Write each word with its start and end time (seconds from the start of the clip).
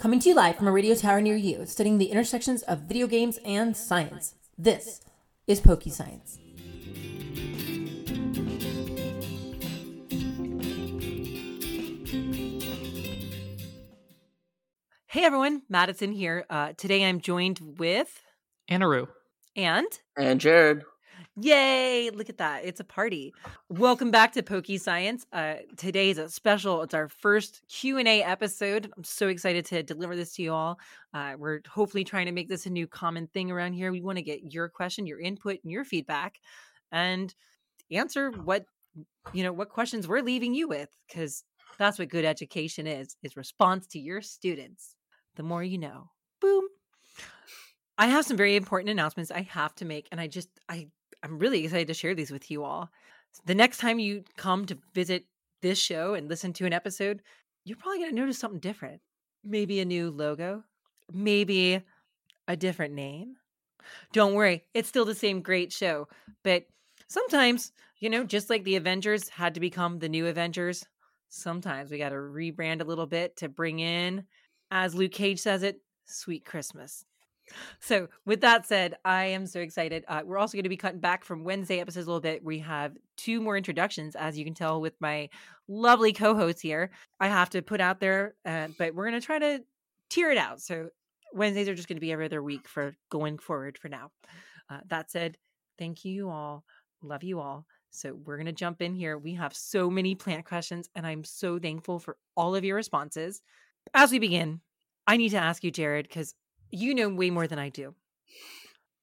Coming 0.00 0.18
to 0.20 0.30
you 0.30 0.34
live 0.34 0.56
from 0.56 0.66
a 0.66 0.72
radio 0.72 0.94
tower 0.94 1.20
near 1.20 1.36
you, 1.36 1.66
studying 1.66 1.98
the 1.98 2.06
intersections 2.06 2.62
of 2.62 2.88
video 2.88 3.06
games 3.06 3.38
and 3.44 3.76
science. 3.76 4.34
This 4.56 5.02
is 5.46 5.60
Pokey 5.60 5.90
Science. 5.90 6.38
Hey 15.04 15.22
everyone, 15.22 15.64
Madison 15.68 16.12
here. 16.12 16.46
Uh, 16.48 16.72
today 16.78 17.04
I'm 17.04 17.20
joined 17.20 17.60
with 17.78 18.22
Anaru 18.70 19.06
and 19.54 19.86
and 20.16 20.40
Jared. 20.40 20.82
Yay! 21.36 22.10
Look 22.10 22.28
at 22.28 22.38
that. 22.38 22.64
It's 22.64 22.80
a 22.80 22.84
party. 22.84 23.32
Welcome 23.68 24.10
back 24.10 24.32
to 24.32 24.42
Pokey 24.42 24.78
Science. 24.78 25.24
Uh, 25.32 25.54
today 25.76 26.10
is 26.10 26.18
a 26.18 26.28
special. 26.28 26.82
It's 26.82 26.92
our 26.92 27.08
first 27.08 27.62
Q&A 27.68 28.22
episode. 28.22 28.90
I'm 28.96 29.04
so 29.04 29.28
excited 29.28 29.64
to 29.66 29.82
deliver 29.82 30.16
this 30.16 30.34
to 30.34 30.42
you 30.42 30.52
all. 30.52 30.78
Uh, 31.14 31.34
we're 31.38 31.60
hopefully 31.68 32.02
trying 32.02 32.26
to 32.26 32.32
make 32.32 32.48
this 32.48 32.66
a 32.66 32.70
new 32.70 32.86
common 32.86 33.28
thing 33.28 33.50
around 33.50 33.74
here. 33.74 33.92
We 33.92 34.02
want 34.02 34.18
to 34.18 34.22
get 34.22 34.52
your 34.52 34.68
question, 34.68 35.06
your 35.06 35.20
input, 35.20 35.60
and 35.62 35.70
your 35.70 35.84
feedback 35.84 36.40
and 36.90 37.32
answer 37.90 38.30
what 38.30 38.64
you 39.32 39.42
know 39.42 39.52
what 39.52 39.68
questions 39.68 40.08
we're 40.08 40.22
leaving 40.22 40.54
you 40.54 40.68
with 40.68 40.88
because 41.06 41.44
that's 41.78 41.98
what 41.98 42.08
good 42.08 42.24
education 42.24 42.86
is 42.86 43.16
is 43.22 43.36
response 43.36 43.86
to 43.86 43.98
your 43.98 44.20
students 44.20 44.96
the 45.36 45.42
more 45.42 45.62
you 45.62 45.78
know 45.78 46.10
boom 46.40 46.64
i 47.98 48.06
have 48.06 48.24
some 48.24 48.36
very 48.36 48.56
important 48.56 48.90
announcements 48.90 49.30
i 49.30 49.42
have 49.42 49.74
to 49.74 49.84
make 49.84 50.08
and 50.10 50.20
i 50.20 50.26
just 50.26 50.48
i 50.68 50.88
I'm 51.22 51.38
really 51.38 51.64
excited 51.64 51.88
to 51.88 51.94
share 51.94 52.14
these 52.14 52.30
with 52.30 52.50
you 52.50 52.64
all. 52.64 52.90
The 53.46 53.54
next 53.54 53.78
time 53.78 53.98
you 53.98 54.24
come 54.36 54.66
to 54.66 54.78
visit 54.94 55.26
this 55.62 55.78
show 55.78 56.14
and 56.14 56.28
listen 56.28 56.52
to 56.54 56.66
an 56.66 56.72
episode, 56.72 57.22
you're 57.64 57.76
probably 57.76 57.98
going 57.98 58.10
to 58.10 58.16
notice 58.20 58.38
something 58.38 58.60
different. 58.60 59.00
Maybe 59.44 59.80
a 59.80 59.84
new 59.84 60.10
logo, 60.10 60.64
maybe 61.12 61.82
a 62.48 62.56
different 62.56 62.94
name. 62.94 63.36
Don't 64.12 64.34
worry, 64.34 64.64
it's 64.74 64.88
still 64.88 65.04
the 65.04 65.14
same 65.14 65.40
great 65.40 65.72
show. 65.72 66.08
But 66.42 66.64
sometimes, 67.08 67.72
you 67.98 68.10
know, 68.10 68.24
just 68.24 68.50
like 68.50 68.64
the 68.64 68.76
Avengers 68.76 69.28
had 69.28 69.54
to 69.54 69.60
become 69.60 69.98
the 69.98 70.08
new 70.08 70.26
Avengers, 70.26 70.84
sometimes 71.28 71.90
we 71.90 71.98
got 71.98 72.10
to 72.10 72.16
rebrand 72.16 72.80
a 72.80 72.84
little 72.84 73.06
bit 73.06 73.36
to 73.36 73.48
bring 73.48 73.78
in, 73.78 74.24
as 74.70 74.94
Luke 74.94 75.12
Cage 75.12 75.40
says 75.40 75.62
it, 75.62 75.80
sweet 76.06 76.44
Christmas. 76.44 77.04
So, 77.80 78.08
with 78.24 78.40
that 78.42 78.66
said, 78.66 78.96
I 79.04 79.26
am 79.26 79.46
so 79.46 79.60
excited. 79.60 80.04
Uh, 80.08 80.22
we're 80.24 80.38
also 80.38 80.56
going 80.56 80.64
to 80.64 80.68
be 80.68 80.76
cutting 80.76 81.00
back 81.00 81.24
from 81.24 81.44
Wednesday 81.44 81.80
episodes 81.80 82.06
a 82.06 82.10
little 82.10 82.20
bit. 82.20 82.44
We 82.44 82.58
have 82.60 82.96
two 83.16 83.40
more 83.40 83.56
introductions, 83.56 84.16
as 84.16 84.38
you 84.38 84.44
can 84.44 84.54
tell 84.54 84.80
with 84.80 84.94
my 85.00 85.28
lovely 85.68 86.12
co 86.12 86.34
hosts 86.34 86.60
here. 86.60 86.90
I 87.18 87.28
have 87.28 87.50
to 87.50 87.62
put 87.62 87.80
out 87.80 88.00
there, 88.00 88.34
uh, 88.44 88.68
but 88.78 88.94
we're 88.94 89.08
going 89.08 89.20
to 89.20 89.26
try 89.26 89.38
to 89.38 89.62
tear 90.08 90.30
it 90.30 90.38
out. 90.38 90.60
So, 90.60 90.90
Wednesdays 91.32 91.68
are 91.68 91.74
just 91.74 91.88
going 91.88 91.96
to 91.96 92.00
be 92.00 92.12
every 92.12 92.26
other 92.26 92.42
week 92.42 92.68
for 92.68 92.94
going 93.10 93.38
forward 93.38 93.78
for 93.78 93.88
now. 93.88 94.10
Uh, 94.68 94.80
that 94.88 95.10
said, 95.10 95.36
thank 95.78 96.04
you 96.04 96.28
all. 96.28 96.64
Love 97.02 97.24
you 97.24 97.40
all. 97.40 97.66
So, 97.90 98.14
we're 98.24 98.36
going 98.36 98.46
to 98.46 98.52
jump 98.52 98.82
in 98.82 98.94
here. 98.94 99.18
We 99.18 99.34
have 99.34 99.54
so 99.54 99.90
many 99.90 100.14
plant 100.14 100.44
questions, 100.44 100.88
and 100.94 101.06
I'm 101.06 101.24
so 101.24 101.58
thankful 101.58 101.98
for 101.98 102.16
all 102.36 102.54
of 102.54 102.64
your 102.64 102.76
responses. 102.76 103.42
As 103.94 104.12
we 104.12 104.18
begin, 104.18 104.60
I 105.06 105.16
need 105.16 105.30
to 105.30 105.38
ask 105.38 105.64
you, 105.64 105.70
Jared, 105.70 106.06
because 106.06 106.34
you 106.70 106.94
know 106.94 107.08
way 107.08 107.30
more 107.30 107.46
than 107.46 107.58
I 107.58 107.68
do. 107.68 107.94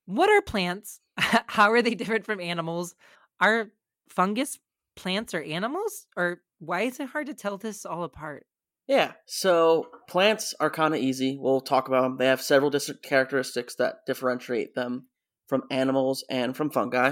What 0.06 0.30
are 0.30 0.42
plants? 0.42 1.00
How 1.18 1.72
are 1.72 1.82
they 1.82 1.96
different 1.96 2.26
from 2.26 2.40
animals? 2.40 2.96
Are 3.40 3.72
fungus 4.10 4.60
plants 4.96 5.34
or 5.34 5.42
animals? 5.42 6.08
Or 6.16 6.42
why 6.60 6.82
is 6.84 7.00
it 7.00 7.10
hard 7.10 7.28
to 7.28 7.34
tell 7.34 7.58
this 7.58 7.86
all 7.86 8.04
apart? 8.04 8.45
Yeah, 8.88 9.14
so 9.26 9.88
plants 10.08 10.54
are 10.62 10.70
kind 10.70 10.94
of 10.94 11.02
easy. 11.02 11.38
We'll 11.40 11.60
talk 11.60 11.90
about 11.90 12.04
them. 12.04 12.18
They 12.18 12.28
have 12.28 12.42
several 12.42 12.72
different 12.72 13.04
characteristics 13.04 13.76
that 13.76 14.06
differentiate 14.06 14.76
them 14.76 15.08
from 15.48 15.64
animals 15.70 16.23
and 16.30 16.56
from 16.56 16.70
fungi. 16.70 17.12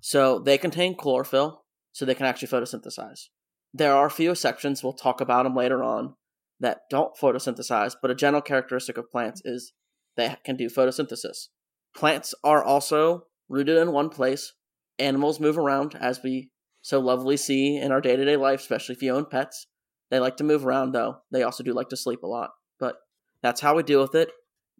So 0.00 0.40
they 0.40 0.58
contain 0.58 0.96
chlorophyll, 0.96 1.64
so 1.92 2.04
they 2.04 2.14
can 2.14 2.26
actually 2.26 2.48
photosynthesize. 2.48 3.26
There 3.72 3.94
are 3.94 4.06
a 4.06 4.10
few 4.10 4.32
exceptions. 4.32 4.82
We'll 4.82 4.94
talk 4.94 5.20
about 5.20 5.44
them 5.44 5.54
later 5.54 5.84
on 5.84 6.14
that 6.60 6.82
don't 6.90 7.16
photosynthesize, 7.16 7.96
but 8.00 8.10
a 8.10 8.14
general 8.14 8.42
characteristic 8.42 8.96
of 8.96 9.10
plants 9.10 9.42
is 9.44 9.72
they 10.16 10.36
can 10.44 10.56
do 10.56 10.68
photosynthesis. 10.68 11.48
Plants 11.94 12.34
are 12.42 12.62
also 12.62 13.26
rooted 13.48 13.76
in 13.76 13.92
one 13.92 14.08
place. 14.08 14.54
Animals 14.98 15.40
move 15.40 15.58
around, 15.58 15.94
as 16.00 16.22
we 16.22 16.50
so 16.82 17.00
lovely 17.00 17.36
see 17.36 17.76
in 17.76 17.92
our 17.92 18.00
day 18.00 18.16
to 18.16 18.24
day 18.24 18.36
life, 18.36 18.60
especially 18.60 18.94
if 18.94 19.02
you 19.02 19.14
own 19.14 19.26
pets. 19.26 19.66
They 20.10 20.20
like 20.20 20.36
to 20.38 20.44
move 20.44 20.64
around, 20.64 20.92
though. 20.92 21.18
They 21.32 21.42
also 21.42 21.64
do 21.64 21.72
like 21.72 21.88
to 21.90 21.96
sleep 21.96 22.22
a 22.22 22.28
lot, 22.28 22.50
but 22.78 22.96
that's 23.42 23.60
how 23.60 23.76
we 23.76 23.82
deal 23.82 24.00
with 24.00 24.14
it. 24.14 24.30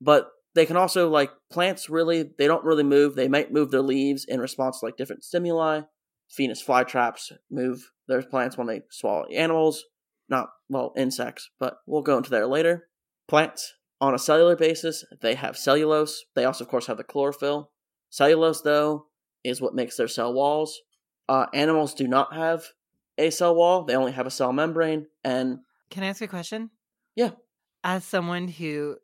But 0.00 0.28
they 0.54 0.66
can 0.66 0.76
also, 0.76 1.10
like, 1.10 1.31
plants 1.50 1.91
really, 1.91 2.31
they 2.38 2.47
don't 2.47 2.64
really 2.64 2.84
move. 2.84 3.14
They 3.14 3.28
might 3.28 3.53
move 3.53 3.70
their 3.70 3.82
leaves 3.82 4.25
in 4.26 4.41
response 4.41 4.81
to, 4.81 4.87
like, 4.87 4.97
different 4.97 5.25
stimuli. 5.25 5.82
Venus 6.34 6.64
flytraps 6.64 7.32
move 7.50 7.91
their 8.08 8.22
plants 8.22 8.56
when 8.56 8.66
they 8.66 8.82
swallow 8.91 9.26
animals 9.26 9.84
not, 10.28 10.48
well, 10.69 10.92
insects, 10.97 11.50
but 11.59 11.78
we'll 11.87 12.03
go 12.03 12.16
into 12.16 12.31
there 12.31 12.47
later. 12.47 12.88
Plants, 13.28 13.75
on 14.00 14.14
a 14.14 14.19
cellular 14.19 14.56
basis, 14.56 15.04
they 15.20 15.34
have 15.34 15.56
cellulose. 15.56 16.25
They 16.34 16.44
also, 16.44 16.64
of 16.64 16.70
course, 16.70 16.87
have 16.87 16.97
the 16.97 17.04
chlorophyll. 17.04 17.70
Cellulose, 18.10 18.62
though, 18.62 19.06
is 19.44 19.60
what 19.60 19.75
makes 19.75 19.97
their 19.97 20.09
cell 20.09 20.32
walls. 20.34 20.81
Uh, 21.28 21.47
animals 21.54 21.94
do 21.94 22.06
not 22.06 22.34
have 22.34 22.64
a 23.19 23.31
cell 23.31 23.54
wall, 23.54 23.84
they 23.84 23.97
only 23.97 24.12
have 24.12 24.26
a 24.26 24.31
cell 24.31 24.53
membrane. 24.53 25.06
And 25.25 25.60
can 25.91 26.03
I 26.03 26.09
ask 26.09 26.20
a 26.20 26.28
question? 26.28 26.70
Yeah. 27.14 27.31
As 27.82 28.04
someone 28.04 28.48
who, 28.48 28.97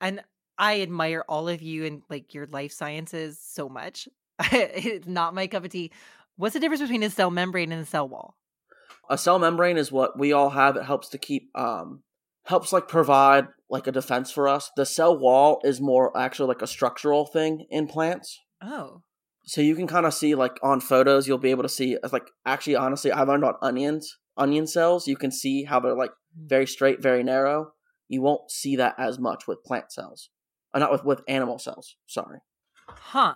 and 0.00 0.22
I 0.58 0.80
admire 0.82 1.24
all 1.28 1.48
of 1.48 1.62
you 1.62 1.84
and 1.84 2.02
like 2.10 2.34
your 2.34 2.46
life 2.46 2.72
sciences 2.72 3.38
so 3.38 3.68
much. 3.68 4.08
it's 4.52 5.06
not 5.06 5.34
my 5.34 5.46
cup 5.46 5.64
of 5.64 5.70
tea. 5.70 5.92
What's 6.36 6.54
the 6.54 6.60
difference 6.60 6.80
between 6.80 7.02
a 7.02 7.10
cell 7.10 7.30
membrane 7.30 7.70
and 7.72 7.82
a 7.82 7.86
cell 7.86 8.08
wall? 8.08 8.36
A 9.10 9.18
cell 9.18 9.38
membrane 9.38 9.76
is 9.76 9.92
what 9.92 10.18
we 10.18 10.32
all 10.32 10.50
have. 10.50 10.76
It 10.76 10.84
helps 10.84 11.08
to 11.10 11.18
keep 11.18 11.50
um 11.54 12.02
helps 12.44 12.72
like 12.72 12.88
provide 12.88 13.48
like 13.68 13.86
a 13.86 13.92
defense 13.92 14.30
for 14.30 14.48
us. 14.48 14.70
The 14.76 14.86
cell 14.86 15.18
wall 15.18 15.60
is 15.64 15.80
more 15.80 16.16
actually 16.16 16.48
like 16.48 16.62
a 16.62 16.66
structural 16.66 17.26
thing 17.26 17.66
in 17.70 17.88
plants. 17.88 18.40
Oh. 18.62 19.02
So 19.44 19.60
you 19.60 19.74
can 19.74 19.88
kind 19.88 20.06
of 20.06 20.14
see 20.14 20.34
like 20.34 20.58
on 20.62 20.80
photos 20.80 21.26
you'll 21.26 21.38
be 21.38 21.50
able 21.50 21.64
to 21.64 21.68
see 21.68 21.98
as 22.02 22.12
like 22.12 22.30
actually 22.46 22.76
honestly 22.76 23.10
I've 23.10 23.28
learned 23.28 23.44
on 23.44 23.54
onions, 23.60 24.16
onion 24.36 24.66
cells, 24.66 25.08
you 25.08 25.16
can 25.16 25.32
see 25.32 25.64
how 25.64 25.80
they're 25.80 25.94
like 25.94 26.12
hmm. 26.34 26.46
very 26.46 26.66
straight, 26.66 27.02
very 27.02 27.24
narrow. 27.24 27.72
You 28.08 28.22
won't 28.22 28.50
see 28.50 28.76
that 28.76 28.94
as 28.96 29.18
much 29.18 29.46
with 29.46 29.64
plant 29.64 29.92
cells. 29.92 30.30
Uh, 30.72 30.78
not 30.78 30.92
with 30.92 31.04
with 31.04 31.22
animal 31.26 31.58
cells, 31.58 31.96
sorry. 32.06 32.38
Huh. 32.86 33.34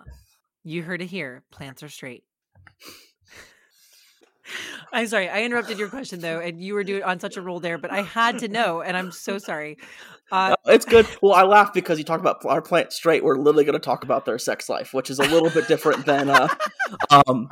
You 0.63 0.83
heard 0.83 1.01
it 1.01 1.07
here. 1.07 1.43
Plants 1.51 1.83
are 1.83 1.89
straight. 1.89 2.23
I'm 4.91 5.07
sorry, 5.07 5.29
I 5.29 5.43
interrupted 5.43 5.79
your 5.79 5.89
question 5.89 6.19
though, 6.19 6.39
and 6.39 6.61
you 6.61 6.73
were 6.73 6.83
doing 6.83 7.03
on 7.03 7.19
such 7.19 7.37
a 7.37 7.41
roll 7.41 7.59
there, 7.59 7.77
but 7.77 7.91
I 7.91 8.01
had 8.01 8.39
to 8.39 8.47
know, 8.47 8.81
and 8.81 8.95
I'm 8.95 9.11
so 9.11 9.37
sorry. 9.37 9.77
Uh, 10.31 10.55
it's 10.65 10.85
good. 10.85 11.07
Well, 11.21 11.33
I 11.33 11.43
laughed 11.43 11.73
because 11.73 11.97
you 11.97 12.03
talked 12.03 12.21
about 12.21 12.43
our 12.45 12.61
plant 12.61 12.91
straight. 12.93 13.23
We're 13.23 13.37
literally 13.37 13.63
going 13.63 13.73
to 13.73 13.79
talk 13.79 14.03
about 14.03 14.25
their 14.25 14.39
sex 14.39 14.69
life, 14.69 14.93
which 14.93 15.09
is 15.09 15.19
a 15.19 15.23
little 15.23 15.49
bit 15.49 15.67
different 15.67 16.05
than, 16.05 16.29
uh, 16.29 16.47
um, 17.09 17.49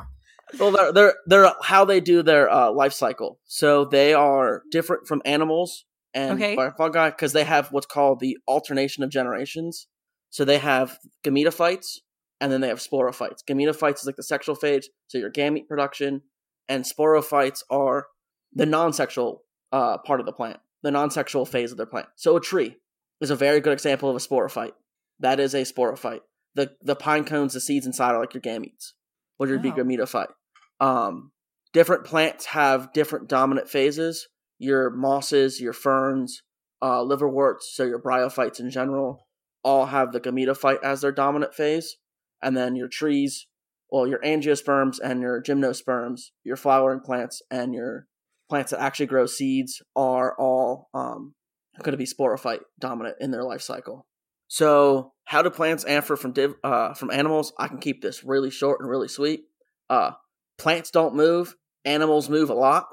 well, 0.58 0.70
they're, 0.70 0.92
they're 0.92 1.14
they're 1.26 1.52
how 1.62 1.84
they 1.84 2.00
do 2.00 2.22
their 2.22 2.50
uh, 2.50 2.70
life 2.72 2.92
cycle. 2.92 3.38
So 3.44 3.84
they 3.84 4.14
are 4.14 4.62
different 4.70 5.06
from 5.06 5.22
animals 5.24 5.84
and 6.12 6.40
okay. 6.40 6.56
fungi 6.76 7.10
because 7.10 7.32
they 7.32 7.44
have 7.44 7.68
what's 7.72 7.86
called 7.86 8.20
the 8.20 8.38
alternation 8.48 9.02
of 9.04 9.10
generations. 9.10 9.86
So 10.30 10.44
they 10.44 10.58
have 10.58 10.98
gametophytes 11.24 11.98
and 12.40 12.50
then 12.52 12.60
they 12.60 12.68
have 12.68 12.78
sporophytes. 12.78 13.38
Gametophytes 13.48 14.00
is 14.00 14.06
like 14.06 14.16
the 14.16 14.22
sexual 14.22 14.54
phase, 14.54 14.88
so 15.06 15.18
your 15.18 15.30
gamete 15.30 15.66
production 15.68 16.22
and 16.68 16.84
sporophytes 16.84 17.62
are 17.70 18.06
the 18.52 18.66
non-sexual 18.66 19.42
uh, 19.72 19.98
part 19.98 20.20
of 20.20 20.26
the 20.26 20.32
plant, 20.32 20.58
the 20.82 20.90
non-sexual 20.90 21.46
phase 21.46 21.70
of 21.70 21.76
their 21.76 21.86
plant. 21.86 22.08
So 22.16 22.36
a 22.36 22.40
tree 22.40 22.76
is 23.20 23.30
a 23.30 23.36
very 23.36 23.60
good 23.60 23.72
example 23.72 24.08
of 24.08 24.16
a 24.16 24.18
sporophyte. 24.18 24.72
That 25.20 25.40
is 25.40 25.54
a 25.54 25.62
sporophyte. 25.62 26.20
The 26.54 26.72
the 26.82 26.96
pine 26.96 27.24
cones, 27.24 27.54
the 27.54 27.60
seeds 27.60 27.86
inside 27.86 28.14
are 28.14 28.20
like 28.20 28.34
your 28.34 28.40
gametes, 28.40 28.92
would 29.38 29.50
oh. 29.50 29.58
be 29.58 29.70
gametophyte. 29.70 30.32
Um, 30.80 31.32
different 31.72 32.04
plants 32.04 32.46
have 32.46 32.92
different 32.92 33.28
dominant 33.28 33.68
phases. 33.68 34.28
Your 34.58 34.90
mosses, 34.90 35.60
your 35.60 35.72
ferns, 35.72 36.42
uh, 36.80 37.02
liverworts, 37.02 37.72
so 37.72 37.84
your 37.84 38.00
bryophytes 38.00 38.60
in 38.60 38.70
general, 38.70 39.26
all 39.64 39.86
have 39.86 40.12
the 40.12 40.20
gametophyte 40.20 40.82
as 40.82 41.00
their 41.00 41.12
dominant 41.12 41.54
phase, 41.54 41.96
and 42.40 42.56
then 42.56 42.76
your 42.76 42.88
trees 42.88 43.46
well, 43.90 44.06
your 44.06 44.20
angiosperms 44.20 44.98
and 45.02 45.20
your 45.20 45.42
gymnosperms, 45.42 46.30
your 46.42 46.56
flowering 46.56 47.00
plants 47.00 47.42
and 47.50 47.74
your 47.74 48.06
plants 48.48 48.70
that 48.70 48.80
actually 48.80 49.06
grow 49.06 49.26
seeds 49.26 49.82
are 49.96 50.34
all 50.38 50.88
um, 50.94 51.34
going 51.82 51.92
to 51.92 51.98
be 51.98 52.06
sporophyte 52.06 52.60
dominant 52.78 53.16
in 53.20 53.30
their 53.30 53.44
life 53.44 53.62
cycle. 53.62 54.06
So, 54.48 55.12
how 55.24 55.42
do 55.42 55.50
plants 55.50 55.84
answer 55.84 56.16
from 56.16 56.32
div- 56.32 56.56
uh, 56.62 56.94
from 56.94 57.10
animals? 57.10 57.52
I 57.58 57.68
can 57.68 57.78
keep 57.78 58.02
this 58.02 58.24
really 58.24 58.50
short 58.50 58.80
and 58.80 58.88
really 58.88 59.08
sweet. 59.08 59.44
Uh, 59.88 60.12
plants 60.58 60.90
don't 60.90 61.14
move, 61.14 61.56
animals 61.84 62.28
move 62.28 62.50
a 62.50 62.54
lot, 62.54 62.86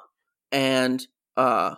and 0.51 1.05
uh, 1.35 1.75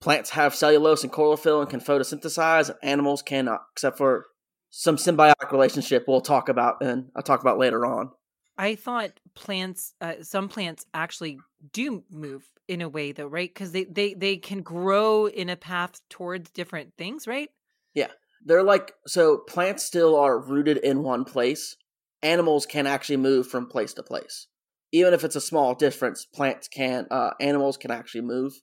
plants 0.00 0.30
have 0.30 0.54
cellulose 0.54 1.02
and 1.02 1.12
chlorophyll 1.12 1.60
and 1.60 1.70
can 1.70 1.80
photosynthesize. 1.80 2.70
Animals 2.82 3.22
cannot, 3.22 3.62
except 3.72 3.98
for 3.98 4.26
some 4.70 4.96
symbiotic 4.96 5.50
relationship 5.52 6.04
we'll 6.06 6.20
talk 6.20 6.48
about 6.48 6.82
and 6.82 7.06
I'll 7.16 7.22
talk 7.22 7.40
about 7.40 7.58
later 7.58 7.86
on. 7.86 8.10
I 8.58 8.74
thought 8.74 9.20
plants, 9.34 9.94
uh, 10.00 10.14
some 10.22 10.48
plants 10.48 10.86
actually 10.94 11.38
do 11.72 12.04
move 12.10 12.48
in 12.68 12.80
a 12.80 12.88
way 12.88 13.12
though, 13.12 13.26
right? 13.26 13.52
Because 13.52 13.72
they, 13.72 13.84
they 13.84 14.14
they 14.14 14.36
can 14.36 14.62
grow 14.62 15.26
in 15.26 15.48
a 15.48 15.56
path 15.56 16.00
towards 16.08 16.50
different 16.50 16.94
things, 16.96 17.26
right? 17.26 17.50
Yeah, 17.94 18.10
they're 18.44 18.62
like 18.62 18.92
so 19.06 19.38
plants 19.38 19.84
still 19.84 20.16
are 20.16 20.38
rooted 20.38 20.78
in 20.78 21.02
one 21.02 21.24
place. 21.24 21.76
Animals 22.22 22.66
can 22.66 22.86
actually 22.86 23.18
move 23.18 23.46
from 23.46 23.68
place 23.68 23.92
to 23.94 24.02
place, 24.02 24.48
even 24.90 25.12
if 25.14 25.22
it's 25.22 25.36
a 25.36 25.40
small 25.40 25.74
difference. 25.74 26.24
Plants 26.24 26.68
can, 26.68 27.06
uh, 27.10 27.30
animals 27.40 27.76
can 27.76 27.90
actually 27.90 28.22
move. 28.22 28.54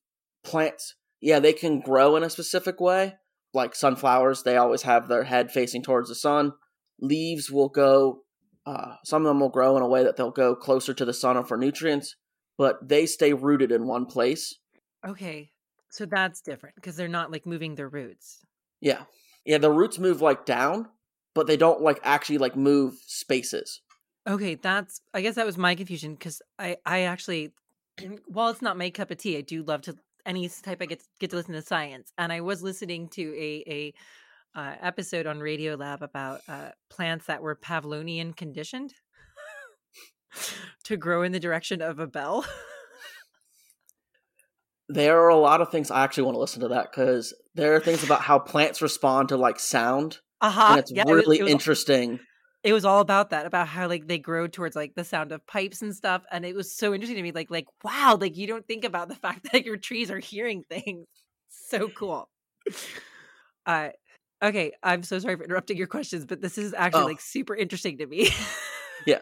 Plants, 0.44 0.96
yeah, 1.22 1.40
they 1.40 1.54
can 1.54 1.80
grow 1.80 2.16
in 2.16 2.24
a 2.24 2.30
specific 2.30 2.82
way. 2.82 3.14
Like 3.54 3.76
sunflowers, 3.76 4.42
they 4.42 4.58
always 4.58 4.82
have 4.82 5.08
their 5.08 5.24
head 5.24 5.52
facing 5.52 5.84
towards 5.84 6.10
the 6.10 6.16
sun. 6.16 6.54
Leaves 7.00 7.52
will 7.52 7.70
go 7.70 8.23
uh, 8.66 8.96
some 9.04 9.24
of 9.24 9.28
them 9.28 9.40
will 9.40 9.50
grow 9.50 9.76
in 9.76 9.84
a 9.84 9.88
way 9.88 10.04
that 10.04 10.16
they'll 10.16 10.32
go 10.32 10.56
closer 10.56 10.94
to 10.94 11.06
the 11.06 11.14
sun 11.14 11.44
for 11.44 11.58
nutrients, 11.58 12.16
but 12.58 12.88
they 12.88 13.06
stay 13.06 13.34
rooted 13.34 13.72
in 13.72 13.88
one 13.88 14.06
place. 14.06 14.56
Okay, 15.06 15.52
so 15.90 16.06
that's 16.06 16.42
different 16.42 16.76
because 16.76 16.96
they're 16.96 17.08
not 17.08 17.32
like 17.32 17.46
moving 17.46 17.76
their 17.76 17.90
roots. 17.90 18.40
Yeah, 18.80 19.04
yeah. 19.46 19.58
The 19.58 19.72
roots 19.72 20.00
move 20.00 20.22
like 20.22 20.46
down, 20.46 20.88
but 21.36 21.48
they 21.48 21.58
don't 21.58 21.82
like 21.82 22.00
actually 22.04 22.38
like 22.38 22.56
move 22.56 22.96
spaces. 23.06 23.82
Okay, 24.28 24.56
that's. 24.56 25.02
I 25.14 25.22
guess 25.22 25.36
that 25.36 25.46
was 25.46 25.58
my 25.58 25.76
confusion 25.76 26.14
because 26.14 26.42
I 26.58 26.78
I 26.86 27.02
actually, 27.02 27.52
while 28.28 28.50
it's 28.50 28.62
not 28.62 28.78
my 28.78 28.90
cup 28.90 29.12
of 29.12 29.18
tea, 29.18 29.38
I 29.38 29.42
do 29.42 29.64
love 29.64 29.82
to 29.84 29.96
any 30.26 30.48
type 30.48 30.82
I 30.82 30.86
get 30.86 31.04
get 31.20 31.32
to 31.32 31.36
listen 31.36 31.54
to 31.54 31.62
science, 31.62 32.14
and 32.18 32.32
I 32.32 32.40
was 32.40 32.64
listening 32.64 33.10
to 33.10 33.24
a 33.38 33.64
a 33.68 33.94
uh, 34.56 34.76
episode 34.82 35.26
on 35.26 35.40
Radiolab 35.40 36.02
about 36.02 36.42
uh, 36.48 36.70
plants 36.90 37.26
that 37.26 37.42
were 37.42 37.56
Pavlovian 37.56 38.36
conditioned 38.36 38.94
to 40.84 40.98
grow 40.98 41.24
in 41.24 41.32
the 41.32 41.40
direction 41.40 41.82
of 41.82 42.00
a 42.00 42.08
bell. 42.08 42.46
there 44.90 45.20
are 45.22 45.30
a 45.30 45.36
lot 45.36 45.62
of 45.62 45.70
things 45.72 45.90
I 45.90 46.04
actually 46.04 46.24
want 46.24 46.36
to 46.36 46.42
listen 46.42 46.62
to 46.62 46.68
that 46.70 46.92
because 46.92 47.34
there 47.56 47.76
are 47.76 47.80
things 47.80 48.04
about 48.04 48.22
how 48.22 48.40
plants 48.40 48.82
respond 48.82 49.30
to 49.30 49.38
like 49.38 49.60
sound. 49.60 50.20
Uh-huh. 50.42 50.68
And 50.70 50.80
it's 50.80 50.92
yeah, 50.92 51.04
really 51.06 51.22
it 51.22 51.28
was, 51.28 51.40
it 51.40 51.44
was, 51.44 51.52
interesting. 51.52 52.20
It 52.64 52.74
was 52.74 52.86
all 52.86 53.00
about 53.00 53.32
that, 53.32 53.46
about 53.46 53.68
how 53.68 53.88
like 53.88 54.08
they 54.08 54.20
grow 54.20 54.48
towards 54.48 54.76
like 54.76 54.94
the 54.96 55.04
sound 55.04 55.32
of 55.32 55.46
pipes 55.48 55.82
and 55.82 55.96
stuff. 55.96 56.24
And 56.32 56.46
it 56.46 56.56
was 56.56 56.76
so 56.76 56.94
interesting 56.94 57.18
to 57.18 57.24
me, 57.24 57.32
like, 57.32 57.50
like, 57.50 57.66
wow, 57.84 58.18
like 58.20 58.38
you 58.38 58.48
don't 58.48 58.68
think 58.68 58.86
about 58.86 59.10
the 59.10 59.16
fact 59.24 59.48
that 59.52 59.66
your 59.66 59.78
trees 59.78 60.12
are 60.12 60.20
hearing 60.20 60.64
things. 60.70 61.08
So 61.50 61.90
cool. 61.90 62.30
Uh 63.66 63.90
Okay, 64.44 64.74
I'm 64.84 65.04
so 65.04 65.18
sorry 65.20 65.38
for 65.38 65.46
interrupting 65.46 65.78
your 65.78 65.88
questions, 65.88 66.26
but 66.26 66.42
this 66.42 66.58
is 66.58 66.74
actually 66.74 67.04
oh. 67.04 67.08
like 67.08 67.22
super 67.22 67.56
interesting 67.56 67.98
to 68.00 68.06
me. 68.06 68.30
yeah. 69.08 69.20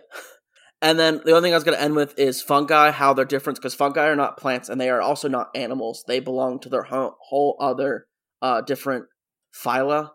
And 0.81 0.97
then 0.97 1.21
the 1.23 1.33
only 1.33 1.47
thing 1.47 1.53
I 1.53 1.57
was 1.57 1.63
going 1.63 1.77
to 1.77 1.83
end 1.83 1.95
with 1.95 2.17
is 2.17 2.41
fungi, 2.41 2.89
how 2.89 3.13
they're 3.13 3.23
different, 3.23 3.59
because 3.59 3.75
fungi 3.75 4.07
are 4.07 4.15
not 4.15 4.37
plants 4.37 4.67
and 4.67 4.81
they 4.81 4.89
are 4.89 5.01
also 5.01 5.27
not 5.27 5.51
animals. 5.53 6.03
They 6.07 6.19
belong 6.19 6.59
to 6.61 6.69
their 6.69 6.81
whole, 6.81 7.15
whole 7.21 7.55
other 7.59 8.07
uh, 8.41 8.61
different 8.61 9.05
phyla. 9.53 10.09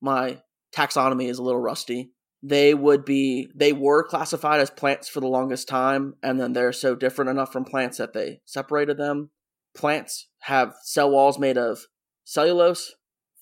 My 0.00 0.38
taxonomy 0.72 1.28
is 1.28 1.38
a 1.38 1.42
little 1.42 1.60
rusty. 1.60 2.12
They 2.40 2.72
would 2.72 3.04
be, 3.04 3.48
they 3.54 3.72
were 3.72 4.06
classified 4.06 4.60
as 4.60 4.70
plants 4.70 5.08
for 5.08 5.18
the 5.18 5.28
longest 5.28 5.68
time, 5.68 6.14
and 6.22 6.40
then 6.40 6.52
they're 6.52 6.72
so 6.72 6.94
different 6.94 7.30
enough 7.30 7.52
from 7.52 7.64
plants 7.64 7.98
that 7.98 8.12
they 8.12 8.42
separated 8.44 8.98
them. 8.98 9.30
Plants 9.74 10.28
have 10.42 10.74
cell 10.84 11.10
walls 11.10 11.38
made 11.38 11.58
of 11.58 11.86
cellulose. 12.24 12.94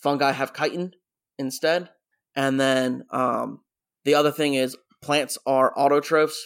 Fungi 0.03 0.33
have 0.33 0.55
chitin, 0.55 0.93
instead. 1.41 1.89
And 2.37 2.61
then 2.61 3.05
um, 3.11 3.63
the 4.05 4.15
other 4.15 4.31
thing 4.31 4.55
is 4.55 4.77
plants 5.03 5.39
are 5.47 5.75
autotrophs 5.75 6.37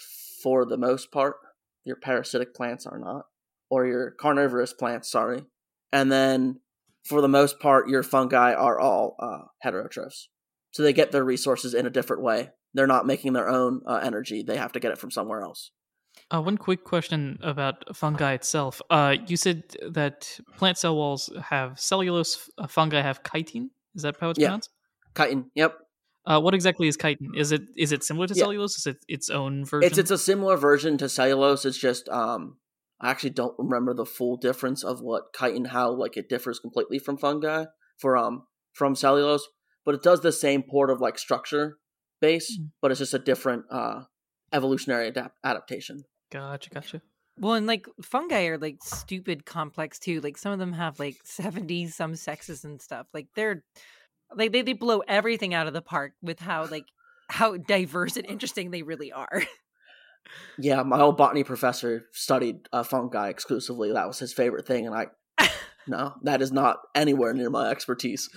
for 0.43 0.65
the 0.65 0.79
most 0.79 1.13
part. 1.13 1.37
Your 1.85 1.97
parasitic 1.97 2.55
plants 2.55 2.87
are 2.87 2.99
not, 2.99 3.27
or 3.69 3.85
your 3.87 4.13
carnivorous 4.13 4.73
plants, 4.73 5.11
sorry. 5.11 5.45
And 5.93 6.11
then 6.11 6.61
for 7.05 7.21
the 7.21 7.29
most 7.29 7.61
part, 7.61 7.89
your 7.89 8.03
fungi 8.03 8.55
are 8.55 8.81
all 8.81 9.17
uh, 9.21 9.43
heterotrophs. 9.63 10.29
So 10.71 10.83
they 10.83 10.95
get 10.95 11.13
their 11.13 11.25
resources 11.25 11.75
in 11.75 11.87
a 11.87 11.91
different 11.91 12.23
way. 12.23 12.51
They're 12.73 12.87
not 12.87 13.07
making 13.07 13.35
their 13.35 13.49
own 13.49 13.83
uh, 13.87 14.01
energy, 14.03 14.43
they 14.43 14.57
have 14.57 14.73
to 14.73 14.81
get 14.81 14.93
it 14.93 14.99
from 14.99 15.11
somewhere 15.11 15.43
else. 15.43 15.71
Uh, 16.31 16.41
one 16.41 16.57
quick 16.57 16.85
question 16.85 17.39
about 17.43 17.95
fungi 17.95 18.33
itself. 18.33 18.81
Uh, 18.89 19.17
you 19.27 19.37
said 19.37 19.63
that 19.91 20.39
plant 20.57 20.79
cell 20.79 20.97
walls 20.97 21.31
have 21.43 21.79
cellulose, 21.79 22.49
uh, 22.57 22.67
fungi 22.67 23.03
have 23.03 23.21
chitin. 23.23 23.71
Is 23.95 24.03
that 24.03 24.17
how 24.21 24.31
it's 24.31 24.39
yeah. 24.39 24.49
pronounced? 24.49 24.71
Chitin. 25.17 25.51
Yep. 25.55 25.79
Uh, 26.27 26.41
what 26.41 26.55
exactly 26.55 26.89
is 26.89 26.97
chitin? 26.97 27.33
Is 27.37 27.53
it 27.53 27.63
is 27.77 27.93
it 27.93 28.03
similar 28.03 28.27
to 28.27 28.35
yeah. 28.35 28.45
cellulose? 28.45 28.79
Is 28.79 28.87
it 28.87 29.05
its 29.09 29.29
own 29.29 29.65
version? 29.65 29.87
It's 29.87 29.99
it's 29.99 30.11
a 30.11 30.19
similar 30.19 30.57
version 30.57 30.97
to 30.99 31.09
cellulose. 31.09 31.65
It's 31.65 31.79
just 31.79 32.09
um 32.09 32.57
I 33.01 33.11
actually 33.11 33.31
don't 33.31 33.55
remember 33.59 33.93
the 33.93 34.07
full 34.07 34.37
difference 34.37 34.83
of 34.83 35.01
what 35.01 35.35
chitin 35.39 35.67
how 35.67 35.93
like 35.93 36.17
it 36.17 36.29
differs 36.29 36.59
completely 36.59 36.99
from 36.99 37.19
fungi 37.19 37.67
for 37.99 38.17
um 38.17 38.47
from 38.73 38.95
cellulose, 38.95 39.47
but 39.85 39.95
it 39.95 40.03
does 40.03 40.21
the 40.21 40.33
same 40.33 40.63
port 40.63 40.91
of 40.91 41.01
like 41.01 41.19
structure 41.19 41.77
base, 42.21 42.59
mm. 42.59 42.71
but 42.81 42.91
it's 42.91 43.01
just 43.01 43.15
a 43.15 43.19
different 43.19 43.65
uh 43.71 44.05
evolutionary 44.53 45.09
adapt- 45.09 45.39
adaptation. 45.45 46.05
Gotcha, 46.33 46.71
gotcha. 46.71 47.03
Well, 47.39 47.55
and 47.55 47.67
like 47.67 47.87
fungi 48.03 48.47
are 48.47 48.59
like 48.59 48.79
stupid 48.83 49.45
complex 49.45 49.99
too. 49.99 50.21
Like 50.21 50.39
some 50.39 50.53
of 50.53 50.59
them 50.59 50.73
have 50.73 50.99
like 50.99 51.17
70 51.25 51.89
some 51.89 52.17
sexes 52.17 52.65
and 52.65 52.81
stuff. 52.81 53.07
Like 53.13 53.27
they're 53.35 53.63
like 54.35 54.53
they, 54.53 54.63
they 54.63 54.73
blow 54.73 55.03
everything 55.07 55.55
out 55.55 55.67
of 55.67 55.73
the 55.73 55.83
park 55.83 56.13
with 56.23 56.41
how 56.41 56.67
like 56.67 56.87
how 57.29 57.57
diverse 57.57 58.17
and 58.17 58.27
interesting 58.27 58.71
they 58.71 58.83
really 58.83 59.13
are. 59.13 59.43
Yeah, 60.59 60.83
my 60.83 61.01
old 61.01 61.19
botany 61.19 61.45
professor 61.45 62.07
studied 62.13 62.67
uh, 62.73 62.83
fungi 62.83 63.29
exclusively. 63.29 63.93
That 63.93 64.07
was 64.07 64.19
his 64.19 64.33
favorite 64.33 64.67
thing, 64.67 64.87
and 64.87 64.95
I 64.95 65.09
no, 65.87 66.15
that 66.23 66.41
is 66.41 66.51
not 66.51 66.79
anywhere 66.95 67.35
near 67.35 67.51
my 67.51 67.69
expertise. 67.71 68.31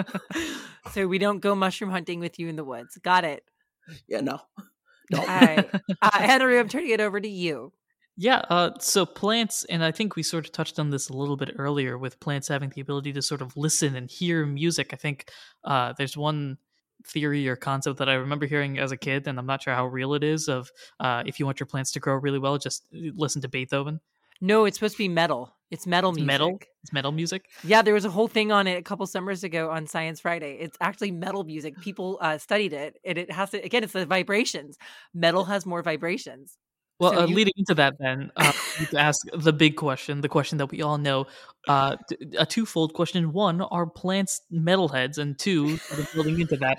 so 0.92 1.06
we 1.06 1.18
don't 1.18 1.38
go 1.38 1.54
mushroom 1.54 1.90
hunting 1.90 2.18
with 2.18 2.40
you 2.40 2.48
in 2.48 2.56
the 2.56 2.64
woods. 2.64 2.98
Got 3.02 3.24
it. 3.24 3.44
Yeah, 4.08 4.20
no. 4.20 4.40
All 5.16 5.24
right, 5.26 5.70
uh, 6.02 6.18
Henry, 6.18 6.58
I'm 6.58 6.68
turning 6.68 6.90
it 6.90 7.00
over 7.00 7.20
to 7.20 7.28
you. 7.28 7.72
Yeah, 8.16 8.42
uh, 8.48 8.70
so 8.80 9.04
plants, 9.04 9.64
and 9.64 9.84
I 9.84 9.92
think 9.92 10.16
we 10.16 10.22
sort 10.22 10.46
of 10.46 10.52
touched 10.52 10.78
on 10.78 10.88
this 10.88 11.10
a 11.10 11.12
little 11.12 11.36
bit 11.36 11.54
earlier 11.58 11.98
with 11.98 12.18
plants 12.18 12.48
having 12.48 12.70
the 12.70 12.80
ability 12.80 13.12
to 13.12 13.22
sort 13.22 13.42
of 13.42 13.54
listen 13.56 13.94
and 13.94 14.10
hear 14.10 14.46
music. 14.46 14.90
I 14.94 14.96
think 14.96 15.30
uh, 15.64 15.92
there's 15.98 16.16
one 16.16 16.56
theory 17.06 17.46
or 17.46 17.56
concept 17.56 17.98
that 17.98 18.08
I 18.08 18.14
remember 18.14 18.46
hearing 18.46 18.78
as 18.78 18.90
a 18.90 18.96
kid, 18.96 19.28
and 19.28 19.38
I'm 19.38 19.46
not 19.46 19.62
sure 19.62 19.74
how 19.74 19.86
real 19.86 20.14
it 20.14 20.24
is. 20.24 20.48
Of 20.48 20.70
uh, 20.98 21.24
if 21.26 21.38
you 21.38 21.44
want 21.44 21.60
your 21.60 21.66
plants 21.66 21.92
to 21.92 22.00
grow 22.00 22.14
really 22.14 22.38
well, 22.38 22.56
just 22.56 22.84
uh, 22.94 23.10
listen 23.14 23.42
to 23.42 23.48
Beethoven. 23.48 24.00
No, 24.40 24.64
it's 24.64 24.78
supposed 24.78 24.94
to 24.94 24.98
be 24.98 25.08
metal. 25.08 25.54
It's 25.70 25.86
metal 25.86 26.12
music. 26.12 26.26
Metal. 26.26 26.58
It's 26.82 26.92
metal 26.92 27.12
music. 27.12 27.46
Yeah, 27.64 27.82
there 27.82 27.94
was 27.94 28.04
a 28.04 28.10
whole 28.10 28.28
thing 28.28 28.52
on 28.52 28.66
it 28.66 28.78
a 28.78 28.82
couple 28.82 29.06
summers 29.06 29.44
ago 29.44 29.70
on 29.70 29.86
Science 29.86 30.20
Friday. 30.20 30.58
It's 30.60 30.76
actually 30.80 31.10
metal 31.10 31.44
music. 31.44 31.78
People 31.80 32.18
uh, 32.20 32.38
studied 32.38 32.72
it, 32.72 32.98
and 33.04 33.18
it 33.18 33.30
has 33.30 33.50
to 33.50 33.62
again. 33.62 33.84
It's 33.84 33.92
the 33.92 34.06
vibrations. 34.06 34.78
Metal 35.12 35.44
has 35.44 35.66
more 35.66 35.82
vibrations. 35.82 36.56
Well, 36.98 37.12
so 37.12 37.20
uh, 37.20 37.26
you... 37.26 37.34
leading 37.34 37.52
into 37.56 37.74
that, 37.74 37.94
then 37.98 38.30
uh, 38.36 38.52
you 38.80 38.98
ask 38.98 39.20
the 39.34 39.52
big 39.52 39.76
question, 39.76 40.22
the 40.22 40.28
question 40.28 40.58
that 40.58 40.70
we 40.70 40.82
all 40.82 40.98
know, 40.98 41.26
uh, 41.68 41.96
a 42.38 42.46
twofold 42.46 42.94
question: 42.94 43.32
one, 43.32 43.60
are 43.60 43.86
plants 43.86 44.40
metalheads? 44.52 45.18
And 45.18 45.38
two, 45.38 45.78
building 46.14 46.40
into 46.40 46.56
that, 46.56 46.78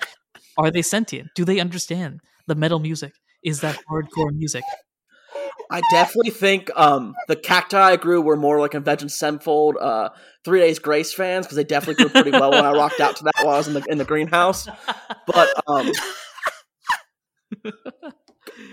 are 0.57 0.71
they 0.71 0.81
sentient? 0.81 1.29
Do 1.35 1.45
they 1.45 1.59
understand 1.59 2.21
the 2.47 2.55
metal 2.55 2.79
music? 2.79 3.13
Is 3.43 3.61
that 3.61 3.77
hardcore 3.89 4.33
music? 4.33 4.63
I 5.69 5.81
definitely 5.91 6.31
think 6.31 6.71
um, 6.75 7.13
the 7.27 7.35
cacti 7.35 7.77
I 7.77 7.95
grew 7.97 8.21
were 8.21 8.37
more 8.37 8.59
like 8.59 8.73
Avenged 8.73 9.11
Sevenfold, 9.11 9.75
uh, 9.77 10.09
Three 10.45 10.61
Days 10.61 10.79
Grace 10.79 11.13
fans 11.13 11.45
because 11.45 11.57
they 11.57 11.63
definitely 11.63 12.03
grew 12.03 12.09
pretty 12.09 12.31
well 12.31 12.51
when 12.51 12.65
I 12.65 12.71
rocked 12.71 13.01
out 13.01 13.17
to 13.17 13.23
that 13.25 13.33
while 13.41 13.55
I 13.55 13.57
was 13.57 13.67
in 13.67 13.73
the 13.73 13.83
in 13.89 13.97
the 13.97 14.05
greenhouse. 14.05 14.67
But 15.25 15.49
um, 15.67 15.91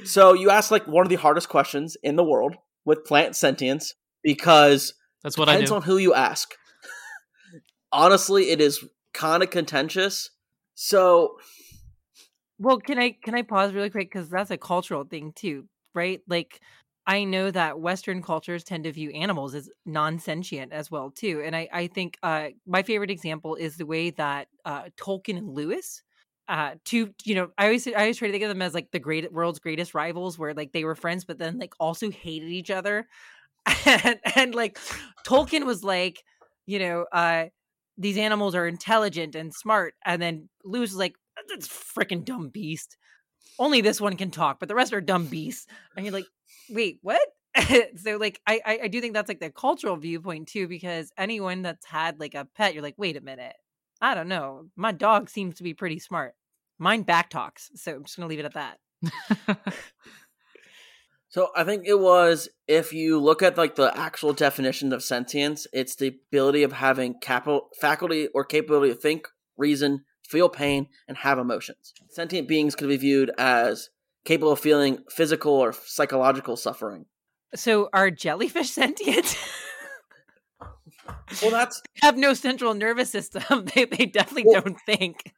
so 0.05 0.33
you 0.33 0.51
asked 0.51 0.71
like 0.71 0.87
one 0.87 1.05
of 1.05 1.11
the 1.11 1.17
hardest 1.17 1.49
questions 1.49 1.97
in 2.03 2.17
the 2.17 2.25
world 2.25 2.57
with 2.85 3.05
plant 3.05 3.37
sentience 3.37 3.95
because 4.23 4.95
that's 5.23 5.39
what 5.39 5.49
I 5.49 5.53
depends 5.53 5.71
on 5.71 5.83
who 5.83 5.97
you 5.97 6.15
ask. 6.15 6.55
Honestly, 7.93 8.51
it 8.51 8.61
is 8.61 8.85
kind 9.13 9.43
of 9.43 9.51
contentious. 9.51 10.31
So, 10.75 11.39
well, 12.59 12.79
can 12.79 12.99
I 12.99 13.17
can 13.23 13.35
I 13.35 13.43
pause 13.43 13.73
really 13.73 13.91
quick 13.91 14.11
because 14.13 14.29
that's 14.29 14.51
a 14.51 14.59
cultural 14.59 15.05
thing 15.05 15.33
too, 15.35 15.69
right? 15.95 16.21
Like 16.29 16.61
I 17.07 17.25
know 17.25 17.51
that 17.51 17.79
Western 17.79 18.23
cultures 18.23 18.65
tend 18.65 18.85
to 18.85 18.93
view 18.93 19.11
animals 19.11 19.55
as 19.55 19.71
non-sentient 19.87 20.73
as 20.73 20.91
well 20.91 21.11
too, 21.11 21.43
and 21.45 21.55
I 21.55 21.69
I 21.73 21.87
think 21.87 22.19
uh, 22.23 22.49
my 22.67 22.83
favorite 22.83 23.11
example 23.11 23.55
is 23.55 23.77
the 23.77 23.87
way 23.87 24.11
that 24.11 24.49
uh, 24.65 24.85
Tolkien 24.97 25.39
and 25.39 25.49
Lewis 25.49 26.03
uh 26.49 26.73
two 26.85 27.11
you 27.25 27.35
know 27.35 27.49
i 27.57 27.65
always 27.65 27.87
i 27.87 27.93
always 27.93 28.19
try 28.19 28.29
to 28.29 28.33
think 28.33 28.45
of 28.45 28.51
them 28.51 28.63
as 28.63 28.75
like 28.75 28.91
the 28.91 28.99
great 28.99 29.33
world's 29.33 29.59
greatest 29.59 29.95
rivals 29.95 30.39
where 30.39 30.53
like 30.53 30.73
they 30.73 30.85
were 30.85 30.95
friends 30.95 31.25
but 31.25 31.39
then 31.39 31.59
like 31.59 31.73
also 31.81 32.11
hated 32.11 32.51
each 32.51 32.71
other 32.71 33.07
and, 33.87 34.19
and 34.37 34.55
like 34.55 34.79
tolkien 35.27 35.65
was 35.65 35.83
like 35.83 36.23
you 36.67 36.79
know, 36.79 37.07
uh, 37.13 37.47
these 37.99 38.19
animals 38.19 38.55
are 38.55 38.67
intelligent 38.67 39.35
and 39.35 39.55
smart, 39.55 39.95
and 40.05 40.21
then 40.21 40.49
Lewis 40.65 40.91
is 40.91 40.97
like, 40.97 41.15
"That's 41.49 41.69
freaking 41.69 42.25
dumb 42.25 42.49
beast." 42.49 42.97
Only 43.59 43.81
this 43.81 44.01
one 44.01 44.17
can 44.17 44.31
talk, 44.31 44.59
but 44.61 44.69
the 44.69 44.75
rest 44.75 44.93
are 44.93 45.01
dumb 45.01 45.27
beasts. 45.27 45.67
And 45.97 46.05
you're 46.05 46.13
like, 46.13 46.27
wait, 46.71 46.99
what? 47.03 47.23
so 47.97 48.17
like 48.17 48.41
I, 48.47 48.61
I 48.65 48.79
I 48.85 48.89
do 48.89 49.01
think 49.01 49.15
that's 49.15 49.29
like 49.29 49.41
the 49.41 49.51
cultural 49.51 49.97
viewpoint 49.97 50.49
too, 50.49 50.67
because 50.69 51.13
anyone 51.19 51.63
that's 51.63 51.87
had 51.87 52.19
like 52.21 52.35
a 52.35 52.47
pet, 52.57 52.75
you're 52.75 52.83
like, 52.83 52.97
wait 52.99 53.17
a 53.17 53.21
minute, 53.21 53.55
I 54.01 54.15
don't 54.15 54.29
know, 54.29 54.67
my 54.77 54.93
dog 54.93 55.31
seems 55.31 55.57
to 55.57 55.63
be 55.63 55.75
pretty 55.75 55.99
smart. 55.99 56.35
Mine 56.79 57.03
back 57.03 57.31
talks, 57.31 57.71
so 57.75 57.95
I'm 57.95 58.05
just 58.05 58.17
gonna 58.17 58.29
leave 58.29 58.41
it 58.41 58.45
at 58.45 58.55
that. 58.55 58.79
So 61.35 61.49
I 61.57 61.65
think 61.65 61.83
it 61.85 61.99
was 61.99 62.49
if 62.69 62.93
you 62.93 63.19
look 63.19 63.43
at 63.43 63.59
like 63.59 63.75
the 63.75 63.93
actual 63.99 64.33
definition 64.33 64.93
of 64.93 65.03
sentience, 65.03 65.67
it's 65.73 65.97
the 65.97 66.17
ability 66.31 66.63
of 66.63 66.71
having 66.71 67.19
capital 67.19 67.71
faculty 67.81 68.29
or 68.29 68.45
capability 68.45 68.95
to 68.95 69.01
think, 69.01 69.27
reason, 69.57 70.05
feel 70.25 70.49
pain, 70.49 70.87
and 71.09 71.17
have 71.17 71.41
emotions. 71.41 71.93
Sentient 72.09 72.47
beings 72.47 72.77
can 72.77 72.87
be 72.87 72.97
viewed 72.97 73.33
as 73.37 73.91
capable 74.25 74.53
of 74.53 74.61
feeling 74.61 74.99
physical 75.11 75.55
or 75.55 75.73
psychological 75.73 76.57
suffering. 76.57 77.07
So 77.57 77.89
are 77.93 78.13
jellyfish 78.13 78.71
sentient? 78.71 79.37
Well, 81.43 81.51
that's 81.51 81.83
have 82.03 82.17
no 82.17 82.35
central 82.35 82.75
nervous 82.75 83.11
system. 83.11 83.43
They 83.75 83.85
they 83.85 84.07
definitely 84.07 84.45
Well- 84.47 84.63
don't 84.63 84.79
think. 84.87 85.33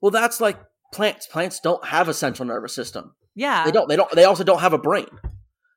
well, 0.00 0.10
that's 0.10 0.40
like 0.40 0.58
plants. 0.92 1.26
Plants 1.26 1.60
don't 1.60 1.84
have 1.86 2.08
a 2.08 2.14
central 2.14 2.46
nervous 2.48 2.74
system. 2.74 3.14
Yeah. 3.34 3.64
They 3.64 3.70
don't. 3.72 3.88
They 3.88 3.96
don't. 3.96 4.10
They 4.12 4.24
also 4.24 4.44
don't 4.44 4.60
have 4.60 4.72
a 4.72 4.78
brain. 4.78 5.08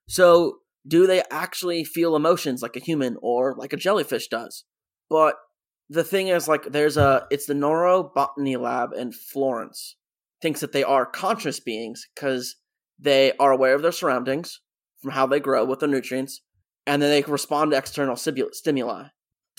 So, 0.08 0.60
do 0.88 1.06
they 1.08 1.22
actually 1.30 1.84
feel 1.84 2.16
emotions 2.16 2.62
like 2.62 2.76
a 2.76 2.80
human 2.80 3.18
or 3.22 3.54
like 3.58 3.74
a 3.74 3.78
jellyfish 3.78 4.28
does? 4.30 4.64
But 5.10 5.36
the 5.90 6.04
thing 6.04 6.28
is, 6.30 6.48
like, 6.48 6.64
there's 6.72 6.98
a. 6.98 7.26
It's 7.32 7.46
the 7.48 7.54
neurobotany 7.54 8.58
lab 8.60 8.94
in 8.94 9.12
Florence 9.12 9.96
thinks 10.42 10.62
that 10.62 10.72
they 10.72 10.84
are 10.84 11.06
conscious 11.06 11.60
beings 11.60 12.08
because 12.16 12.56
they 12.98 13.34
are 13.40 13.52
aware 13.52 13.76
of 13.76 13.82
their 13.82 13.92
surroundings 13.92 14.62
from 15.02 15.12
how 15.12 15.28
they 15.28 15.40
grow 15.40 15.66
with 15.66 15.80
their 15.80 15.90
nutrients, 15.90 16.42
and 16.88 17.02
then 17.02 17.10
they 17.10 17.22
respond 17.30 17.72
to 17.72 17.78
external 17.78 18.16
stimuli. 18.16 19.04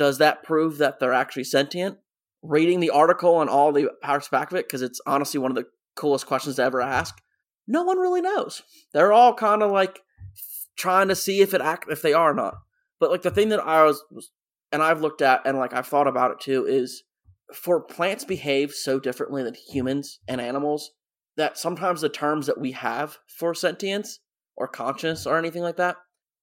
Does 0.00 0.16
that 0.16 0.42
prove 0.42 0.78
that 0.78 0.98
they're 0.98 1.12
actually 1.12 1.44
sentient? 1.44 1.98
Reading 2.42 2.80
the 2.80 2.88
article 2.88 3.42
and 3.42 3.50
all 3.50 3.70
the 3.70 3.90
parts 4.00 4.30
back 4.30 4.50
of 4.50 4.56
it, 4.56 4.66
because 4.66 4.80
it's 4.80 4.98
honestly 5.06 5.38
one 5.38 5.50
of 5.50 5.56
the 5.56 5.66
coolest 5.94 6.26
questions 6.26 6.56
to 6.56 6.62
ever 6.62 6.80
ask 6.80 7.20
no 7.66 7.82
one 7.82 7.98
really 7.98 8.22
knows. 8.22 8.62
They're 8.94 9.12
all 9.12 9.34
kind 9.34 9.62
of 9.62 9.70
like 9.70 10.00
trying 10.78 11.08
to 11.08 11.14
see 11.14 11.42
if 11.42 11.52
it 11.52 11.60
act 11.60 11.84
if 11.90 12.00
they 12.00 12.14
are 12.14 12.30
or 12.30 12.34
not. 12.34 12.54
But 12.98 13.10
like 13.10 13.20
the 13.20 13.30
thing 13.30 13.50
that 13.50 13.60
I 13.60 13.84
was, 13.84 14.02
and 14.72 14.82
I've 14.82 15.02
looked 15.02 15.20
at 15.20 15.42
and 15.44 15.58
like 15.58 15.74
I've 15.74 15.86
thought 15.86 16.08
about 16.08 16.30
it 16.30 16.40
too 16.40 16.64
is 16.66 17.02
for 17.54 17.78
plants 17.78 18.24
behave 18.24 18.72
so 18.72 18.98
differently 18.98 19.42
than 19.42 19.54
humans 19.54 20.20
and 20.26 20.40
animals 20.40 20.92
that 21.36 21.58
sometimes 21.58 22.00
the 22.00 22.08
terms 22.08 22.46
that 22.46 22.58
we 22.58 22.72
have 22.72 23.18
for 23.28 23.54
sentience 23.54 24.20
or 24.56 24.66
conscious 24.66 25.26
or 25.26 25.36
anything 25.36 25.62
like 25.62 25.76
that 25.76 25.96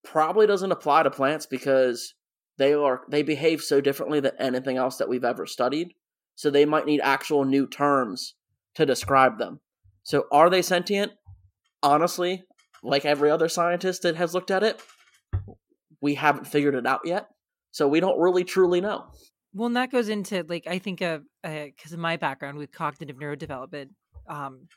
probably 0.04 0.46
doesn't 0.46 0.72
apply 0.72 1.02
to 1.02 1.10
plants 1.10 1.48
because 1.48 2.14
they 2.58 2.74
are 2.74 3.02
they 3.10 3.24
behave 3.24 3.62
so 3.62 3.82
differently 3.82 4.20
than 4.20 4.34
anything 4.40 4.78
else 4.78 4.98
that 4.98 5.10
we've 5.10 5.24
ever 5.24 5.46
studied. 5.46 5.94
So 6.36 6.50
they 6.50 6.66
might 6.66 6.86
need 6.86 7.02
actual 7.02 7.46
new 7.46 7.68
terms 7.68 8.36
to 8.76 8.86
describe 8.86 9.40
them. 9.40 9.60
So 10.04 10.26
are 10.32 10.50
they 10.50 10.62
sentient? 10.62 11.12
Honestly, 11.82 12.44
like 12.84 13.06
every 13.06 13.32
other 13.32 13.50
scientist 13.50 14.04
that 14.04 14.16
has 14.16 14.34
looked 14.34 14.52
at 14.52 14.64
it, 14.64 14.82
we 16.02 16.16
haven't 16.16 16.48
figured 16.48 16.76
it 16.76 16.86
out 16.86 17.02
yet. 17.06 17.28
So 17.72 17.88
we 17.88 18.00
don't 18.00 18.20
really 18.20 18.44
truly 18.44 18.82
know. 18.82 19.06
Well, 19.54 19.68
and 19.68 19.76
that 19.76 19.92
goes 19.92 20.10
into 20.10 20.46
like 20.48 20.68
I 20.68 20.80
think 20.80 21.02
of 21.02 21.24
because 21.44 21.94
of 21.94 22.00
my 22.00 22.18
background 22.18 22.58
with 22.58 22.72
cognitive 22.72 23.18
neurodevelopment, 23.18 23.90
um, 24.28 24.68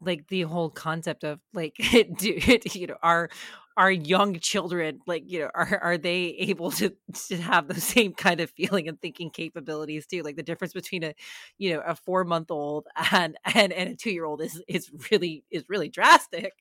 like 0.00 0.28
the 0.28 0.42
whole 0.42 0.70
concept 0.70 1.24
of 1.24 1.40
like, 1.54 1.74
do 2.16 2.38
you 2.72 2.86
know, 2.86 2.96
are 3.02 3.30
are 3.76 3.90
young 3.90 4.38
children 4.38 5.00
like 5.06 5.24
you 5.26 5.40
know 5.40 5.50
are 5.54 5.78
are 5.82 5.98
they 5.98 6.28
able 6.38 6.70
to 6.72 6.94
to 7.28 7.36
have 7.38 7.68
the 7.68 7.80
same 7.80 8.12
kind 8.14 8.40
of 8.40 8.50
feeling 8.50 8.88
and 8.88 9.00
thinking 9.00 9.30
capabilities 9.30 10.06
too? 10.06 10.22
Like 10.22 10.36
the 10.36 10.42
difference 10.42 10.72
between 10.74 11.04
a 11.04 11.14
you 11.58 11.74
know 11.74 11.80
a 11.86 11.94
four 11.94 12.24
month 12.24 12.50
old 12.50 12.86
and 13.12 13.36
and 13.54 13.72
and 13.72 13.90
a 13.90 13.96
two 13.96 14.10
year 14.10 14.24
old 14.24 14.40
is 14.42 14.62
is 14.68 14.90
really 15.10 15.44
is 15.50 15.64
really 15.68 15.88
drastic. 15.88 16.52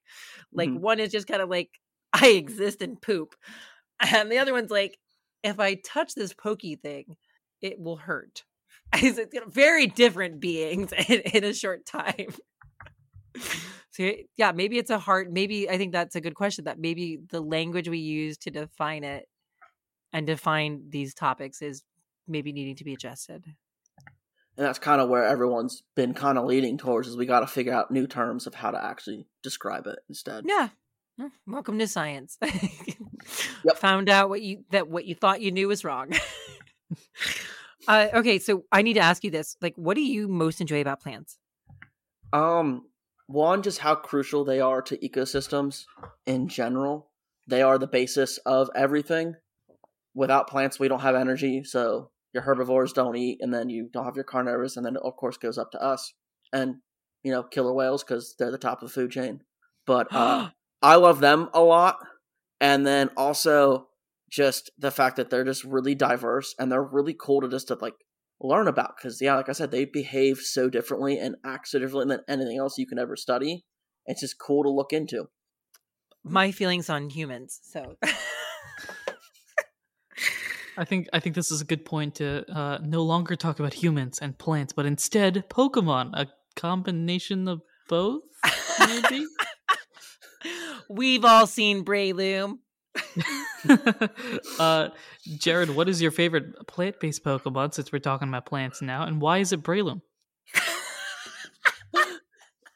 Like 0.53 0.71
Mhm. 0.71 0.79
one 0.81 0.99
is 0.99 1.11
just 1.11 1.27
kind 1.27 1.41
of 1.41 1.49
like 1.49 1.79
I 2.13 2.29
exist 2.29 2.81
and 2.81 3.01
poop, 3.01 3.35
and 3.99 4.31
the 4.31 4.39
other 4.39 4.53
one's 4.53 4.71
like 4.71 4.97
if 5.43 5.59
I 5.59 5.75
touch 5.75 6.15
this 6.15 6.33
pokey 6.33 6.75
thing, 6.75 7.17
it 7.61 7.79
will 7.79 7.97
hurt. 7.97 8.43
Is 9.01 9.17
it 9.17 9.29
you 9.33 9.41
know, 9.41 9.47
very 9.47 9.87
different 9.87 10.39
beings 10.39 10.91
in, 11.09 11.21
in 11.21 11.43
a 11.43 11.53
short 11.53 11.85
time? 11.85 12.33
so 13.91 14.11
yeah, 14.37 14.53
maybe 14.53 14.77
it's 14.77 14.89
a 14.89 14.97
hard. 14.97 15.31
Maybe 15.31 15.69
I 15.69 15.77
think 15.77 15.91
that's 15.91 16.15
a 16.15 16.21
good 16.21 16.35
question. 16.35 16.65
That 16.65 16.79
maybe 16.79 17.19
the 17.29 17.41
language 17.41 17.89
we 17.89 17.99
use 17.99 18.37
to 18.39 18.49
define 18.49 19.03
it 19.03 19.27
and 20.13 20.25
define 20.25 20.83
these 20.89 21.13
topics 21.13 21.61
is 21.61 21.83
maybe 22.27 22.53
needing 22.53 22.77
to 22.77 22.85
be 22.85 22.93
adjusted. 22.93 23.43
And 24.57 24.65
that's 24.67 24.79
kind 24.79 25.01
of 25.01 25.09
where 25.09 25.25
everyone's 25.25 25.83
been 25.95 26.13
kind 26.13 26.37
of 26.37 26.45
leading 26.45 26.77
towards 26.77 27.07
is 27.07 27.17
we 27.17 27.25
got 27.25 27.41
to 27.41 27.47
figure 27.47 27.73
out 27.73 27.91
new 27.91 28.07
terms 28.07 28.47
of 28.47 28.53
how 28.55 28.71
to 28.71 28.83
actually 28.83 29.27
describe 29.43 29.87
it 29.87 29.99
instead. 30.07 30.45
Yeah. 30.47 30.69
Welcome 31.45 31.77
to 31.79 31.87
science. 31.87 32.37
Found 33.75 34.09
out 34.09 34.29
what 34.29 34.41
you 34.41 34.63
that 34.71 34.87
what 34.87 35.05
you 35.05 35.15
thought 35.15 35.41
you 35.41 35.51
knew 35.51 35.67
was 35.67 35.83
wrong. 35.83 36.13
uh, 37.87 38.07
okay, 38.13 38.39
so 38.39 38.63
I 38.71 38.81
need 38.81 38.93
to 38.93 39.01
ask 39.01 39.23
you 39.23 39.31
this: 39.31 39.57
like, 39.61 39.75
what 39.75 39.95
do 39.95 40.01
you 40.01 40.27
most 40.27 40.61
enjoy 40.61 40.81
about 40.81 41.01
plants? 41.01 41.37
Um, 42.33 42.85
one, 43.31 43.61
just 43.61 43.79
how 43.79 43.95
crucial 43.95 44.43
they 44.43 44.59
are 44.59 44.81
to 44.83 44.97
ecosystems 44.97 45.85
in 46.25 46.47
general. 46.47 47.09
They 47.47 47.61
are 47.61 47.77
the 47.77 47.87
basis 47.87 48.37
of 48.39 48.69
everything. 48.75 49.35
Without 50.13 50.49
plants, 50.49 50.79
we 50.79 50.87
don't 50.87 51.01
have 51.01 51.15
energy, 51.15 51.63
so 51.63 52.11
your 52.33 52.43
herbivores 52.43 52.93
don't 52.93 53.15
eat, 53.15 53.39
and 53.41 53.53
then 53.53 53.69
you 53.69 53.89
don't 53.91 54.05
have 54.05 54.15
your 54.15 54.25
carnivores, 54.25 54.77
and 54.77 54.85
then 54.85 54.95
it 54.95 55.01
of 55.03 55.15
course 55.15 55.37
goes 55.37 55.57
up 55.57 55.71
to 55.71 55.81
us 55.81 56.13
and 56.53 56.75
you 57.23 57.31
know 57.31 57.43
killer 57.43 57.73
whales 57.73 58.03
because 58.03 58.35
they're 58.37 58.51
the 58.51 58.57
top 58.57 58.81
of 58.81 58.89
the 58.89 58.93
food 58.93 59.11
chain. 59.11 59.41
But 59.85 60.07
uh, 60.11 60.49
I 60.81 60.95
love 60.95 61.19
them 61.19 61.49
a 61.53 61.61
lot, 61.61 61.97
and 62.59 62.85
then 62.85 63.09
also 63.15 63.87
just 64.29 64.71
the 64.77 64.91
fact 64.91 65.17
that 65.17 65.29
they're 65.29 65.43
just 65.43 65.63
really 65.63 65.93
diverse 65.93 66.55
and 66.57 66.71
they're 66.71 66.81
really 66.81 67.15
cool 67.17 67.41
to 67.41 67.49
just 67.49 67.67
to 67.67 67.75
like 67.75 67.95
learn 68.41 68.67
about 68.67 68.97
because 68.97 69.21
yeah 69.21 69.35
like 69.35 69.49
i 69.49 69.51
said 69.51 69.71
they 69.71 69.85
behave 69.85 70.39
so 70.39 70.69
differently 70.69 71.17
and 71.17 71.35
act 71.45 71.67
so 71.67 71.79
differently 71.79 72.15
than 72.15 72.23
anything 72.27 72.57
else 72.57 72.77
you 72.77 72.87
can 72.87 72.97
ever 72.99 73.15
study 73.15 73.63
it's 74.05 74.21
just 74.21 74.39
cool 74.39 74.63
to 74.63 74.69
look 74.69 74.93
into 74.93 75.29
My 76.23 76.51
feelings 76.51 76.89
on 76.89 77.09
humans. 77.09 77.59
So 77.63 77.97
I 80.77 80.85
think 80.85 81.07
I 81.13 81.19
think 81.19 81.35
this 81.35 81.51
is 81.51 81.61
a 81.61 81.65
good 81.65 81.85
point 81.85 82.15
to 82.15 82.45
uh, 82.51 82.79
no 82.81 83.03
longer 83.03 83.35
talk 83.35 83.59
about 83.59 83.73
humans 83.73 84.19
and 84.19 84.37
plants, 84.37 84.73
but 84.73 84.85
instead 84.85 85.43
Pokemon, 85.49 86.11
a 86.13 86.27
combination 86.55 87.47
of 87.47 87.61
both, 87.87 88.23
maybe. 88.79 89.25
we've 90.89 91.25
all 91.25 91.47
seen 91.47 91.83
Breloom. 91.83 92.59
uh, 94.59 94.89
Jared, 95.37 95.75
what 95.75 95.89
is 95.89 96.01
your 96.01 96.11
favorite 96.11 96.67
plant-based 96.67 97.23
Pokemon? 97.23 97.73
Since 97.73 97.91
we're 97.91 97.99
talking 97.99 98.27
about 98.27 98.45
plants 98.45 98.81
now, 98.81 99.03
and 99.03 99.21
why 99.21 99.39
is 99.39 99.51
it 99.51 99.63
Breloom? 99.63 100.01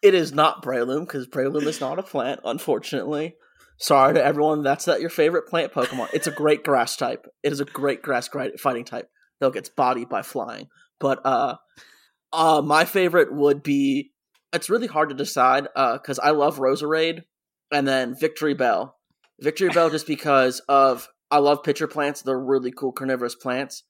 it 0.01 0.13
is 0.13 0.33
not 0.33 0.63
Breloom 0.63 1.01
because 1.01 1.27
Breloom 1.27 1.63
is 1.63 1.81
not 1.81 1.99
a 1.99 2.03
plant 2.03 2.39
unfortunately. 2.43 3.35
Sorry 3.77 4.13
to 4.13 4.23
everyone 4.23 4.63
that's 4.63 4.87
not 4.87 5.01
your 5.01 5.09
favorite 5.09 5.47
plant 5.47 5.73
pokemon. 5.73 6.09
It's 6.13 6.27
a 6.27 6.31
great 6.31 6.63
grass 6.63 6.95
type. 6.95 7.27
It 7.43 7.51
is 7.51 7.59
a 7.59 7.65
great 7.65 8.01
grass 8.01 8.29
fighting 8.57 8.85
type. 8.85 9.09
Though 9.39 9.47
it 9.49 9.55
gets 9.55 9.69
bodied 9.69 10.07
by 10.07 10.21
flying. 10.21 10.67
But 10.99 11.25
uh 11.25 11.55
uh 12.31 12.61
my 12.63 12.85
favorite 12.85 13.33
would 13.33 13.63
be 13.63 14.11
it's 14.53 14.69
really 14.69 14.87
hard 14.87 15.09
to 15.09 15.15
decide 15.15 15.67
uh 15.75 15.93
because 15.93 16.19
i 16.19 16.31
love 16.31 16.57
roserade 16.57 17.23
and 17.71 17.87
then 17.87 18.15
Victreebel 18.15 18.91
Victreebel 19.43 19.91
just 19.91 20.07
because 20.07 20.59
of 20.69 21.07
i 21.31 21.37
love 21.37 21.63
pitcher 21.63 21.87
plants. 21.87 22.21
They're 22.21 22.39
really 22.39 22.71
cool 22.71 22.91
carnivorous 22.91 23.35
plants. 23.35 23.83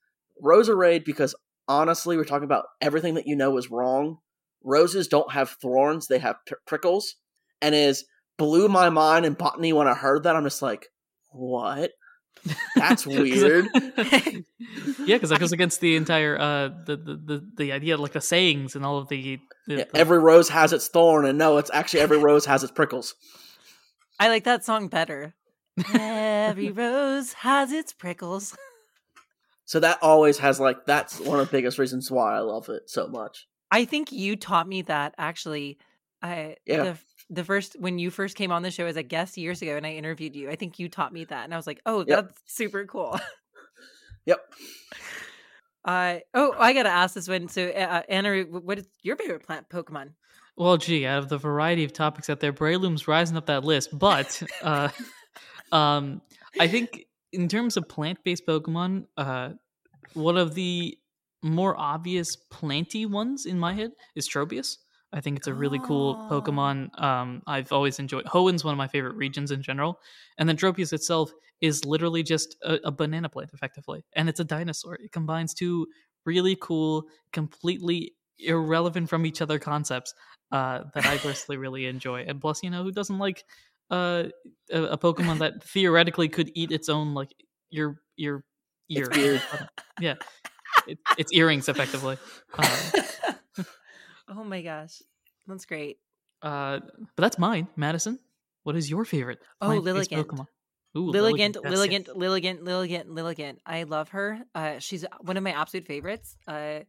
Roserade 0.44 1.06
because 1.06 1.36
honestly 1.68 2.18
we're 2.18 2.24
talking 2.26 2.46
about 2.46 2.66
everything 2.82 3.14
that 3.16 3.28
you 3.28 3.36
know 3.36 3.58
is 3.58 3.70
wrong. 3.72 4.18
Roses 4.64 5.08
don't 5.08 5.32
have 5.32 5.52
thorns. 5.62 6.08
They 6.08 6.20
have 6.20 6.38
pr- 6.48 6.56
prickles. 6.66 7.16
And 7.62 7.74
is 7.76 8.06
blew 8.38 8.68
my 8.68 8.90
mind 8.90 9.26
in 9.26 9.34
botany 9.34 9.72
when 9.74 9.88
i 9.88 9.94
heard 9.94 10.24
that. 10.24 10.36
I'm 10.36 10.44
just 10.44 10.62
like 10.62 10.88
what? 11.30 11.92
That's 12.76 13.06
weird. 13.08 13.68
Yeah, 15.06 15.16
because 15.18 15.30
that 15.30 15.40
goes 15.40 15.52
against 15.52 15.82
the 15.82 15.96
entire 15.96 16.38
uh, 16.40 16.70
the, 16.86 16.98
the 16.98 17.16
the 17.26 17.50
the 17.58 17.72
idea, 17.72 17.96
like 17.98 18.14
the 18.14 18.22
sayings 18.22 18.76
and 18.76 18.84
all 18.86 18.98
of 18.98 19.08
the, 19.08 19.40
the, 19.68 19.78
Yeah, 19.78 19.84
the- 19.86 19.98
every 19.98 20.20
rose 20.20 20.50
has 20.50 20.74
its 20.74 20.88
thorn 20.88 21.26
and 21.26 21.38
no 21.38 21.58
it's 21.58 21.70
actually 21.74 22.00
every 22.02 22.18
rose 22.18 22.46
has 22.46 22.64
its 22.64 22.72
prickles 22.72 23.14
I 24.20 24.30
like 24.30 24.44
that 24.46 24.64
song 24.64 24.88
better. 24.88 25.34
Every 25.94 26.72
rose 26.72 27.34
has 27.34 27.72
its 27.72 27.94
prickles. 27.94 28.56
So 29.68 29.80
that 29.80 29.98
always 30.04 30.38
has 30.38 30.60
like 30.60 30.86
that's 30.86 31.20
one 31.20 31.40
of 31.40 31.48
the 31.48 31.52
biggest 31.52 31.80
reasons 31.80 32.12
why 32.12 32.36
I 32.36 32.40
love 32.42 32.70
it 32.70 32.88
so 32.88 33.08
much. 33.08 33.48
I 33.72 33.86
think 33.86 34.12
you 34.12 34.36
taught 34.36 34.68
me 34.68 34.84
that 34.84 35.16
actually. 35.18 35.80
I 36.22 36.58
Yeah. 36.68 36.84
the 36.84 36.98
the 37.32 37.44
first 37.44 37.76
when 37.80 37.98
you 37.98 38.12
first 38.12 38.38
came 38.38 38.52
on 38.52 38.62
the 38.62 38.70
show 38.70 38.86
as 38.86 38.96
a 38.96 39.02
guest 39.02 39.38
years 39.38 39.64
ago 39.64 39.76
and 39.76 39.84
I 39.84 39.94
interviewed 39.94 40.36
you. 40.36 40.52
I 40.52 40.56
think 40.56 40.78
you 40.78 40.88
taught 40.88 41.12
me 41.12 41.26
that, 41.26 41.46
and 41.46 41.52
I 41.54 41.58
was 41.58 41.66
like, 41.66 41.82
"Oh, 41.88 42.06
Yep. 42.08 42.28
that's 42.28 42.42
super 42.46 42.86
cool." 42.86 43.20
Yep. 44.28 44.40
Uh 45.84 46.18
oh, 46.36 46.54
I 46.60 46.74
gotta 46.74 46.90
ask 46.90 47.16
this 47.16 47.28
one. 47.28 47.48
So, 47.48 47.68
uh, 47.68 48.04
Anna, 48.08 48.42
what 48.44 48.78
is 48.78 48.88
your 49.02 49.16
favorite 49.16 49.48
plant 49.48 49.68
Pokemon? 49.70 50.12
Well, 50.58 50.78
gee, 50.78 51.06
out 51.06 51.20
of 51.20 51.30
the 51.30 51.38
variety 51.38 51.84
of 51.84 51.92
topics 51.92 52.30
out 52.30 52.40
there, 52.40 52.54
Breloom's 52.54 53.08
rising 53.08 53.36
up 53.38 53.48
that 53.48 53.64
list. 53.64 53.98
But 53.98 54.42
uh, 54.62 54.90
um, 55.72 56.22
I 56.60 56.68
think 56.68 57.06
in 57.34 57.48
terms 57.48 57.78
of 57.78 57.90
plant-based 57.90 58.46
Pokemon, 58.48 59.06
uh, 59.18 59.52
one 60.14 60.38
of 60.38 60.56
the 60.56 60.98
more 61.44 61.78
obvious 61.78 62.36
planty 62.36 63.06
ones 63.06 63.46
in 63.46 63.60
my 63.60 63.74
head 63.74 63.92
is 64.16 64.28
Tropius. 64.28 64.78
I 65.14 65.22
think 65.22 65.38
it's 65.38 65.48
a 65.48 65.54
really 65.54 65.80
cool 65.80 66.28
Oh. 66.30 66.42
Pokemon. 66.42 67.00
Um, 67.02 67.42
I've 67.48 67.72
always 67.72 68.00
enjoyed. 68.00 68.26
Hoenn 68.26 68.62
one 68.64 68.74
of 68.74 68.78
my 68.78 68.88
favorite 68.88 69.16
regions 69.16 69.52
in 69.52 69.62
general, 69.62 70.00
and 70.38 70.50
then 70.50 70.58
Tropius 70.58 70.92
itself 70.92 71.32
is 71.62 71.86
literally 71.86 72.22
just 72.24 72.58
a, 72.64 72.80
a 72.86 72.92
banana 72.92 73.30
plant, 73.30 73.52
effectively, 73.54 74.04
and 74.14 74.28
it's 74.28 74.40
a 74.40 74.44
dinosaur. 74.44 74.96
It 74.96 75.12
combines 75.12 75.54
two 75.54 75.88
really 76.26 76.58
cool, 76.60 77.06
completely 77.32 78.14
irrelevant 78.40 79.10
from 79.10 79.26
each 79.26 79.42
other 79.42 79.58
concepts 79.60 80.14
uh, 80.52 80.84
that 80.94 81.06
I 81.06 81.18
personally 81.18 81.58
really 81.58 81.86
enjoy. 81.86 82.26
And 82.28 82.40
plus, 82.40 82.64
you 82.64 82.70
know, 82.70 82.84
who 82.84 82.92
doesn't 82.92 83.18
like 83.18 83.44
uh, 83.90 84.26
a, 84.72 84.84
a 84.84 84.98
Pokemon 84.98 85.40
that 85.40 85.64
theoretically 85.64 86.30
could 86.30 86.52
eat 86.54 86.72
its 86.72 86.90
own 86.90 87.14
like 87.14 87.34
your 87.70 88.02
your 88.18 88.44
ear? 88.90 89.42
Yeah, 90.00 90.16
it, 90.88 91.00
its 91.18 91.32
earrings, 91.34 91.70
effectively. 91.70 92.18
Uh, 92.58 92.92
oh 94.30 94.44
my 94.44 94.62
gosh, 94.62 95.02
that's 95.48 95.66
great. 95.66 95.98
uh, 96.42 96.80
but 97.16 97.22
that's 97.22 97.40
mine, 97.40 97.68
Madison. 97.76 98.20
What 98.64 98.76
is 98.76 98.90
your 98.90 99.06
favorite? 99.06 99.40
Oh, 99.62 99.80
Lilligant. 99.80 100.26
Pokemon? 100.26 100.48
Ooh, 100.98 101.12
Lilligant, 101.12 101.58
yes. 101.62 101.74
Lilligant, 101.74 102.08
Lilligant, 102.16 102.62
Lilligant, 102.62 103.08
Lilligant. 103.08 103.58
I 103.66 103.84
love 103.84 104.10
her. 104.10 104.40
Uh, 104.56 104.80
she's 104.80 105.06
one 105.22 105.38
of 105.38 105.44
my 105.44 105.52
absolute 105.52 105.86
favorites. 105.86 106.38
Uh, 106.48 106.80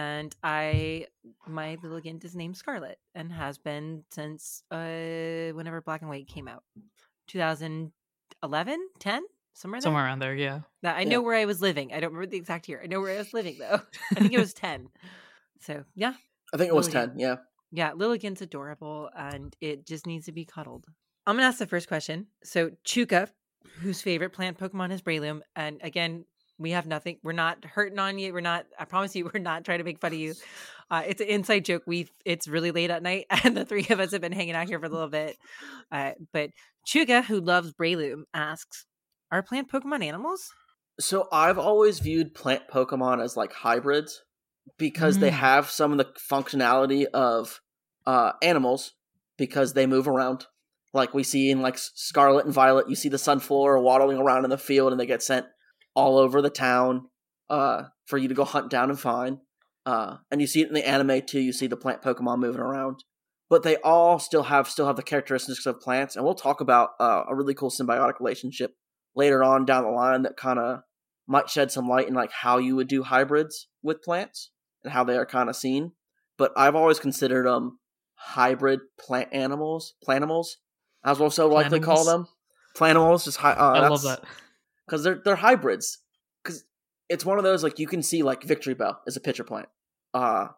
and 0.00 0.34
I, 0.42 1.06
my 1.46 1.76
Lilligant 1.84 2.24
is 2.24 2.34
named 2.34 2.56
Scarlet 2.56 2.98
and 3.14 3.30
has 3.32 3.58
been 3.58 4.04
since 4.10 4.62
uh, 4.70 5.52
whenever 5.54 5.82
Black 5.84 6.00
and 6.00 6.08
White 6.08 6.26
came 6.26 6.48
out, 6.48 6.62
2011, 7.28 8.88
10, 8.98 9.22
somewhere 9.52 9.78
there. 9.80 9.82
Somewhere 9.82 10.04
around 10.04 10.18
there, 10.20 10.34
yeah. 10.34 10.60
Now, 10.82 10.94
I 10.94 11.00
Yeah. 11.00 11.08
know 11.10 11.22
where 11.22 11.36
I 11.36 11.44
was 11.44 11.60
living. 11.60 11.92
I 11.92 12.00
don't 12.00 12.12
remember 12.12 12.30
the 12.30 12.36
exact 12.36 12.68
year. 12.68 12.80
I 12.82 12.86
know 12.86 13.00
where 13.00 13.14
I 13.14 13.18
was 13.18 13.34
living 13.34 13.58
though. 13.58 13.80
I 14.16 14.20
think 14.20 14.32
it 14.32 14.38
was 14.38 14.54
10. 14.54 14.88
So 15.62 15.84
yeah, 15.94 16.14
I 16.54 16.56
think 16.56 16.70
it 16.70 16.74
was 16.74 16.88
Lilligant. 16.88 16.92
ten. 17.10 17.18
Yeah. 17.18 17.36
yeah, 17.70 17.90
Lilligant's 17.92 18.40
adorable 18.40 19.10
and 19.14 19.54
it 19.60 19.86
just 19.86 20.06
needs 20.06 20.24
to 20.24 20.32
be 20.32 20.46
cuddled. 20.46 20.86
I'm 21.26 21.36
gonna 21.36 21.48
ask 21.48 21.58
the 21.58 21.66
first 21.66 21.86
question. 21.86 22.28
So 22.42 22.70
Chuka, 22.82 23.28
whose 23.82 24.00
favorite 24.00 24.30
plant 24.32 24.58
Pokemon 24.58 24.90
is 24.92 25.02
Breloom, 25.02 25.42
and 25.54 25.78
again, 25.82 26.24
we 26.60 26.70
have 26.72 26.86
nothing. 26.86 27.16
We're 27.24 27.32
not 27.32 27.64
hurting 27.64 27.98
on 27.98 28.18
you. 28.18 28.32
We're 28.32 28.40
not. 28.40 28.66
I 28.78 28.84
promise 28.84 29.16
you, 29.16 29.24
we're 29.34 29.40
not 29.40 29.64
trying 29.64 29.78
to 29.78 29.84
make 29.84 29.98
fun 29.98 30.12
of 30.12 30.18
you. 30.18 30.34
Uh, 30.92 31.04
it's 31.06 31.20
an 31.20 31.28
inside 31.28 31.64
joke. 31.64 31.84
We 31.86 32.08
it's 32.24 32.48
really 32.48 32.72
late 32.72 32.90
at 32.90 33.00
night, 33.00 33.26
and 33.44 33.56
the 33.56 33.64
three 33.64 33.86
of 33.90 34.00
us 34.00 34.10
have 34.10 34.20
been 34.20 34.32
hanging 34.32 34.56
out 34.56 34.66
here 34.68 34.80
for 34.80 34.86
a 34.86 34.88
little 34.88 35.06
bit. 35.06 35.36
Uh, 35.92 36.14
but 36.32 36.50
Chuga, 36.84 37.22
who 37.22 37.40
loves 37.40 37.72
Breloom, 37.72 38.22
asks, 38.34 38.86
"Are 39.30 39.40
plant 39.40 39.70
Pokemon 39.70 40.04
animals?" 40.04 40.50
So 40.98 41.28
I've 41.30 41.58
always 41.58 42.00
viewed 42.00 42.34
plant 42.34 42.62
Pokemon 42.68 43.22
as 43.22 43.36
like 43.36 43.52
hybrids 43.52 44.24
because 44.78 45.20
they 45.20 45.30
Mm. 45.30 45.34
have 45.34 45.70
some 45.70 45.92
of 45.92 45.98
the 45.98 46.06
functionality 46.28 47.04
of 47.14 47.60
uh, 48.04 48.32
animals 48.42 48.94
because 49.36 49.74
they 49.74 49.86
move 49.86 50.08
around. 50.08 50.46
Like 50.92 51.14
we 51.14 51.22
see 51.22 51.50
in 51.52 51.62
like 51.62 51.78
Scarlet 51.78 52.46
and 52.46 52.52
Violet, 52.52 52.90
you 52.90 52.96
see 52.96 53.08
the 53.08 53.16
Sunflower 53.16 53.78
waddling 53.78 54.18
around 54.18 54.42
in 54.42 54.50
the 54.50 54.58
field, 54.58 54.90
and 54.90 55.00
they 55.00 55.06
get 55.06 55.22
sent 55.22 55.46
all 55.94 56.18
over 56.18 56.40
the 56.40 56.50
town 56.50 57.08
uh, 57.48 57.84
for 58.06 58.18
you 58.18 58.28
to 58.28 58.34
go 58.34 58.44
hunt 58.44 58.70
down 58.70 58.90
and 58.90 58.98
find. 58.98 59.38
Uh, 59.86 60.18
and 60.30 60.40
you 60.40 60.46
see 60.46 60.62
it 60.62 60.68
in 60.68 60.74
the 60.74 60.86
anime 60.86 61.22
too. 61.26 61.40
You 61.40 61.52
see 61.52 61.66
the 61.66 61.76
plant 61.76 62.02
Pokemon 62.02 62.38
moving 62.38 62.60
around, 62.60 63.04
but 63.48 63.62
they 63.62 63.76
all 63.76 64.18
still 64.18 64.44
have 64.44 64.68
still 64.68 64.86
have 64.86 64.96
the 64.96 65.02
characteristics 65.02 65.66
of 65.66 65.80
plants. 65.80 66.16
And 66.16 66.24
we'll 66.24 66.34
talk 66.34 66.60
about 66.60 66.90
uh, 67.00 67.24
a 67.28 67.34
really 67.34 67.54
cool 67.54 67.70
symbiotic 67.70 68.20
relationship 68.20 68.74
later 69.14 69.42
on 69.42 69.64
down 69.64 69.84
the 69.84 69.90
line 69.90 70.22
that 70.22 70.36
kind 70.36 70.58
of 70.58 70.80
might 71.26 71.48
shed 71.48 71.70
some 71.70 71.88
light 71.88 72.08
in 72.08 72.14
like 72.14 72.32
how 72.32 72.58
you 72.58 72.76
would 72.76 72.88
do 72.88 73.02
hybrids 73.02 73.68
with 73.82 74.02
plants 74.02 74.50
and 74.84 74.92
how 74.92 75.04
they 75.04 75.16
are 75.16 75.26
kind 75.26 75.48
of 75.48 75.56
seen. 75.56 75.92
But 76.36 76.52
I've 76.56 76.76
always 76.76 77.00
considered 77.00 77.46
them 77.46 77.78
hybrid 78.14 78.80
plant 78.98 79.28
animals, 79.32 79.94
plantimals, 80.06 80.56
as 81.04 81.18
we'll 81.18 81.30
so 81.30 81.48
likely 81.48 81.80
call 81.80 82.04
them. 82.04 82.26
Plantimals, 82.76 83.24
just 83.24 83.38
hy- 83.38 83.52
uh, 83.52 83.72
I 83.72 83.88
love 83.88 84.02
that. 84.02 84.24
Because 84.90 85.04
they're 85.04 85.20
they're 85.24 85.36
hybrids. 85.36 85.98
Because 86.42 86.64
it's 87.08 87.24
one 87.24 87.38
of 87.38 87.44
those 87.44 87.62
like 87.62 87.78
you 87.78 87.86
can 87.86 88.02
see 88.02 88.22
like 88.24 88.40
Victreebel 88.42 88.96
is 89.06 89.16
a 89.16 89.20
pitcher 89.20 89.44
plant. 89.44 89.68
Uh, 90.12 90.48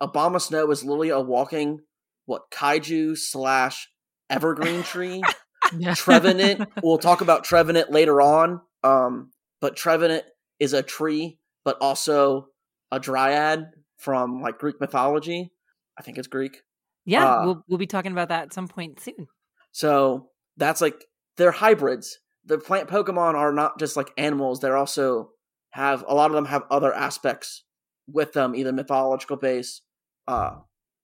Abomasnow 0.00 0.70
is 0.72 0.84
literally 0.84 1.08
a 1.08 1.20
walking 1.20 1.80
what 2.26 2.50
kaiju 2.52 3.18
slash 3.18 3.88
evergreen 4.28 4.82
tree. 4.82 5.22
Yeah. 5.78 5.94
Trevenant. 5.94 6.68
we'll 6.82 6.98
talk 6.98 7.20
about 7.20 7.44
Trevenant 7.44 7.92
later 7.92 8.20
on. 8.20 8.60
Um, 8.82 9.30
but 9.60 9.76
Trevenant 9.76 10.24
is 10.58 10.72
a 10.72 10.82
tree, 10.82 11.38
but 11.64 11.76
also 11.80 12.48
a 12.90 12.98
dryad 12.98 13.70
from 13.98 14.40
like 14.40 14.58
Greek 14.58 14.80
mythology. 14.80 15.52
I 15.98 16.02
think 16.02 16.18
it's 16.18 16.26
Greek. 16.26 16.62
Yeah, 17.04 17.24
Uh, 17.28 17.44
we'll 17.44 17.64
we'll 17.68 17.78
be 17.78 17.86
talking 17.86 18.10
about 18.10 18.30
that 18.30 18.44
at 18.44 18.52
some 18.54 18.66
point 18.68 18.98
soon. 19.00 19.28
So 19.70 20.30
that's 20.56 20.80
like 20.80 21.04
they're 21.36 21.52
hybrids. 21.52 22.18
The 22.44 22.58
plant 22.58 22.88
Pokemon 22.88 23.34
are 23.34 23.52
not 23.52 23.78
just 23.78 23.96
like 23.96 24.12
animals; 24.16 24.60
they're 24.60 24.76
also 24.76 25.30
have 25.70 26.04
a 26.08 26.14
lot 26.14 26.30
of 26.30 26.34
them 26.34 26.46
have 26.46 26.64
other 26.70 26.92
aspects 26.92 27.64
with 28.06 28.32
them, 28.32 28.54
either 28.54 28.72
mythological 28.72 29.36
base. 29.36 29.82
Uh, 30.26 30.56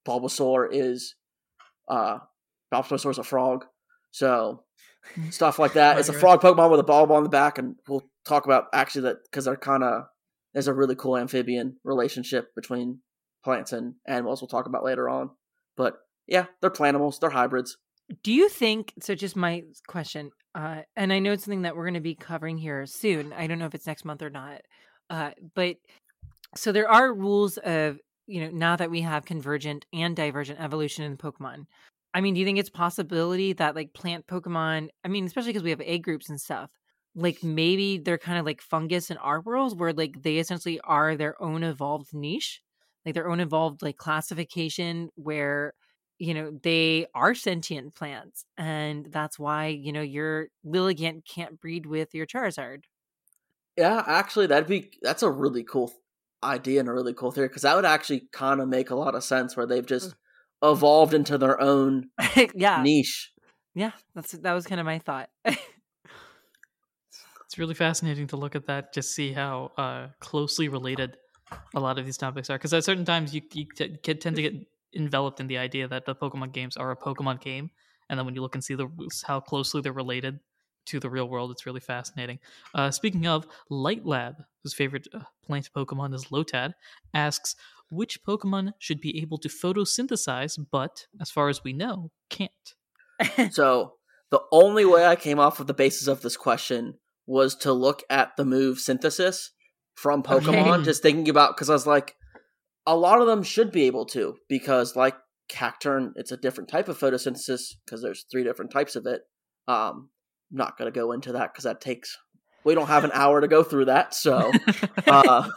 Bulbasaur 0.07 0.69
is 0.71 1.15
uh, 1.89 2.19
Bulbasaur 2.73 3.11
is 3.11 3.19
a 3.19 3.25
frog, 3.25 3.65
so 4.11 4.65
stuff 5.31 5.59
like 5.59 5.75
that. 5.75 5.99
It's 5.99 6.09
a 6.09 6.13
Right, 6.13 6.21
frog 6.21 6.41
Pokemon 6.41 6.71
with 6.71 6.81
a 6.81 6.85
bulb 6.85 7.11
on 7.11 7.23
the 7.23 7.29
back, 7.29 7.59
and 7.59 7.77
we'll 7.89 8.09
talk 8.27 8.45
about 8.45 8.67
actually 8.73 9.03
that 9.03 9.19
because 9.25 9.45
they're 9.45 9.57
kind 9.57 9.83
of 9.83 10.05
there's 10.53 10.69
a 10.69 10.75
really 10.75 10.95
cool 10.95 11.17
amphibian 11.17 11.77
relationship 11.85 12.55
between 12.55 13.01
plants 13.45 13.73
and 13.73 13.95
animals. 14.07 14.41
We'll 14.41 14.49
talk 14.49 14.67
about 14.67 14.85
later 14.85 15.09
on, 15.09 15.31
but 15.77 15.99
yeah, 16.27 16.47
they're 16.61 16.71
plantimals. 16.71 17.21
They're 17.21 17.31
hybrids. 17.31 17.77
Do 18.23 18.33
you 18.33 18.49
think 18.49 18.93
so? 19.01 19.15
Just 19.15 19.37
my 19.37 19.65
question, 19.89 20.31
uh, 20.57 20.83
and 20.97 21.13
I 21.13 21.19
know 21.19 21.33
it's 21.33 21.45
something 21.45 21.63
that 21.63 21.77
we're 21.77 21.85
going 21.85 21.95
to 21.95 22.01
be 22.01 22.15
covering 22.15 22.57
here 22.57 22.87
soon. 22.87 23.35
I 23.35 23.47
don't 23.47 23.59
know 23.59 23.67
if 23.67 23.75
it's 23.75 23.87
next 23.87 24.07
month 24.07 24.23
or 24.23 24.31
not, 24.31 24.63
uh, 25.11 25.33
but 25.55 25.77
so 26.57 26.73
there 26.73 26.89
are 26.91 27.13
rules 27.13 27.59
of 27.59 27.99
you 28.27 28.41
know 28.41 28.51
now 28.51 28.75
that 28.77 28.91
we 28.91 29.03
have 29.03 29.27
convergent 29.27 29.85
and 29.93 30.17
divergent 30.17 30.59
evolution 30.59 31.05
in 31.05 31.19
Pokemon. 31.19 31.67
I 32.15 32.23
mean, 32.23 32.33
do 32.33 32.41
you 32.41 32.47
think 32.47 32.59
it's 32.59 32.71
possibility 32.71 33.53
that 33.53 33.77
like 33.77 33.93
plant 33.93 34.27
Pokemon? 34.27 34.89
I 35.05 35.09
mean, 35.09 35.27
especially 35.27 35.51
because 35.51 35.63
we 35.63 35.71
have 35.71 35.83
A 35.83 35.99
groups 35.99 36.31
and 36.31 36.41
stuff. 36.41 36.71
Like 37.15 37.43
maybe 37.43 37.99
they're 37.99 38.17
kind 38.17 38.39
of 38.39 38.47
like 38.47 38.63
fungus 38.63 39.11
in 39.11 39.19
our 39.19 39.43
world, 39.43 39.79
where 39.79 39.93
like 39.93 40.23
they 40.23 40.39
essentially 40.39 40.81
are 40.81 41.17
their 41.17 41.41
own 41.43 41.65
evolved 41.65 42.15
niche, 42.15 42.63
like 43.05 43.15
their 43.15 43.29
own 43.29 43.41
evolved 43.41 43.83
like 43.83 43.99
classification, 43.99 45.11
where 45.17 45.75
you 46.19 46.35
know 46.35 46.59
they 46.63 47.07
are 47.15 47.35
sentient 47.35 47.95
plants 47.95 48.45
and 48.57 49.07
that's 49.13 49.39
why 49.39 49.67
you 49.67 49.93
know 49.93 50.03
your 50.03 50.49
lilligant 50.65 51.25
can't 51.27 51.61
breed 51.61 51.87
with 51.87 52.15
your 52.15 52.27
charizard 52.27 52.85
Yeah, 53.77 54.03
actually, 54.07 54.47
that'd 54.47 54.69
be 54.69 54.91
that's 55.03 55.23
a 55.23 55.31
really 55.31 55.63
cool 55.63 55.93
idea 56.43 56.81
and 56.81 56.89
a 56.89 56.93
really 56.93 57.15
cool 57.15 57.33
theory 57.33 57.49
because 57.49 57.63
that 57.63 57.75
would 57.75 57.85
actually 57.85 58.29
kind 58.33 58.61
of 58.61 58.69
make 58.69 58.91
a 58.91 58.95
lot 58.95 59.15
of 59.15 59.25
sense 59.25 59.57
where 59.57 59.67
they've 59.67 59.87
just 59.87 60.15
evolved 60.63 61.13
into 61.15 61.37
their 61.39 61.61
own 61.61 62.11
yeah 62.55 62.83
niche. 62.83 63.33
yeah 63.75 63.93
that's 64.15 64.33
that 64.33 64.53
was 64.53 64.67
kind 64.67 64.81
of 64.81 64.87
my 64.87 64.99
thought 64.99 65.29
It's 67.45 67.59
really 67.59 67.75
fascinating 67.75 68.27
to 68.29 68.37
look 68.37 68.57
at 68.57 68.67
that, 68.67 68.93
just 68.93 69.15
see 69.15 69.33
how 69.33 69.73
uh, 69.77 70.09
closely 70.21 70.69
related 70.69 71.17
a 71.75 71.81
lot 71.81 71.99
of 71.99 72.05
these 72.05 72.17
topics 72.17 72.51
are. 72.51 72.59
Because 72.59 72.75
at 72.75 72.85
certain 72.85 73.05
times, 73.05 73.35
you, 73.35 73.41
you 73.53 73.67
t- 73.77 73.97
get- 74.03 74.21
tend 74.21 74.37
to 74.37 74.43
get 74.43 74.55
enveloped 74.97 75.41
in 75.41 75.47
the 75.47 75.59
idea 75.59 75.87
that 75.89 76.07
the 76.07 76.15
Pokemon 76.15 76.53
games 76.53 76.77
are 76.77 76.91
a 76.91 76.97
Pokemon 76.97 77.41
game, 77.41 77.71
and 78.09 78.19
then 78.19 78.27
when 78.27 78.35
you 78.35 78.43
look 78.43 78.55
and 78.55 78.65
see 78.65 78.75
the 78.75 78.89
how 79.27 79.41
closely 79.41 79.81
they're 79.81 79.93
related 79.93 80.41
to 80.87 81.01
the 81.01 81.11
real 81.11 81.29
world, 81.29 81.51
it's 81.51 81.67
really 81.67 81.81
fascinating. 81.81 82.39
Uh, 82.75 82.91
speaking 82.91 83.27
of, 83.27 83.47
Light 83.71 84.07
Lab, 84.07 84.37
whose 84.63 84.75
favorite 84.75 85.09
uh, 85.13 85.21
plant 85.45 85.71
Pokemon 85.77 86.15
is 86.15 86.27
Lotad, 86.27 86.75
asks 87.13 87.57
which 87.91 88.25
Pokemon 88.25 88.73
should 88.79 89.01
be 89.01 89.21
able 89.21 89.39
to 89.39 89.49
photosynthesize, 89.49 90.59
but 90.71 91.07
as 91.21 91.31
far 91.31 91.49
as 91.49 91.63
we 91.63 91.73
know, 91.73 92.11
can't. 92.31 92.51
So 93.53 93.95
the 94.31 94.41
only 94.53 94.85
way 94.85 95.07
I 95.07 95.17
came 95.17 95.39
off 95.39 95.61
of 95.61 95.67
the 95.67 95.75
basis 95.75 96.09
of 96.09 96.23
this 96.23 96.37
question 96.37 96.99
was 97.27 97.55
to 97.57 97.73
look 97.73 98.03
at 98.11 98.37
the 98.37 98.45
move 98.45 98.79
synthesis 98.79 99.53
from 99.95 100.23
Pokemon. 100.23 100.79
Okay. 100.79 100.85
Just 100.85 101.03
thinking 101.03 101.29
about 101.29 101.57
because 101.57 101.71
I 101.71 101.73
was 101.73 101.87
like, 101.87 102.17
a 102.87 102.97
lot 102.97 103.21
of 103.21 103.27
them 103.27 103.43
should 103.43 103.73
be 103.73 103.85
able 103.85 104.07
to 104.07 104.37
because 104.49 104.97
like 104.97 105.17
Cacturne, 105.49 106.13
it's 106.17 106.33
a 106.33 106.37
different 106.37 106.69
type 106.69 106.89
of 106.89 106.99
photosynthesis 106.99 107.75
because 107.85 108.03
there's 108.03 108.25
three 108.31 108.45
different 108.45 108.71
types 108.71 108.97
of 108.97 109.07
it. 109.07 109.23
Um, 109.69 110.11
I'm 110.51 110.59
not 110.59 110.79
gonna 110.79 110.91
go 110.91 111.13
into 111.13 111.33
that 111.33 111.53
because 111.53 111.65
that 111.65 111.81
takes. 111.81 112.17
We 112.65 112.75
don't 112.75 112.89
have 112.89 113.05
an 113.05 113.11
hour 113.15 113.41
to 113.41 113.49
go 113.49 113.63
through 113.63 113.87
that, 113.87 114.15
so. 114.15 114.53
Uh, 115.07 115.49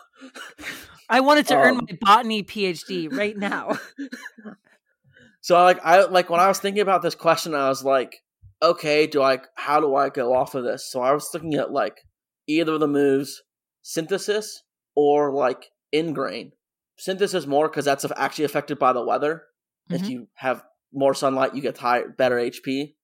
I 1.10 1.22
wanted 1.22 1.48
to 1.48 1.56
earn 1.56 1.78
Um, 1.78 1.88
my 1.90 1.98
botany 2.02 2.44
PhD 2.44 3.12
right 3.12 3.36
now. 3.36 3.80
So 5.42 5.56
like 5.64 5.80
I 5.84 6.04
like 6.06 6.30
when 6.30 6.40
I 6.40 6.48
was 6.48 6.60
thinking 6.60 6.82
about 6.82 7.02
this 7.02 7.16
question, 7.16 7.56
I 7.56 7.70
was 7.70 7.84
like, 7.84 8.18
okay, 8.62 9.08
do 9.08 9.22
I 9.22 9.40
how 9.56 9.80
do 9.80 9.96
I 9.96 10.10
go 10.10 10.36
off 10.36 10.54
of 10.54 10.64
this? 10.64 10.92
So 10.92 11.02
I 11.02 11.14
was 11.14 11.30
looking 11.34 11.54
at 11.56 11.72
like 11.72 12.02
either 12.48 12.74
of 12.74 12.82
the 12.82 12.88
moves, 12.88 13.42
synthesis 13.82 14.64
or 14.96 15.34
like 15.34 15.72
ingrain. 15.92 16.52
Synthesis 17.00 17.48
more 17.48 17.68
because 17.70 17.86
that's 17.86 18.06
actually 18.16 18.46
affected 18.46 18.78
by 18.78 18.94
the 18.94 19.04
weather. 19.04 19.44
If 19.90 20.02
Mhm. 20.04 20.10
you 20.10 20.28
have 20.36 20.64
more 20.94 21.14
sunlight, 21.14 21.56
you 21.56 21.62
get 21.62 21.78
higher, 21.78 22.10
better 22.10 22.38
HP. 22.38 22.96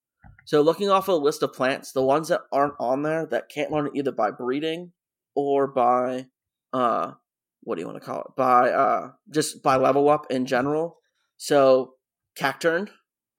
So 0.45 0.61
looking 0.61 0.89
off 0.89 1.07
a 1.07 1.13
list 1.13 1.41
of 1.41 1.53
plants, 1.53 1.91
the 1.91 2.03
ones 2.03 2.27
that 2.27 2.41
aren't 2.51 2.75
on 2.79 3.01
there 3.03 3.25
that 3.27 3.49
can't 3.49 3.71
learn 3.71 3.87
it 3.87 3.93
either 3.95 4.11
by 4.11 4.31
breeding 4.31 4.91
or 5.35 5.65
by 5.67 6.27
uh 6.73 7.13
what 7.61 7.75
do 7.75 7.81
you 7.81 7.87
want 7.87 7.99
to 7.99 8.05
call 8.05 8.21
it? 8.21 8.27
By 8.37 8.69
uh 8.71 9.11
just 9.33 9.63
by 9.63 9.75
level 9.77 10.07
up 10.09 10.29
in 10.29 10.45
general. 10.45 10.97
So 11.37 11.95
Cacturne 12.37 12.89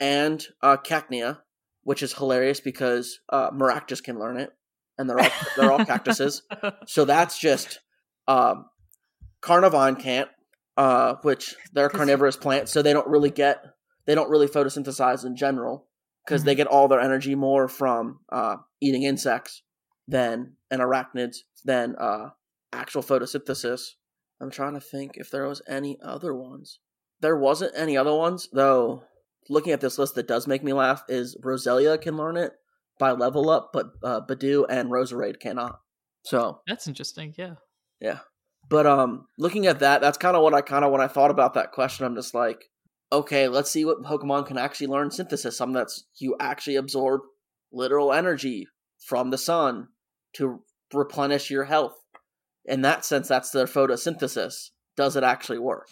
and 0.01 0.45
uh 0.62 0.79
Cacnea, 0.79 1.42
which 1.83 2.03
is 2.03 2.14
hilarious 2.14 2.61
because 2.61 3.21
uh 3.29 3.51
Maractus 3.51 4.03
can 4.03 4.19
learn 4.19 4.37
it. 4.38 4.51
And 4.99 5.09
they're 5.09 5.21
all 5.21 5.31
they're 5.57 5.71
all 5.71 5.85
cactuses. 5.92 6.42
So 6.87 7.05
that's 7.05 7.38
just 7.38 7.81
um 8.27 8.66
Carnivine 9.42 9.97
can't, 9.97 10.29
uh, 10.77 11.15
which 11.23 11.55
they're 11.73 11.89
carnivorous 11.89 12.37
plants, 12.37 12.73
so 12.73 12.83
they 12.83 12.93
don't 12.93 13.09
really 13.09 13.31
get 13.31 13.65
they 14.07 14.15
don't 14.15 14.31
really 14.31 14.47
photosynthesize 14.47 15.25
in 15.25 15.37
general 15.37 15.89
because 16.25 16.45
they 16.45 16.55
get 16.55 16.67
all 16.67 16.89
their 16.89 17.01
energy 17.01 17.35
more 17.35 17.69
from 17.69 18.21
uh, 18.31 18.57
eating 18.81 19.03
insects 19.03 19.62
than 20.09 20.55
and 20.71 20.81
arachnids 20.81 21.39
than 21.65 21.97
uh, 21.97 22.31
actual 22.73 23.03
photosynthesis. 23.03 23.91
I'm 24.41 24.51
trying 24.51 24.75
to 24.75 24.81
think 24.81 25.12
if 25.15 25.31
there 25.31 25.47
was 25.47 25.62
any 25.69 25.99
other 26.03 26.35
ones. 26.35 26.81
There 27.21 27.37
wasn't 27.37 27.73
any 27.77 27.97
other 27.97 28.15
ones 28.15 28.49
though. 28.53 29.05
Looking 29.49 29.73
at 29.73 29.81
this 29.81 29.99
list, 29.99 30.17
that 30.17 30.27
does 30.27 30.47
make 30.47 30.65
me 30.65 30.73
laugh. 30.73 31.05
Is 31.09 31.37
Roselia 31.43 32.01
can 32.01 32.17
learn 32.17 32.37
it 32.37 32.53
by 32.99 33.12
level 33.12 33.49
up, 33.49 33.71
but 33.73 33.87
uh, 34.03 34.21
Budew 34.21 34.67
and 34.69 34.91
Roserade 34.91 35.39
cannot. 35.41 35.81
So 36.25 36.61
That's 36.67 36.89
interesting. 36.89 37.35
Yeah. 37.39 37.55
yeah. 38.01 38.19
But 38.69 38.87
um 38.87 39.27
looking 39.39 39.67
at 39.67 39.81
that, 39.81 40.01
that's 40.01 40.19
kind 40.19 40.37
of 40.37 40.43
what 40.43 40.55
I 40.55 40.61
kind 40.61 40.85
of 40.85 40.93
when 40.93 41.01
I 41.01 41.09
thought 41.09 41.31
about 41.31 41.55
that 41.55 41.73
question, 41.73 42.05
I'm 42.05 42.17
just 42.17 42.35
like, 42.35 42.65
okay, 43.13 43.49
let's 43.49 43.71
see 43.71 43.85
what 43.85 44.03
Pokemon 44.03 44.47
can 44.47 44.59
actually 44.59 44.89
learn 44.89 45.11
synthesis. 45.11 45.57
Some 45.57 45.73
that's 45.73 46.05
you 46.19 46.37
actually 46.41 46.77
absorb 46.77 47.23
literal 47.73 48.13
energy 48.13 48.67
from 48.99 49.31
the 49.31 49.39
sun 49.39 49.89
to 50.35 50.63
replenish 50.93 51.51
your 51.51 51.65
health. 51.65 51.95
In 52.65 52.83
that 52.83 53.05
sense, 53.05 53.29
that's 53.29 53.51
their 53.51 53.67
photosynthesis. 53.67 54.71
Does 54.97 55.15
it 55.15 55.23
actually 55.23 55.59
work? 55.59 55.89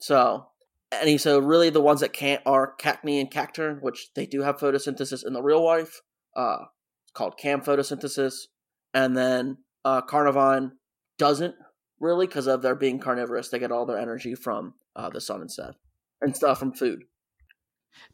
So 0.00 0.46
and 0.90 1.20
so 1.20 1.38
really 1.38 1.70
the 1.70 1.82
ones 1.82 2.00
that 2.00 2.12
can't 2.12 2.42
are 2.46 2.74
Cacnea 2.80 3.20
and 3.20 3.30
Cacturne, 3.30 3.80
which 3.82 4.08
they 4.14 4.26
do 4.26 4.42
have 4.42 4.56
photosynthesis 4.58 5.24
in 5.24 5.34
the 5.34 5.42
real 5.42 5.64
life. 5.64 6.00
Uh 6.34 6.64
it's 7.04 7.12
called 7.12 7.38
CAM 7.38 7.60
photosynthesis. 7.60 8.46
And 8.92 9.16
then 9.16 9.58
uh 9.84 10.00
Carnivine 10.00 10.72
doesn't 11.18 11.54
really 12.00 12.26
because 12.26 12.46
of 12.46 12.62
their 12.62 12.74
being 12.74 12.98
carnivorous. 12.98 13.48
They 13.48 13.58
get 13.58 13.72
all 13.72 13.86
their 13.86 13.98
energy 13.98 14.34
from 14.34 14.74
uh, 14.96 15.10
the 15.10 15.20
sun 15.20 15.42
instead, 15.42 15.74
and 16.20 16.36
stuff 16.36 16.58
from 16.58 16.72
food. 16.72 17.04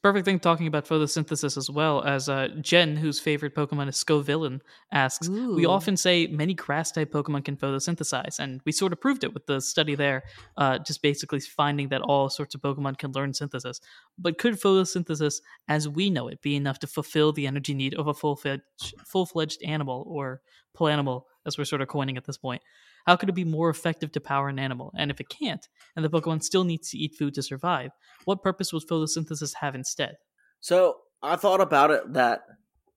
Perfect 0.03 0.25
thing 0.25 0.39
talking 0.39 0.67
about 0.67 0.87
photosynthesis 0.87 1.57
as 1.59 1.69
well 1.69 2.03
as 2.05 2.29
uh, 2.29 2.49
Jen, 2.61 2.97
whose 2.97 3.21
favorite 3.21 3.55
Pokemon 3.55 3.89
is 3.89 4.03
Scovillain, 4.03 4.61
asks. 4.93 5.29
We 5.29 5.67
often 5.67 5.97
say 5.97 6.27
many 6.27 6.55
grass 6.55 6.91
type 6.91 7.13
Pokemon 7.13 7.45
can 7.45 7.57
photosynthesize, 7.57 8.39
and 8.39 8.63
we 8.65 8.73
sort 8.73 8.93
of 8.93 9.01
proved 9.01 9.25
it 9.25 9.35
with 9.35 9.47
the 9.47 9.61
study 9.61 9.95
there, 9.95 10.23
uh, 10.57 10.79
just 10.79 11.03
basically 11.03 11.41
finding 11.41 11.89
that 11.89 12.01
all 12.01 12.31
sorts 12.31 12.55
of 12.55 12.63
Pokemon 12.63 12.99
can 12.99 13.13
learn 13.13 13.35
synthesis. 13.35 13.81
But 14.19 14.39
could 14.39 14.55
photosynthesis, 14.55 15.43
as 15.69 15.89
we 15.89 16.09
know 16.09 16.29
it, 16.29 16.41
be 16.41 16.57
enough 16.57 16.79
to 16.79 16.87
fulfill 16.87 17.33
the 17.33 17.47
energy 17.47 17.75
need 17.75 17.95
of 17.95 18.07
a 18.07 18.15
full-fledged, 18.15 18.63
full 19.05 19.27
fledged 19.27 19.63
animal 19.65 20.05
or 20.07 20.41
planimal, 20.75 21.25
as 21.45 21.59
we're 21.59 21.65
sort 21.65 21.83
of 21.83 21.89
coining 21.89 22.17
at 22.17 22.25
this 22.25 22.39
point? 22.39 22.63
How 23.07 23.17
could 23.17 23.29
it 23.29 23.35
be 23.35 23.45
more 23.45 23.71
effective 23.71 24.13
to 24.13 24.21
power 24.21 24.49
an 24.49 24.59
animal? 24.59 24.93
And 24.97 25.11
if 25.11 25.21
it 25.21 25.29
can't, 25.29 25.67
and 25.95 26.05
the 26.05 26.11
Pokemon 26.11 26.43
still 26.43 26.65
needs 26.65 26.91
to 26.91 26.99
eat 26.99 27.17
food 27.19 27.35
to 27.35 27.43
survive, 27.43 27.91
what 28.25 28.43
purpose 28.43 28.73
would 28.73 28.87
photosynthesis 28.91 29.55
have 29.61 29.75
instead? 29.75 30.15
So 30.61 30.97
I 31.23 31.37
thought 31.37 31.61
about 31.61 31.91
it 31.91 32.15
that 32.15 32.41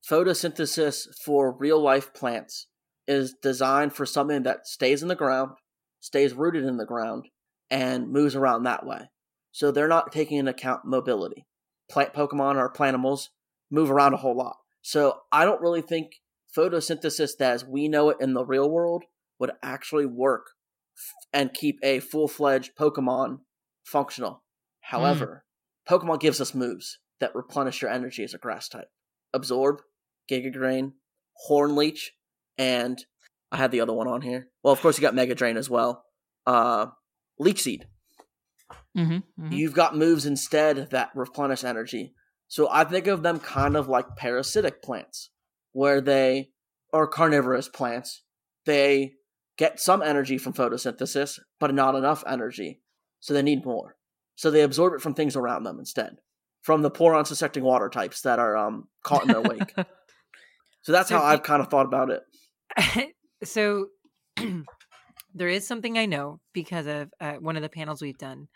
photosynthesis 0.09 1.07
for 1.23 1.55
real 1.57 1.81
life 1.81 2.13
plants 2.13 2.67
is 3.07 3.35
designed 3.41 3.93
for 3.93 4.05
something 4.05 4.43
that 4.43 4.67
stays 4.67 5.01
in 5.01 5.07
the 5.07 5.15
ground, 5.15 5.51
stays 5.99 6.33
rooted 6.33 6.63
in 6.63 6.77
the 6.77 6.85
ground, 6.85 7.25
and 7.69 8.11
moves 8.11 8.35
around 8.35 8.63
that 8.63 8.85
way. 8.85 9.09
So 9.51 9.71
they're 9.71 9.87
not 9.87 10.11
taking 10.11 10.37
into 10.37 10.51
account 10.51 10.81
mobility. 10.85 11.45
Plant 11.89 12.13
Pokemon 12.13 12.55
or 12.55 12.71
plantimals 12.71 13.29
move 13.71 13.89
around 13.91 14.13
a 14.13 14.17
whole 14.17 14.35
lot. 14.35 14.57
So 14.81 15.19
I 15.31 15.45
don't 15.45 15.61
really 15.61 15.81
think 15.81 16.11
photosynthesis 16.55 17.41
as 17.41 17.65
we 17.65 17.87
know 17.87 18.09
it 18.09 18.17
in 18.21 18.33
the 18.33 18.45
real 18.45 18.69
world 18.69 19.03
would 19.39 19.51
actually 19.61 20.05
work 20.05 20.47
and 21.31 21.53
keep 21.53 21.79
a 21.83 21.99
full 21.99 22.27
fledged 22.27 22.71
Pokemon 22.79 23.39
functional. 23.83 24.43
However, 24.81 25.45
Pokemon 25.87 26.19
gives 26.19 26.41
us 26.41 26.55
moves 26.55 26.99
that 27.19 27.35
replenish 27.35 27.81
your 27.81 27.91
energy 27.91 28.23
as 28.23 28.33
a 28.33 28.37
grass 28.37 28.67
type. 28.67 28.87
Absorb, 29.33 29.81
Giga 30.29 30.51
Drain, 30.51 30.93
Horn 31.33 31.75
Leech, 31.75 32.13
and 32.57 33.03
I 33.51 33.57
had 33.57 33.71
the 33.71 33.81
other 33.81 33.93
one 33.93 34.07
on 34.07 34.21
here. 34.21 34.49
Well, 34.63 34.73
of 34.73 34.81
course 34.81 34.97
you 34.97 35.01
got 35.01 35.15
Mega 35.15 35.35
Drain 35.35 35.57
as 35.57 35.69
well. 35.69 36.03
Uh 36.45 36.87
Leech 37.39 37.61
Seed. 37.61 37.87
Mm-hmm, 38.97 39.51
You've 39.51 39.73
got 39.73 39.95
moves 39.95 40.25
instead 40.25 40.89
that 40.89 41.11
replenish 41.13 41.63
energy. 41.63 42.13
So 42.47 42.67
I 42.71 42.83
think 42.83 43.07
of 43.07 43.21
them 43.21 43.39
kind 43.39 43.77
of 43.77 43.87
like 43.87 44.15
parasitic 44.15 44.81
plants, 44.81 45.29
where 45.71 46.01
they 46.01 46.49
are 46.91 47.05
carnivorous 47.07 47.69
plants. 47.69 48.23
They 48.65 49.13
get 49.57 49.79
some 49.79 50.01
energy 50.01 50.37
from 50.37 50.53
photosynthesis, 50.53 51.39
but 51.59 51.73
not 51.73 51.95
enough 51.95 52.23
energy. 52.27 52.81
So 53.19 53.33
they 53.33 53.41
need 53.41 53.65
more. 53.65 53.95
So 54.35 54.51
they 54.51 54.61
absorb 54.61 54.93
it 54.93 55.01
from 55.01 55.13
things 55.13 55.35
around 55.35 55.63
them 55.63 55.79
instead. 55.79 56.17
From 56.61 56.81
the 56.81 56.91
poor 56.91 57.15
unsuspecting 57.15 57.63
water 57.63 57.89
types 57.89 58.21
that 58.21 58.39
are 58.39 58.55
um, 58.57 58.87
caught 59.03 59.23
in 59.23 59.29
their 59.29 59.41
wake. 59.41 59.73
So 60.83 60.93
that's 60.93 61.09
So 61.09 61.17
how 61.17 61.25
I've 61.25 61.43
kind 61.43 61.61
of 61.61 61.67
thought 61.67 61.85
about 61.85 62.11
it. 62.11 63.13
so 63.43 63.87
there 65.33 65.49
is 65.49 65.67
something 65.67 65.97
I 65.97 66.05
know 66.05 66.39
because 66.53 66.87
of 66.87 67.09
uh, 67.19 67.33
one 67.33 67.57
of 67.57 67.61
the 67.61 67.67
panels 67.67 68.01
we've 68.01 68.17
done. 68.17 68.47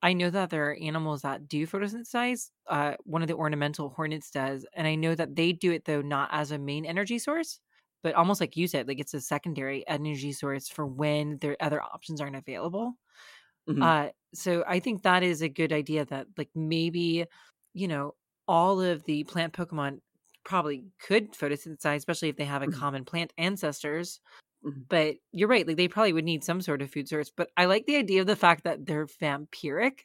I 0.00 0.14
know 0.14 0.30
that 0.30 0.48
there 0.48 0.70
are 0.70 0.78
animals 0.80 1.20
that 1.22 1.46
do 1.46 1.66
photosynthesize. 1.66 2.48
Uh, 2.66 2.94
one 3.04 3.20
of 3.20 3.28
the 3.28 3.34
oriental 3.34 3.90
hornets 3.90 4.30
does, 4.30 4.64
and 4.74 4.86
I 4.86 4.94
know 4.94 5.14
that 5.14 5.36
they 5.36 5.52
do 5.52 5.70
it 5.70 5.84
though 5.84 6.00
not 6.00 6.30
as 6.32 6.52
a 6.52 6.58
main 6.58 6.86
energy 6.86 7.18
source, 7.18 7.60
but 8.02 8.14
almost 8.14 8.40
like 8.40 8.56
you 8.56 8.68
said, 8.68 8.88
like 8.88 9.00
it's 9.00 9.14
a 9.14 9.20
secondary 9.20 9.86
energy 9.88 10.32
source 10.32 10.68
for 10.68 10.86
when 10.86 11.38
their 11.40 11.56
other 11.60 11.82
options 11.82 12.20
aren't 12.20 12.36
available. 12.36 12.94
Mhm. 13.66 13.98
Uh, 13.98 14.10
so 14.34 14.64
I 14.68 14.80
think 14.80 15.02
that 15.04 15.22
is 15.24 15.42
a 15.42 15.48
good 15.50 15.72
idea. 15.72 16.04
That 16.06 16.28
like 16.38 16.50
maybe 16.56 17.26
you 17.74 17.88
know 17.88 18.14
all 18.48 18.80
of 18.82 19.04
the 19.06 19.24
plant 19.24 19.54
Pokemon 19.54 20.00
probably 20.44 20.86
could 21.00 21.32
photosynthesize, 21.34 21.96
especially 21.98 22.28
if 22.30 22.36
they 22.38 22.44
have 22.46 22.62
a 22.62 22.66
Mhm. 22.66 22.82
common 22.82 23.04
plant 23.06 23.32
ancestors. 23.38 24.20
Mhm. 24.62 24.88
But 24.90 25.16
you're 25.32 25.48
right; 25.48 25.66
like 25.68 25.76
they 25.78 25.88
probably 25.88 26.12
would 26.14 26.24
need 26.26 26.44
some 26.44 26.62
sort 26.62 26.82
of 26.82 26.90
food 26.92 27.08
source. 27.08 27.30
But 27.36 27.50
I 27.58 27.66
like 27.66 27.86
the 27.86 27.96
idea 27.96 28.22
of 28.22 28.28
the 28.28 28.36
fact 28.36 28.64
that 28.64 28.86
they're 28.86 29.06
vampiric. 29.06 30.00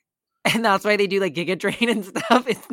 And 0.45 0.65
that's 0.65 0.83
why 0.83 0.97
they 0.97 1.07
do 1.07 1.19
like 1.21 1.33
Giga 1.35 1.57
Drain 1.57 1.89
and 1.89 2.03
stuff. 2.05 2.45
It's 2.47 2.67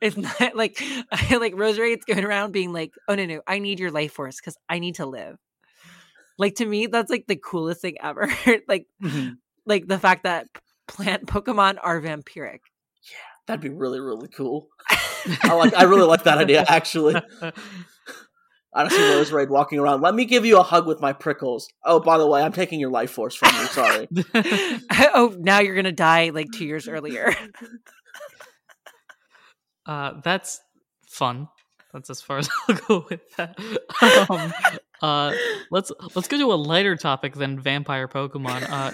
it's 0.00 0.16
not 0.16 0.56
like 0.56 0.82
like 1.30 1.54
Roserade's 1.56 2.04
going 2.04 2.24
around 2.24 2.50
being 2.52 2.72
like, 2.72 2.92
"Oh 3.08 3.14
no, 3.14 3.24
no, 3.26 3.42
I 3.46 3.58
need 3.60 3.78
your 3.78 3.90
life 3.92 4.12
force 4.12 4.36
because 4.40 4.56
I 4.68 4.80
need 4.80 4.96
to 4.96 5.06
live." 5.06 5.36
Like 6.38 6.56
to 6.56 6.66
me, 6.66 6.86
that's 6.88 7.10
like 7.10 7.26
the 7.28 7.36
coolest 7.36 7.80
thing 7.82 7.96
ever. 8.02 8.28
like 8.68 8.86
Mhm. 9.00 9.36
like 9.66 9.86
the 9.86 9.98
fact 9.98 10.24
that 10.24 10.48
plant 10.88 11.26
Pokemon 11.26 11.78
are 11.80 12.00
vampiric. 12.00 12.60
Yeah, 13.04 13.18
that'd 13.46 13.60
be 13.60 13.68
really, 13.68 14.00
really 14.00 14.28
cool. 14.28 14.68
I 15.44 15.52
like. 15.54 15.74
I 15.74 15.84
really 15.84 16.06
like 16.06 16.24
that 16.24 16.38
idea. 16.38 16.64
Actually, 16.66 17.14
I 18.74 18.82
don't 18.82 18.90
see 18.90 18.98
Roserade 18.98 19.50
walking 19.50 19.78
around. 19.78 20.00
Let 20.00 20.14
me 20.14 20.24
give 20.24 20.46
you 20.46 20.58
a 20.58 20.62
hug 20.62 20.86
with 20.86 21.00
my 21.00 21.12
prickles. 21.12 21.68
Oh, 21.84 22.00
by 22.00 22.16
the 22.16 22.26
way, 22.26 22.42
I'm 22.42 22.52
taking 22.52 22.80
your 22.80 22.90
life 22.90 23.10
force 23.10 23.34
from 23.34 23.54
you. 23.54 23.66
Sorry. 23.66 24.08
oh, 25.14 25.36
now 25.38 25.60
you're 25.60 25.74
gonna 25.76 25.92
die 25.92 26.30
like 26.30 26.46
two 26.52 26.64
years 26.64 26.88
earlier. 26.88 27.34
uh, 29.86 30.14
that's 30.24 30.60
fun. 31.06 31.48
that's 31.92 32.08
as 32.08 32.22
far 32.22 32.38
as 32.38 32.48
I'll 32.68 32.76
go 32.76 33.06
with 33.10 33.20
that. 33.36 33.58
Um, 34.30 34.54
uh, 35.02 35.34
let's 35.70 35.92
let's 36.14 36.28
go 36.28 36.38
to 36.38 36.52
a 36.52 36.56
lighter 36.56 36.96
topic 36.96 37.34
than 37.34 37.60
vampire 37.60 38.08
Pokemon. 38.08 38.70
Uh, 38.70 38.92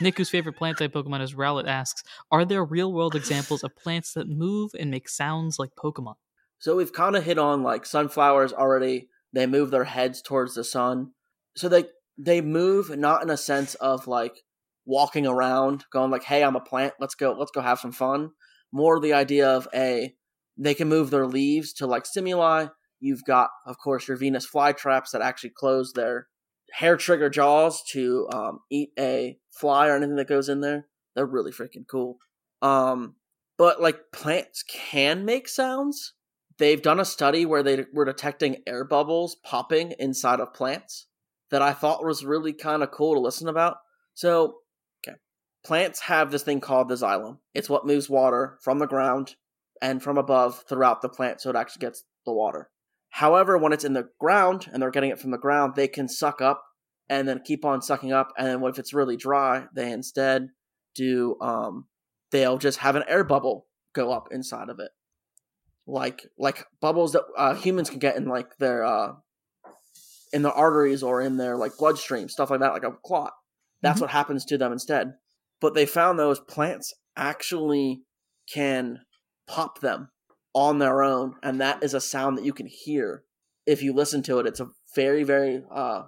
Nick, 0.00 0.18
whose 0.18 0.28
favorite 0.28 0.56
plant 0.56 0.78
type 0.78 0.92
Pokemon 0.92 1.20
is 1.20 1.34
Rowlet, 1.34 1.68
asks, 1.68 2.02
"Are 2.32 2.44
there 2.44 2.64
real 2.64 2.92
world 2.92 3.14
examples 3.14 3.62
of 3.62 3.76
plants 3.76 4.14
that 4.14 4.28
move 4.28 4.72
and 4.76 4.90
make 4.90 5.08
sounds 5.08 5.60
like 5.60 5.76
Pokemon?" 5.76 6.16
So 6.64 6.76
we've 6.76 6.94
kind 6.94 7.14
of 7.14 7.24
hit 7.24 7.36
on 7.36 7.62
like 7.62 7.84
sunflowers 7.84 8.54
already. 8.54 9.10
They 9.34 9.46
move 9.46 9.70
their 9.70 9.84
heads 9.84 10.22
towards 10.22 10.54
the 10.54 10.64
sun, 10.64 11.10
so 11.54 11.68
they 11.68 11.84
they 12.16 12.40
move 12.40 12.88
not 12.96 13.22
in 13.22 13.28
a 13.28 13.36
sense 13.36 13.74
of 13.74 14.06
like 14.06 14.44
walking 14.86 15.26
around, 15.26 15.84
going 15.92 16.10
like, 16.10 16.22
"Hey, 16.22 16.42
I'm 16.42 16.56
a 16.56 16.62
plant. 16.62 16.94
Let's 16.98 17.16
go. 17.16 17.36
Let's 17.38 17.50
go 17.50 17.60
have 17.60 17.80
some 17.80 17.92
fun." 17.92 18.30
More 18.72 18.98
the 18.98 19.12
idea 19.12 19.46
of 19.46 19.68
a 19.74 20.14
they 20.56 20.72
can 20.72 20.88
move 20.88 21.10
their 21.10 21.26
leaves 21.26 21.74
to 21.74 21.86
like 21.86 22.06
stimuli. 22.06 22.68
You've 22.98 23.24
got, 23.24 23.50
of 23.66 23.76
course, 23.76 24.08
your 24.08 24.16
Venus 24.16 24.48
flytraps 24.50 25.10
that 25.12 25.20
actually 25.20 25.52
close 25.54 25.92
their 25.92 26.28
hair 26.72 26.96
trigger 26.96 27.28
jaws 27.28 27.82
to 27.90 28.26
um, 28.32 28.60
eat 28.70 28.88
a 28.98 29.36
fly 29.50 29.88
or 29.88 29.96
anything 29.96 30.16
that 30.16 30.28
goes 30.28 30.48
in 30.48 30.62
there. 30.62 30.86
They're 31.14 31.26
really 31.26 31.52
freaking 31.52 31.86
cool. 31.86 32.16
Um, 32.62 33.16
but 33.58 33.82
like 33.82 34.12
plants 34.14 34.64
can 34.66 35.26
make 35.26 35.46
sounds. 35.46 36.14
They've 36.58 36.80
done 36.80 37.00
a 37.00 37.04
study 37.04 37.44
where 37.44 37.62
they 37.62 37.84
were 37.92 38.04
detecting 38.04 38.62
air 38.66 38.84
bubbles 38.84 39.36
popping 39.44 39.94
inside 39.98 40.40
of 40.40 40.54
plants 40.54 41.06
that 41.50 41.62
I 41.62 41.72
thought 41.72 42.04
was 42.04 42.24
really 42.24 42.52
kind 42.52 42.82
of 42.82 42.90
cool 42.90 43.14
to 43.14 43.20
listen 43.20 43.48
about. 43.48 43.78
So, 44.14 44.58
okay, 45.06 45.16
plants 45.64 46.00
have 46.00 46.30
this 46.30 46.42
thing 46.42 46.60
called 46.60 46.88
the 46.88 46.94
xylem. 46.94 47.38
It's 47.54 47.68
what 47.68 47.86
moves 47.86 48.08
water 48.08 48.58
from 48.62 48.78
the 48.78 48.86
ground 48.86 49.34
and 49.82 50.02
from 50.02 50.16
above 50.16 50.64
throughout 50.68 51.02
the 51.02 51.08
plant 51.08 51.40
so 51.40 51.50
it 51.50 51.56
actually 51.56 51.80
gets 51.80 52.04
the 52.24 52.32
water. 52.32 52.70
However, 53.10 53.58
when 53.58 53.72
it's 53.72 53.84
in 53.84 53.92
the 53.92 54.08
ground 54.18 54.68
and 54.72 54.82
they're 54.82 54.90
getting 54.90 55.10
it 55.10 55.20
from 55.20 55.30
the 55.30 55.38
ground, 55.38 55.74
they 55.76 55.88
can 55.88 56.08
suck 56.08 56.40
up 56.40 56.64
and 57.08 57.28
then 57.28 57.42
keep 57.44 57.64
on 57.64 57.82
sucking 57.82 58.12
up. 58.12 58.32
And 58.36 58.48
then 58.48 58.62
if 58.64 58.78
it's 58.78 58.94
really 58.94 59.16
dry, 59.16 59.66
they 59.74 59.92
instead 59.92 60.48
do 60.94 61.36
um 61.40 61.86
they'll 62.30 62.58
just 62.58 62.78
have 62.78 62.96
an 62.96 63.04
air 63.08 63.24
bubble 63.24 63.66
go 63.94 64.12
up 64.12 64.28
inside 64.30 64.68
of 64.68 64.80
it, 64.80 64.90
like 65.86 66.22
like 66.38 66.64
bubbles 66.80 67.12
that 67.12 67.24
uh, 67.36 67.54
humans 67.54 67.90
can 67.90 67.98
get 67.98 68.16
in 68.16 68.26
like 68.26 68.56
their 68.58 68.84
uh 68.84 69.12
in 70.32 70.42
their 70.42 70.52
arteries 70.52 71.02
or 71.02 71.20
in 71.20 71.36
their 71.36 71.56
like 71.56 71.76
bloodstream, 71.78 72.28
stuff 72.28 72.50
like 72.50 72.60
that, 72.60 72.72
like 72.72 72.84
a 72.84 72.92
clot. 73.04 73.32
That's 73.82 73.96
mm-hmm. 73.96 74.04
what 74.04 74.10
happens 74.10 74.44
to 74.46 74.58
them 74.58 74.72
instead. 74.72 75.14
But 75.60 75.74
they 75.74 75.86
found 75.86 76.18
those 76.18 76.40
plants 76.40 76.92
actually 77.16 78.02
can 78.52 79.00
pop 79.46 79.80
them 79.80 80.10
on 80.54 80.78
their 80.78 81.02
own, 81.02 81.34
and 81.42 81.60
that 81.60 81.82
is 81.82 81.94
a 81.94 82.00
sound 82.00 82.38
that 82.38 82.44
you 82.44 82.52
can 82.52 82.66
hear 82.66 83.24
if 83.66 83.82
you 83.82 83.92
listen 83.92 84.22
to 84.24 84.38
it. 84.38 84.46
It's 84.46 84.60
a 84.60 84.68
very, 84.94 85.22
very 85.22 85.62
uh 85.70 86.04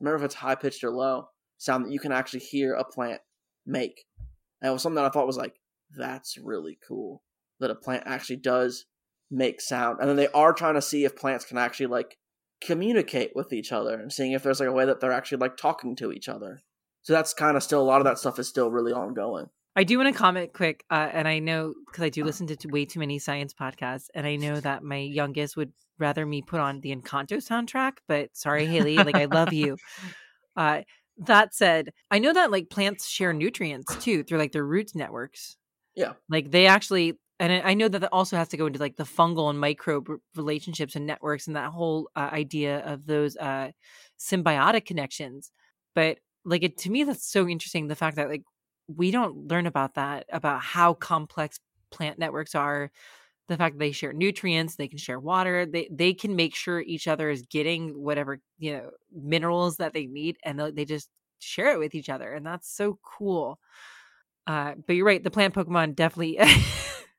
remember 0.00 0.16
if 0.16 0.24
it's 0.24 0.34
high 0.36 0.54
pitched 0.54 0.82
or 0.84 0.90
low 0.90 1.28
sound 1.58 1.84
that 1.84 1.92
you 1.92 2.00
can 2.00 2.10
actually 2.10 2.40
hear 2.40 2.72
a 2.72 2.84
plant 2.84 3.20
make. 3.66 4.04
And 4.60 4.70
it 4.70 4.72
was 4.72 4.82
something 4.82 4.96
that 4.96 5.04
I 5.04 5.10
thought 5.10 5.26
was 5.26 5.36
like, 5.36 5.60
that's 5.96 6.38
really 6.38 6.78
cool. 6.86 7.22
That 7.60 7.70
a 7.70 7.74
plant 7.74 8.04
actually 8.06 8.36
does 8.36 8.86
make 9.30 9.60
sound. 9.60 9.98
And 10.00 10.08
then 10.08 10.16
they 10.16 10.28
are 10.28 10.52
trying 10.52 10.74
to 10.74 10.82
see 10.82 11.04
if 11.04 11.16
plants 11.16 11.44
can 11.44 11.58
actually 11.58 11.86
like 11.86 12.18
communicate 12.60 13.32
with 13.34 13.52
each 13.52 13.72
other 13.72 13.98
and 13.98 14.12
seeing 14.12 14.32
if 14.32 14.42
there's 14.42 14.60
like 14.60 14.68
a 14.68 14.72
way 14.72 14.84
that 14.84 15.00
they're 15.00 15.12
actually 15.12 15.38
like 15.38 15.56
talking 15.56 15.96
to 15.96 16.12
each 16.12 16.28
other. 16.28 16.60
So 17.02 17.12
that's 17.12 17.32
kind 17.32 17.56
of 17.56 17.62
still 17.62 17.80
a 17.80 17.84
lot 17.84 18.00
of 18.00 18.04
that 18.04 18.18
stuff 18.18 18.38
is 18.38 18.48
still 18.48 18.70
really 18.70 18.92
ongoing. 18.92 19.46
I 19.76 19.84
do 19.84 19.98
want 19.98 20.12
to 20.12 20.18
comment 20.18 20.52
quick, 20.52 20.84
uh, 20.90 21.08
and 21.12 21.28
I 21.28 21.38
know 21.38 21.74
because 21.86 22.04
I 22.04 22.08
do 22.08 22.24
listen 22.24 22.46
to 22.48 22.68
way 22.68 22.84
too 22.84 22.98
many 22.98 23.18
science 23.18 23.54
podcasts, 23.54 24.08
and 24.14 24.26
I 24.26 24.36
know 24.36 24.58
that 24.60 24.82
my 24.82 24.98
youngest 24.98 25.56
would 25.56 25.72
rather 25.98 26.26
me 26.26 26.42
put 26.42 26.60
on 26.60 26.80
the 26.80 26.94
Encanto 26.94 27.36
soundtrack. 27.36 27.98
But 28.08 28.36
sorry, 28.36 28.66
Haley, 28.66 28.96
like 28.96 29.16
I 29.16 29.26
love 29.26 29.52
you. 29.52 29.76
Uh, 30.56 30.82
that 31.16 31.54
said, 31.54 31.90
I 32.10 32.18
know 32.18 32.32
that 32.32 32.50
like 32.50 32.68
plants 32.68 33.06
share 33.06 33.32
nutrients 33.32 33.94
too 33.96 34.24
through 34.24 34.38
like 34.38 34.50
their 34.50 34.64
roots 34.64 34.96
networks. 34.96 35.56
Yeah, 35.94 36.14
like 36.28 36.50
they 36.50 36.66
actually, 36.66 37.18
and 37.40 37.66
I 37.66 37.74
know 37.74 37.88
that 37.88 38.00
that 38.00 38.10
also 38.12 38.36
has 38.36 38.48
to 38.48 38.56
go 38.58 38.66
into 38.66 38.78
like 38.78 38.96
the 38.96 39.04
fungal 39.04 39.50
and 39.50 39.58
microbe 39.58 40.08
relationships 40.36 40.94
and 40.94 41.06
networks 41.06 41.46
and 41.46 41.56
that 41.56 41.72
whole 41.72 42.10
uh, 42.14 42.28
idea 42.32 42.80
of 42.80 43.06
those 43.06 43.36
uh, 43.38 43.70
symbiotic 44.18 44.84
connections. 44.86 45.50
But 45.94 46.18
like 46.44 46.62
it 46.62 46.78
to 46.78 46.90
me, 46.90 47.04
that's 47.04 47.26
so 47.26 47.48
interesting. 47.48 47.88
The 47.88 47.96
fact 47.96 48.16
that 48.16 48.28
like 48.28 48.42
we 48.94 49.10
don't 49.10 49.48
learn 49.48 49.66
about 49.66 49.94
that 49.94 50.26
about 50.32 50.60
how 50.62 50.94
complex 50.94 51.58
plant 51.90 52.18
networks 52.18 52.54
are 52.54 52.90
the 53.48 53.56
fact 53.56 53.74
that 53.74 53.80
they 53.80 53.92
share 53.92 54.12
nutrients 54.12 54.76
they 54.76 54.88
can 54.88 54.98
share 54.98 55.18
water 55.20 55.66
they 55.66 55.88
they 55.90 56.14
can 56.14 56.36
make 56.36 56.54
sure 56.54 56.80
each 56.80 57.08
other 57.08 57.30
is 57.30 57.42
getting 57.42 57.90
whatever 58.00 58.40
you 58.58 58.72
know 58.72 58.90
minerals 59.12 59.76
that 59.78 59.92
they 59.92 60.06
need 60.06 60.36
and 60.44 60.60
they 60.76 60.84
just 60.84 61.08
share 61.40 61.72
it 61.72 61.78
with 61.78 61.94
each 61.94 62.08
other 62.08 62.32
and 62.32 62.46
that's 62.46 62.70
so 62.74 62.98
cool 63.02 63.58
uh 64.46 64.74
but 64.86 64.96
you're 64.96 65.06
right 65.06 65.24
the 65.24 65.30
plant 65.30 65.54
pokemon 65.54 65.94
definitely 65.94 66.38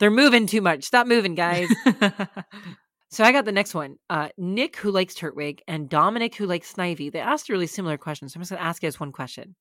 they're 0.00 0.10
moving 0.10 0.46
too 0.46 0.60
much 0.60 0.82
stop 0.82 1.06
moving 1.06 1.36
guys 1.36 1.68
so 3.10 3.22
i 3.22 3.30
got 3.30 3.44
the 3.44 3.52
next 3.52 3.74
one 3.74 3.96
uh 4.10 4.28
nick 4.36 4.76
who 4.76 4.90
likes 4.90 5.14
turtwig 5.14 5.60
and 5.68 5.88
dominic 5.88 6.34
who 6.34 6.46
likes 6.46 6.72
snivy 6.72 7.12
they 7.12 7.20
asked 7.20 7.48
a 7.48 7.52
really 7.52 7.68
similar 7.68 7.96
question 7.96 8.28
so 8.28 8.36
i'm 8.36 8.42
just 8.42 8.50
going 8.50 8.60
to 8.60 8.66
ask 8.66 8.82
you 8.82 8.88
guys 8.88 8.98
one 8.98 9.12
question 9.12 9.54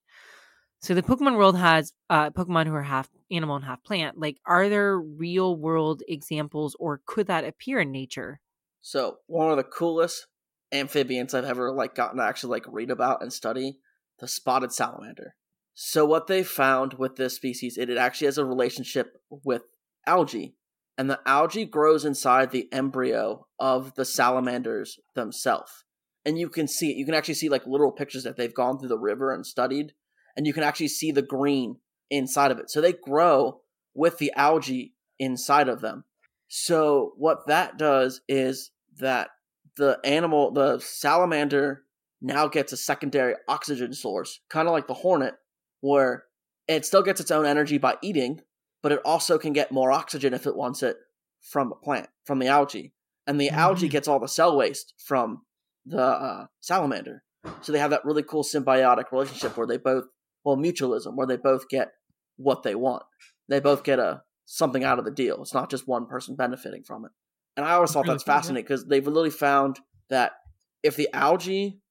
so 0.82 0.94
the 0.94 1.04
Pokemon 1.04 1.36
world 1.36 1.58
has 1.58 1.92
uh, 2.10 2.30
Pokemon 2.30 2.68
who 2.68 2.74
are 2.74 2.84
half 2.84 3.10
animal 3.30 3.58
and 3.58 3.66
half 3.66 3.84
plant. 3.84 4.18
Like, 4.18 4.38
are 4.46 4.70
there 4.70 4.98
real 4.98 5.56
world 5.56 6.04
examples, 6.08 6.76
or 6.80 7.02
could 7.06 7.28
that 7.28 7.44
appear 7.44 7.82
in 7.82 7.92
nature? 7.92 8.40
So 8.82 9.18
one 9.28 9.52
of 9.52 9.58
the 9.58 9.64
coolest 9.64 10.28
amphibians 10.72 11.34
I've 11.34 11.46
ever 11.46 11.72
like 11.72 11.96
gotten 11.96 12.18
to 12.18 12.24
actually 12.24 12.52
like 12.52 12.66
read 12.68 12.92
about 12.92 13.22
and 13.22 13.34
study 13.34 13.80
the 14.20 14.28
spotted 14.28 14.72
salamander. 14.72 15.36
So 15.74 16.06
what 16.06 16.28
they 16.28 16.44
found 16.44 16.94
with 16.94 17.18
this 17.18 17.36
species, 17.36 17.78
it, 17.78 17.90
it 17.90 17.98
actually 17.98 18.26
has 18.26 18.38
a 18.38 18.46
relationship 18.46 19.18
with 19.30 19.64
algae, 20.06 20.56
and 20.98 21.10
the 21.10 21.20
algae 21.26 21.66
grows 21.66 22.06
inside 22.06 22.52
the 22.52 22.68
embryo 22.72 23.48
of 23.60 23.96
the 23.96 24.06
salamanders 24.06 25.00
themselves. 25.16 25.86
And 26.26 26.38
you 26.38 26.50
can 26.50 26.68
see 26.68 26.92
it. 26.92 26.98
You 26.98 27.06
can 27.06 27.14
actually 27.14 27.36
see 27.36 27.50
like 27.50 27.66
literal 27.66 27.92
pictures 27.92 28.24
that 28.24 28.36
they've 28.36 28.54
gone 28.54 28.78
through 28.78 28.90
the 28.90 28.98
river 28.98 29.34
and 29.34 29.46
studied 29.46 29.94
and 30.40 30.48
you 30.48 30.54
can 30.54 30.64
actually 30.64 30.88
see 30.88 31.12
the 31.12 31.22
green 31.22 31.76
inside 32.10 32.50
of 32.50 32.60
it. 32.60 32.70
So 32.70 32.80
they 32.80 32.94
grow 32.94 33.60
with 33.94 34.20
the 34.20 34.32
algae 34.38 34.94
inside 35.20 35.68
of 35.68 35.82
them. 35.82 36.06
So 36.48 37.12
what 37.18 37.48
that 37.48 37.78
does 37.78 38.22
is 38.30 38.72
that 39.00 39.32
the 39.76 40.00
animal, 40.06 40.52
the 40.52 40.80
salamander, 40.80 41.84
now 42.22 42.48
gets 42.48 42.72
a 42.72 42.78
secondary 42.78 43.36
oxygen 43.50 43.94
source, 43.94 44.40
kind 44.50 44.70
of 44.70 44.72
like 44.72 44.88
the 44.88 44.94
hornet, 44.94 45.36
where 45.82 46.24
it 46.70 46.86
still 46.86 47.04
gets 47.04 47.20
its 47.20 47.32
own 47.32 47.46
energy 47.46 47.78
by 47.78 47.98
eating, 48.02 48.40
but 48.82 48.92
it 48.92 49.02
also 49.06 49.38
can 49.38 49.54
get 49.54 49.72
more 49.72 49.92
oxygen 49.92 50.34
if 50.34 50.48
it 50.48 50.56
wants 50.56 50.84
it 50.84 50.98
from 51.42 51.72
a 51.72 51.76
plant, 51.76 52.10
from 52.26 52.40
the 52.40 52.48
algae. 52.48 52.94
And 53.28 53.40
the 53.40 53.48
mm-hmm. 53.48 53.60
algae 53.60 53.90
gets 53.90 54.08
all 54.08 54.20
the 54.20 54.28
cell 54.28 54.58
waste 54.58 54.94
from 54.98 55.44
the 55.86 56.02
uh, 56.02 56.46
salamander. 56.62 57.24
So 57.62 57.72
they 57.72 57.80
have 57.80 57.92
that 57.92 58.06
really 58.06 58.24
cool 58.24 58.44
symbiotic 58.44 59.12
relationship 59.12 59.56
where 59.58 59.68
they 59.68 59.78
both 59.78 60.06
well 60.44 60.58
mutualism 60.58 61.16
where 61.16 61.28
they 61.28 61.38
both 61.38 61.70
get 61.70 61.92
what 62.38 62.64
they 62.64 62.76
want. 62.76 63.04
They 63.48 63.60
both 63.60 63.84
get 63.84 64.00
a 64.00 64.24
something 64.46 64.84
out 64.84 65.00
of 65.00 65.06
the 65.06 65.12
deal. 65.12 65.42
It's 65.42 65.54
not 65.54 65.70
just 65.70 65.88
one 65.88 66.08
person 66.08 66.36
benefiting 66.36 66.84
from 66.84 67.06
it. 67.06 67.12
And 67.56 67.66
I 67.66 67.72
always 67.74 67.92
thought 67.92 68.08
that's 68.08 68.24
fascinating 68.24 68.64
because 68.64 68.86
they've 68.86 69.06
literally 69.06 69.30
found 69.30 69.80
that 70.10 70.32
if 70.82 70.96
the 70.96 71.10
algae, 71.14 71.82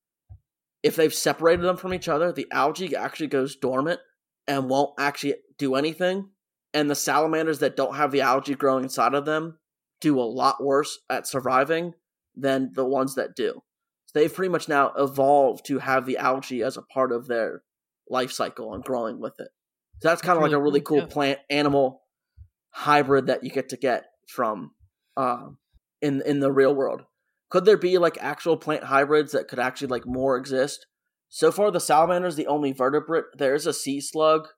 if 0.82 0.96
they've 0.96 1.14
separated 1.14 1.62
them 1.62 1.76
from 1.76 1.94
each 1.94 2.08
other, 2.08 2.32
the 2.32 2.46
algae 2.50 2.96
actually 2.96 3.26
goes 3.26 3.54
dormant 3.54 4.00
and 4.46 4.68
won't 4.68 4.92
actually 4.98 5.34
do 5.58 5.74
anything. 5.74 6.30
And 6.74 6.90
the 6.90 6.94
salamanders 6.94 7.60
that 7.60 7.76
don't 7.76 7.96
have 7.96 8.12
the 8.12 8.20
algae 8.20 8.54
growing 8.54 8.84
inside 8.84 9.14
of 9.14 9.24
them 9.24 9.58
do 10.00 10.18
a 10.18 10.22
lot 10.22 10.62
worse 10.62 10.98
at 11.08 11.26
surviving 11.26 11.94
than 12.36 12.72
the 12.74 12.84
ones 12.84 13.14
that 13.14 13.34
do. 13.34 13.62
So 14.06 14.18
they've 14.18 14.32
pretty 14.32 14.50
much 14.50 14.68
now 14.68 14.92
evolved 14.96 15.66
to 15.66 15.78
have 15.78 16.06
the 16.06 16.18
algae 16.18 16.62
as 16.62 16.76
a 16.76 16.82
part 16.82 17.12
of 17.12 17.26
their 17.26 17.62
life 18.08 18.32
cycle 18.32 18.74
and 18.74 18.82
growing 18.82 19.20
with 19.20 19.34
it. 19.38 19.48
So 20.00 20.08
that's 20.08 20.22
kind 20.22 20.36
of 20.36 20.42
like 20.42 20.52
a 20.52 20.62
really 20.62 20.80
cool 20.80 20.98
yeah. 20.98 21.06
plant 21.06 21.40
animal 21.50 22.02
hybrid 22.70 23.26
that 23.26 23.42
you 23.42 23.50
get 23.50 23.70
to 23.70 23.76
get 23.76 24.04
from 24.28 24.72
uh, 25.16 25.48
in 26.00 26.22
in 26.24 26.40
the 26.40 26.52
real 26.52 26.74
world. 26.74 27.02
Could 27.50 27.64
there 27.64 27.76
be 27.76 27.98
like 27.98 28.18
actual 28.20 28.56
plant 28.56 28.84
hybrids 28.84 29.32
that 29.32 29.48
could 29.48 29.58
actually 29.58 29.88
like 29.88 30.06
more 30.06 30.36
exist? 30.36 30.86
So 31.28 31.50
far, 31.50 31.70
the 31.70 31.80
salamander 31.80 32.28
is 32.28 32.36
the 32.36 32.46
only 32.46 32.72
vertebrate. 32.72 33.24
There's 33.36 33.66
a 33.66 33.72
sea 33.72 34.00
slug 34.00 34.48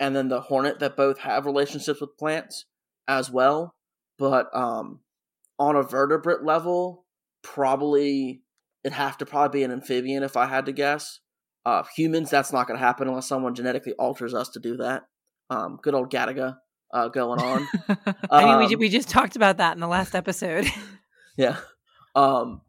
and 0.00 0.14
then 0.14 0.28
the 0.28 0.40
hornet 0.40 0.78
that 0.80 0.96
both 0.96 1.18
have 1.18 1.46
relationships 1.46 2.00
with 2.00 2.16
plants 2.18 2.66
as 3.06 3.30
well. 3.30 3.74
But 4.18 4.54
um, 4.54 5.00
on 5.58 5.76
a 5.76 5.82
vertebrate 5.82 6.42
level, 6.42 7.04
probably 7.42 8.42
it'd 8.84 8.94
have 8.94 9.18
to 9.18 9.26
probably 9.26 9.60
be 9.60 9.64
an 9.64 9.72
amphibian 9.72 10.22
if 10.22 10.36
I 10.36 10.46
had 10.46 10.66
to 10.66 10.72
guess. 10.72 11.20
Uh, 11.66 11.84
humans, 11.94 12.30
that's 12.30 12.52
not 12.52 12.66
going 12.66 12.78
to 12.78 12.84
happen 12.84 13.08
unless 13.08 13.28
someone 13.28 13.54
genetically 13.54 13.92
alters 13.94 14.34
us 14.34 14.48
to 14.50 14.60
do 14.60 14.76
that. 14.78 15.02
Um, 15.50 15.78
good 15.82 15.94
old 15.94 16.10
Galaga 16.10 16.56
uh, 16.92 17.08
going 17.08 17.40
on. 17.40 17.66
I 18.30 18.44
mean, 18.44 18.58
we, 18.58 18.74
um, 18.74 18.80
we 18.80 18.88
just 18.88 19.08
talked 19.08 19.36
about 19.36 19.58
that 19.58 19.74
in 19.74 19.80
the 19.80 19.88
last 19.88 20.14
episode. 20.14 20.66
Yeah. 21.36 21.58
Um, 22.16 22.62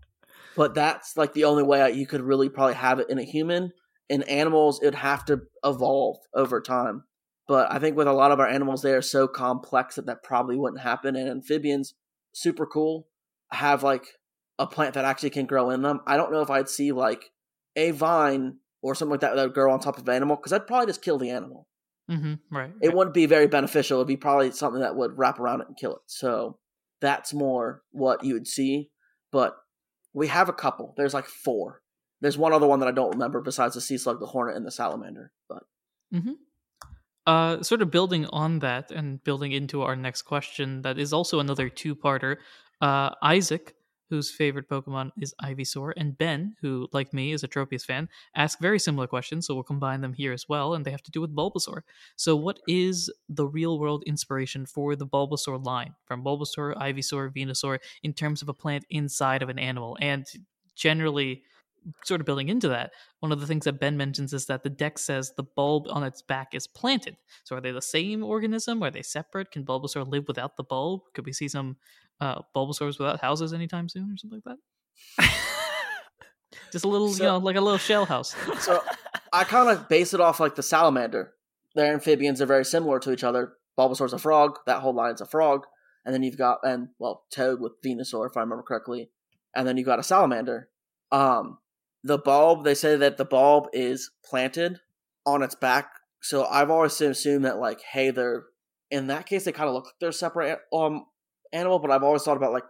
but 0.55 0.75
that's 0.75 1.17
like 1.17 1.33
the 1.33 1.45
only 1.45 1.63
way 1.63 1.91
you 1.91 2.05
could 2.05 2.21
really 2.21 2.49
probably 2.49 2.75
have 2.75 2.99
it 2.99 3.09
in 3.09 3.17
a 3.17 3.23
human. 3.23 3.71
In 4.09 4.21
animals, 4.21 4.79
it'd 4.83 4.93
have 4.93 5.25
to 5.25 5.41
evolve 5.63 6.17
over 6.35 6.61
time. 6.61 7.03
But 7.49 7.71
I 7.71 7.79
think 7.79 7.97
with 7.97 8.07
a 8.07 8.13
lot 8.13 8.31
of 8.31 8.39
our 8.39 8.47
animals, 8.47 8.83
they 8.83 8.93
are 8.93 9.01
so 9.01 9.27
complex 9.27 9.95
that 9.95 10.05
that 10.05 10.21
probably 10.21 10.55
wouldn't 10.55 10.83
happen. 10.83 11.15
And 11.15 11.27
amphibians, 11.27 11.95
super 12.31 12.67
cool, 12.67 13.07
have 13.51 13.81
like 13.81 14.05
a 14.59 14.67
plant 14.67 14.93
that 14.93 15.03
actually 15.03 15.31
can 15.31 15.47
grow 15.47 15.71
in 15.71 15.81
them. 15.81 16.01
I 16.05 16.15
don't 16.15 16.31
know 16.31 16.41
if 16.41 16.51
I'd 16.51 16.69
see 16.69 16.91
like 16.91 17.31
a 17.75 17.89
vine 17.89 18.57
or 18.83 18.93
something 18.93 19.13
like 19.13 19.21
that 19.21 19.35
that 19.35 19.45
would 19.45 19.55
grow 19.55 19.73
on 19.73 19.79
top 19.79 19.97
of 19.97 20.07
an 20.07 20.13
animal 20.13 20.35
because 20.35 20.53
I'd 20.53 20.67
probably 20.67 20.85
just 20.85 21.01
kill 21.01 21.17
the 21.17 21.31
animal. 21.31 21.67
Mm-hmm, 22.07 22.55
right. 22.55 22.71
It 22.83 22.89
right. 22.89 22.95
wouldn't 22.95 23.15
be 23.15 23.25
very 23.25 23.47
beneficial. 23.47 23.97
It'd 23.97 24.07
be 24.07 24.15
probably 24.15 24.51
something 24.51 24.81
that 24.81 24.95
would 24.95 25.17
wrap 25.17 25.39
around 25.39 25.61
it 25.61 25.69
and 25.69 25.77
kill 25.77 25.93
it. 25.93 26.01
So 26.05 26.59
that's 27.01 27.33
more 27.33 27.81
what 27.89 28.23
you 28.23 28.35
would 28.35 28.47
see. 28.47 28.91
But 29.31 29.55
we 30.13 30.27
have 30.27 30.49
a 30.49 30.53
couple. 30.53 30.93
There's 30.97 31.15
like 31.15 31.25
four. 31.25 31.81
There's 32.21 32.37
one 32.37 32.53
other 32.53 32.67
one 32.67 32.79
that 32.81 32.89
I 32.89 32.91
don't 32.91 33.13
remember 33.13 33.41
besides 33.41 33.73
the 33.73 33.81
sea 33.81 33.97
slug, 33.97 34.19
the 34.19 34.27
hornet, 34.27 34.55
and 34.55 34.67
the 34.67 34.71
salamander. 34.71 35.31
But 35.47 35.63
Mm-hmm. 36.13 36.31
Uh, 37.29 37.61
sort 37.61 37.83
of 37.83 37.91
building 37.91 38.25
on 38.33 38.57
that 38.57 38.89
and 38.89 39.23
building 39.23 39.51
into 39.51 39.83
our 39.83 39.95
next 39.95 40.23
question, 40.23 40.81
that 40.81 40.97
is 40.97 41.13
also 41.13 41.39
another 41.39 41.69
two-parter. 41.69 42.37
Uh, 42.81 43.11
Isaac, 43.21 43.75
whose 44.09 44.31
favorite 44.31 44.67
Pokemon 44.67 45.11
is 45.21 45.35
Ivysaur, 45.43 45.93
and 45.95 46.17
Ben, 46.17 46.55
who, 46.59 46.87
like 46.91 47.13
me, 47.13 47.31
is 47.31 47.43
a 47.43 47.47
Tropius 47.47 47.85
fan, 47.85 48.09
ask 48.33 48.59
very 48.59 48.79
similar 48.79 49.05
questions, 49.05 49.45
so 49.45 49.53
we'll 49.53 49.61
combine 49.61 50.01
them 50.01 50.13
here 50.13 50.33
as 50.33 50.49
well, 50.49 50.73
and 50.73 50.83
they 50.83 50.89
have 50.89 51.03
to 51.03 51.11
do 51.11 51.21
with 51.21 51.35
Bulbasaur. 51.35 51.81
So, 52.15 52.35
what 52.35 52.61
is 52.67 53.13
the 53.29 53.45
real-world 53.45 54.03
inspiration 54.07 54.65
for 54.65 54.95
the 54.95 55.05
Bulbasaur 55.05 55.63
line, 55.63 55.93
from 56.05 56.23
Bulbasaur, 56.23 56.75
Ivysaur, 56.77 57.31
Venusaur, 57.31 57.77
in 58.01 58.11
terms 58.11 58.41
of 58.41 58.49
a 58.49 58.55
plant 58.55 58.85
inside 58.89 59.43
of 59.43 59.49
an 59.49 59.59
animal? 59.59 59.99
And 60.01 60.25
generally, 60.73 61.43
sort 62.03 62.21
of 62.21 62.25
building 62.25 62.49
into 62.49 62.67
that, 62.69 62.91
one 63.19 63.31
of 63.31 63.39
the 63.39 63.47
things 63.47 63.65
that 63.65 63.79
Ben 63.79 63.97
mentions 63.97 64.33
is 64.33 64.45
that 64.47 64.63
the 64.63 64.69
dex 64.69 65.03
says 65.03 65.33
the 65.35 65.43
bulb 65.43 65.87
on 65.89 66.03
its 66.03 66.21
back 66.21 66.53
is 66.53 66.67
planted. 66.67 67.15
So 67.43 67.55
are 67.55 67.61
they 67.61 67.71
the 67.71 67.81
same 67.81 68.23
organism? 68.23 68.81
Are 68.83 68.91
they 68.91 69.01
separate? 69.01 69.51
Can 69.51 69.65
Bulbasaur 69.65 70.07
live 70.07 70.27
without 70.27 70.57
the 70.57 70.63
bulb? 70.63 71.01
Could 71.13 71.25
we 71.25 71.33
see 71.33 71.47
some 71.47 71.77
uh, 72.21 72.41
Bulbasaurs 72.55 72.99
without 72.99 73.21
houses 73.21 73.53
anytime 73.53 73.89
soon 73.89 74.11
or 74.11 74.17
something 74.17 74.41
like 74.45 74.57
that? 75.17 75.29
Just 76.71 76.85
a 76.85 76.87
little, 76.87 77.09
So- 77.09 77.23
you 77.23 77.29
know, 77.29 77.37
like 77.37 77.55
a 77.55 77.61
little 77.61 77.77
shell 77.77 78.05
house. 78.05 78.35
so 78.59 78.81
I 79.33 79.43
kind 79.43 79.69
of 79.69 79.87
base 79.89 80.13
it 80.13 80.21
off 80.21 80.39
like 80.39 80.55
the 80.55 80.63
salamander. 80.63 81.33
Their 81.75 81.93
amphibians 81.93 82.41
are 82.41 82.45
very 82.47 82.65
similar 82.65 82.99
to 82.99 83.11
each 83.11 83.23
other. 83.23 83.53
Bulbasaur's 83.77 84.13
a 84.13 84.19
frog. 84.19 84.59
That 84.65 84.81
whole 84.81 84.93
line's 84.93 85.21
a 85.21 85.25
frog. 85.25 85.65
And 86.05 86.13
then 86.13 86.23
you've 86.23 86.37
got 86.37 86.59
and 86.63 86.89
well 86.97 87.23
Toad 87.31 87.59
with 87.59 87.81
Venusaur, 87.83 88.27
if 88.29 88.35
I 88.37 88.41
remember 88.41 88.63
correctly. 88.63 89.09
And 89.55 89.67
then 89.67 89.77
you've 89.77 89.85
got 89.85 89.99
a 89.99 90.03
salamander. 90.03 90.69
Um, 91.11 91.57
the 92.03 92.17
bulb. 92.17 92.63
They 92.63 92.75
say 92.75 92.95
that 92.95 93.17
the 93.17 93.25
bulb 93.25 93.67
is 93.73 94.11
planted 94.23 94.79
on 95.25 95.43
its 95.43 95.55
back. 95.55 95.91
So 96.21 96.45
I've 96.45 96.69
always 96.69 96.99
assumed 96.99 97.45
that 97.45 97.59
like, 97.59 97.81
hey, 97.81 98.11
they're 98.11 98.45
in 98.91 99.07
that 99.07 99.27
case 99.27 99.43
they 99.43 99.51
kind 99.51 99.69
of 99.69 99.75
look 99.75 99.85
like 99.85 99.93
they're 99.99 100.11
separate 100.11 100.59
um 100.73 101.05
animal. 101.53 101.79
But 101.79 101.91
I've 101.91 102.03
always 102.03 102.23
thought 102.23 102.37
about 102.37 102.53
like 102.53 102.69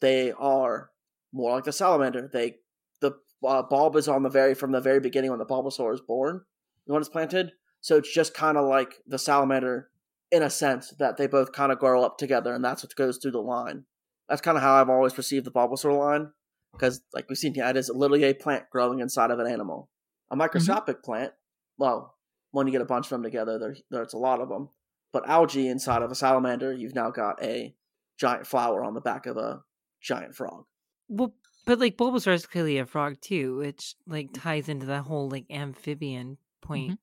they 0.00 0.32
are 0.32 0.90
more 1.32 1.52
like 1.52 1.64
the 1.64 1.72
salamander. 1.72 2.28
They 2.32 2.56
the 3.00 3.12
uh, 3.46 3.62
bulb 3.62 3.96
is 3.96 4.08
on 4.08 4.22
the 4.22 4.28
very 4.28 4.54
from 4.54 4.72
the 4.72 4.80
very 4.80 5.00
beginning 5.00 5.30
when 5.30 5.38
the 5.38 5.46
Bulbasaur 5.46 5.94
is 5.94 6.00
born 6.00 6.42
when 6.86 7.00
it's 7.00 7.08
planted. 7.08 7.52
So 7.80 7.96
it's 7.96 8.12
just 8.12 8.34
kind 8.34 8.58
of 8.58 8.66
like 8.66 8.96
the 9.06 9.18
salamander 9.18 9.88
in 10.30 10.42
a 10.42 10.50
sense 10.50 10.90
that 10.98 11.16
they 11.16 11.26
both 11.26 11.52
kind 11.52 11.72
of 11.72 11.78
grow 11.78 12.04
up 12.04 12.18
together, 12.18 12.52
and 12.54 12.64
that's 12.64 12.82
what 12.82 12.94
goes 12.94 13.18
through 13.18 13.32
the 13.32 13.40
line. 13.40 13.84
That's 14.28 14.40
kind 14.40 14.56
of 14.56 14.62
how 14.62 14.74
I've 14.74 14.90
always 14.90 15.12
perceived 15.12 15.44
the 15.44 15.50
Bulbasaur 15.50 15.98
line, 15.98 16.32
because 16.72 17.02
like 17.12 17.28
we've 17.28 17.38
seen, 17.38 17.54
yeah, 17.54 17.70
it 17.70 17.76
is 17.76 17.90
literally 17.94 18.24
a 18.24 18.34
plant 18.34 18.64
growing 18.70 19.00
inside 19.00 19.30
of 19.30 19.38
an 19.38 19.46
animal, 19.46 19.88
a 20.30 20.36
microscopic 20.36 21.02
plant. 21.02 21.32
Well, 21.78 22.16
when 22.52 22.66
you 22.66 22.72
get 22.72 22.82
a 22.82 22.86
bunch 22.86 23.06
of 23.06 23.10
them 23.10 23.22
together, 23.22 23.58
there, 23.58 23.76
there's 23.90 24.12
a 24.14 24.18
lot 24.18 24.40
of 24.40 24.48
them. 24.48 24.70
But 25.12 25.28
algae 25.28 25.68
inside 25.68 26.02
of 26.02 26.10
a 26.10 26.14
salamander, 26.14 26.72
you've 26.72 26.94
now 26.94 27.10
got 27.10 27.42
a 27.42 27.74
giant 28.18 28.46
flower 28.46 28.84
on 28.84 28.94
the 28.94 29.00
back 29.00 29.26
of 29.26 29.36
a 29.36 29.62
giant 30.00 30.34
frog. 30.36 30.64
Well, 31.08 31.34
but 31.66 31.78
like 31.80 31.96
Bulbasaur 31.96 32.32
is 32.34 32.46
clearly 32.46 32.78
a 32.78 32.86
frog 32.86 33.20
too, 33.20 33.56
which 33.56 33.94
like 34.06 34.32
ties 34.32 34.68
into 34.68 34.86
that 34.86 35.02
whole 35.02 35.28
like 35.28 35.46
amphibian 35.50 36.38
point. 36.62 36.98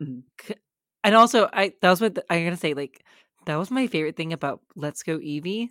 Mhm. 0.00 0.22
And 1.04 1.14
also, 1.14 1.48
I 1.52 1.74
that 1.82 1.90
was 1.90 2.00
what 2.00 2.14
the- 2.14 2.24
I 2.32 2.42
gotta 2.44 2.56
say. 2.56 2.74
Like 2.74 3.04
that 3.46 3.56
was 3.56 3.70
my 3.70 3.86
favorite 3.86 4.16
thing 4.16 4.32
about 4.32 4.60
Let's 4.76 5.02
Go 5.02 5.18
Eevee 5.18 5.70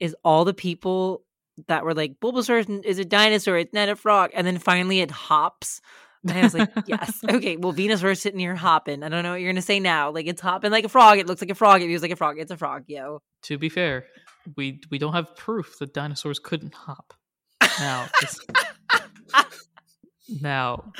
is 0.00 0.14
all 0.24 0.44
the 0.44 0.54
people 0.54 1.24
that 1.66 1.84
were 1.84 1.94
like 1.94 2.20
Bulbasaur 2.20 2.84
is- 2.84 2.98
a 2.98 3.04
dinosaur, 3.04 3.56
it's 3.58 3.72
not 3.74 3.88
a 3.88 3.96
frog, 3.96 4.30
and 4.34 4.46
then 4.46 4.58
finally 4.58 5.00
it 5.00 5.10
hops. 5.10 5.80
And 6.26 6.36
I 6.36 6.42
was 6.42 6.54
like, 6.54 6.70
yes, 6.86 7.20
okay. 7.28 7.56
Well, 7.56 7.72
Venusaur 7.72 8.10
is 8.12 8.20
sitting 8.20 8.40
here 8.40 8.56
hopping. 8.56 9.02
I 9.02 9.08
don't 9.08 9.22
know 9.22 9.30
what 9.32 9.40
you're 9.40 9.52
gonna 9.52 9.62
say 9.62 9.80
now. 9.80 10.10
Like 10.10 10.26
it's 10.26 10.40
hopping 10.40 10.70
like 10.70 10.84
a 10.84 10.88
frog. 10.88 11.18
It 11.18 11.26
looks 11.26 11.40
like 11.40 11.50
a 11.50 11.54
frog. 11.54 11.82
It 11.82 11.86
feels 11.86 12.02
like 12.02 12.10
a 12.10 12.16
frog. 12.16 12.38
It's 12.38 12.50
a 12.50 12.56
frog, 12.56 12.84
yo. 12.88 13.20
To 13.44 13.58
be 13.58 13.68
fair, 13.68 14.04
we 14.56 14.80
we 14.90 14.98
don't 14.98 15.12
have 15.14 15.36
proof 15.36 15.78
that 15.78 15.94
dinosaurs 15.94 16.38
couldn't 16.38 16.74
hop. 16.74 17.14
Now, 17.80 18.06
now 20.40 20.92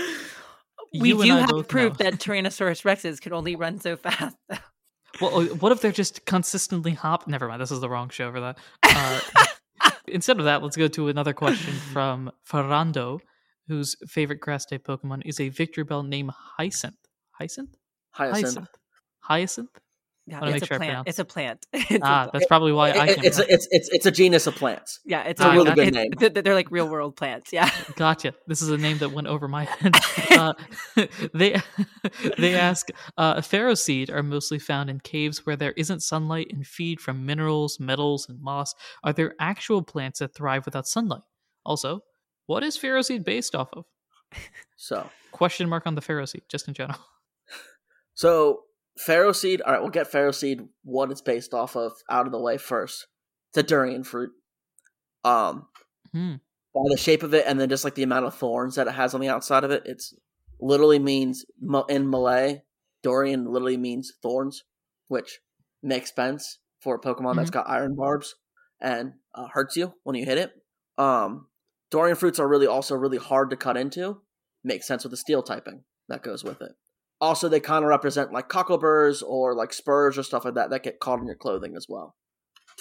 We 0.92 1.12
do 1.12 1.20
have 1.36 1.68
proof 1.68 1.98
know. 1.98 2.04
that 2.04 2.14
Tyrannosaurus 2.20 2.82
rexes 2.84 3.20
could 3.20 3.32
only 3.32 3.56
run 3.56 3.80
so 3.80 3.96
fast. 3.96 4.36
Well, 5.20 5.40
uh, 5.40 5.44
what 5.56 5.72
if 5.72 5.80
they're 5.80 5.90
just 5.92 6.24
consistently 6.26 6.92
hop? 6.92 7.26
Never 7.26 7.48
mind. 7.48 7.60
This 7.60 7.70
is 7.72 7.80
the 7.80 7.88
wrong 7.88 8.08
show 8.10 8.30
for 8.32 8.40
that. 8.40 8.58
Uh, 8.84 9.20
instead 10.12 10.38
of 10.38 10.44
that, 10.44 10.62
let's 10.62 10.76
go 10.76 10.88
to 10.88 11.08
another 11.08 11.32
question 11.32 11.74
from 11.92 12.30
Ferrando, 12.42 13.20
whose 13.66 13.96
favorite 14.06 14.40
grass 14.40 14.64
type 14.64 14.86
Pokemon 14.86 15.22
is 15.24 15.40
a 15.40 15.50
Victreebel 15.50 16.06
named 16.06 16.30
Hyacinth. 16.56 16.96
Hyacinth? 17.32 17.76
Hyacinth. 18.10 18.68
Hyacinth? 19.20 19.78
Yeah, 20.28 20.44
it's 20.44 20.62
a 20.62 20.66
sure 20.66 20.76
plant. 20.78 21.08
It's 21.08 21.18
a 21.18 21.24
plant. 21.24 21.66
It's 21.72 21.90
a 21.90 21.94
Ah, 21.96 21.98
plant. 22.00 22.32
that's 22.32 22.46
probably 22.46 22.72
why 22.72 22.90
I 22.90 23.06
It- 23.06 23.14
can. 23.16 23.24
it's, 23.24 23.38
a, 23.38 23.52
it's 23.52 23.66
it's 23.70 23.88
it's 23.90 24.06
a 24.06 24.10
genus 24.10 24.46
of 24.46 24.54
plants. 24.56 25.00
yeah, 25.04 25.22
it's 25.22 25.40
It's 25.40 25.46
a 25.48 25.52
really 25.52 25.72
good 25.72 25.94
name. 25.94 26.12
th- 26.12 26.34
They're 26.34 26.54
like 26.54 26.70
real 26.70 26.88
world 26.88 27.16
plants. 27.16 27.52
Yeah. 27.52 27.70
Gotcha. 27.96 28.34
This 28.46 28.60
is 28.62 28.68
a 28.70 28.76
name 28.76 28.98
that 28.98 29.10
went 29.12 29.26
over 29.26 29.48
my 29.48 29.64
head. 29.64 29.94
Uh, 30.38 30.52
they 31.34 31.60
they 32.38 32.54
ask, 32.54 32.88
uh, 33.16 33.36
Ferroseed 33.36 34.08
are 34.12 34.22
mostly 34.22 34.58
found 34.60 34.88
in 34.90 35.00
caves 35.00 35.44
where 35.44 35.56
there 35.56 35.72
isn't 35.72 36.00
sunlight 36.02 36.48
and 36.52 36.64
feed 36.66 37.00
from 37.00 37.26
minerals, 37.26 37.80
metals, 37.80 38.28
and 38.28 38.40
moss. 38.40 38.74
Are 39.02 39.12
there 39.12 39.34
actual 39.40 39.82
plants 39.82 40.18
that 40.20 40.34
thrive 40.34 40.64
without 40.64 40.86
sunlight? 40.86 41.22
Also, 41.64 42.02
what 42.46 42.62
is 42.62 42.78
Ferroseed 42.78 43.24
based 43.24 43.54
off 43.56 43.68
of? 43.72 43.84
So 44.76 45.10
Question 45.32 45.68
mark 45.68 45.86
on 45.86 45.94
the 45.96 46.02
Ferroseed, 46.02 46.42
just 46.48 46.68
in 46.68 46.74
general. 46.74 47.00
So 48.14 48.62
Ferroseed. 49.06 49.60
All 49.64 49.72
right, 49.72 49.80
we'll 49.80 49.90
get 49.90 50.10
Ferroseed. 50.10 50.68
What 50.82 51.10
it's 51.10 51.20
based 51.20 51.54
off 51.54 51.76
of 51.76 51.92
out 52.10 52.26
of 52.26 52.32
the 52.32 52.40
way 52.40 52.58
first. 52.58 53.06
It's 53.50 53.58
a 53.58 53.62
durian 53.62 54.04
fruit. 54.04 54.30
Um, 55.24 55.66
Hmm. 56.12 56.34
by 56.74 56.80
the 56.90 56.96
shape 56.96 57.22
of 57.22 57.34
it, 57.34 57.44
and 57.46 57.60
then 57.60 57.68
just 57.68 57.84
like 57.84 57.94
the 57.94 58.02
amount 58.02 58.24
of 58.26 58.34
thorns 58.34 58.76
that 58.76 58.86
it 58.86 58.92
has 58.92 59.14
on 59.14 59.20
the 59.20 59.28
outside 59.28 59.64
of 59.64 59.70
it, 59.70 59.82
it's 59.84 60.14
literally 60.60 60.98
means 60.98 61.44
in 61.88 62.10
Malay. 62.10 62.62
Durian 63.02 63.44
literally 63.46 63.76
means 63.76 64.12
thorns, 64.22 64.64
which 65.08 65.40
makes 65.82 66.14
sense 66.14 66.58
for 66.80 66.94
a 66.96 67.00
Pokemon 67.00 67.36
that's 67.36 67.50
got 67.50 67.68
iron 67.68 67.94
barbs 67.94 68.34
and 68.80 69.14
uh, 69.34 69.48
hurts 69.52 69.76
you 69.76 69.94
when 70.02 70.16
you 70.16 70.24
hit 70.24 70.38
it. 70.38 70.52
Um, 70.96 71.48
durian 71.90 72.16
fruits 72.16 72.38
are 72.38 72.48
really 72.48 72.66
also 72.66 72.94
really 72.94 73.18
hard 73.18 73.50
to 73.50 73.56
cut 73.56 73.76
into. 73.76 74.20
Makes 74.64 74.86
sense 74.86 75.04
with 75.04 75.10
the 75.10 75.16
steel 75.16 75.42
typing 75.42 75.84
that 76.08 76.22
goes 76.22 76.42
with 76.42 76.60
it. 76.62 76.72
Also, 77.20 77.48
they 77.48 77.60
kind 77.60 77.84
of 77.84 77.88
represent 77.88 78.32
like 78.32 78.48
cockleburs 78.48 79.22
or 79.26 79.54
like 79.54 79.72
spurs 79.72 80.16
or 80.16 80.22
stuff 80.22 80.44
like 80.44 80.54
that 80.54 80.70
that 80.70 80.84
get 80.84 81.00
caught 81.00 81.18
in 81.18 81.26
your 81.26 81.34
clothing 81.34 81.74
as 81.76 81.86
well. 81.88 82.14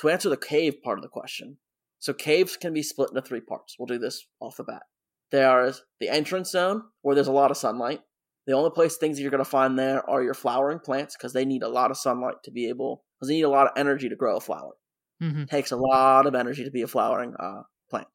To 0.01 0.09
answer 0.09 0.29
the 0.29 0.37
cave 0.37 0.81
part 0.83 0.99
of 0.99 1.01
the 1.01 1.09
question, 1.09 1.57
so 1.99 2.13
caves 2.13 2.55
can 2.55 2.73
be 2.73 2.83
split 2.83 3.09
into 3.09 3.21
three 3.21 3.41
parts. 3.41 3.75
We'll 3.77 3.87
do 3.87 3.97
this 3.97 4.27
off 4.39 4.57
the 4.57 4.63
bat. 4.63 4.83
There 5.31 5.65
is 5.65 5.81
the 5.99 6.09
entrance 6.09 6.51
zone 6.51 6.83
where 7.01 7.15
there's 7.15 7.27
a 7.27 7.31
lot 7.33 7.51
of 7.51 7.57
sunlight. 7.57 8.01
The 8.45 8.53
only 8.53 8.69
place 8.69 8.95
things 8.95 9.17
that 9.17 9.23
you're 9.23 9.31
going 9.31 9.43
to 9.43 9.49
find 9.49 9.77
there 9.77 10.07
are 10.09 10.23
your 10.23 10.33
flowering 10.33 10.79
plants 10.79 11.17
because 11.17 11.33
they 11.33 11.43
need 11.43 11.63
a 11.63 11.67
lot 11.67 11.91
of 11.91 11.97
sunlight 11.97 12.37
to 12.43 12.51
be 12.51 12.69
able 12.69 13.03
because 13.17 13.27
they 13.27 13.35
need 13.35 13.41
a 13.41 13.49
lot 13.49 13.65
of 13.65 13.73
energy 13.75 14.07
to 14.07 14.15
grow 14.15 14.37
a 14.37 14.39
flower. 14.39 14.73
Mm-hmm. 15.21 15.45
takes 15.45 15.71
a 15.71 15.75
lot 15.75 16.27
of 16.27 16.35
energy 16.35 16.63
to 16.63 16.69
be 16.69 16.83
a 16.83 16.87
flowering 16.87 17.33
uh, 17.39 17.63
plant. 17.89 18.07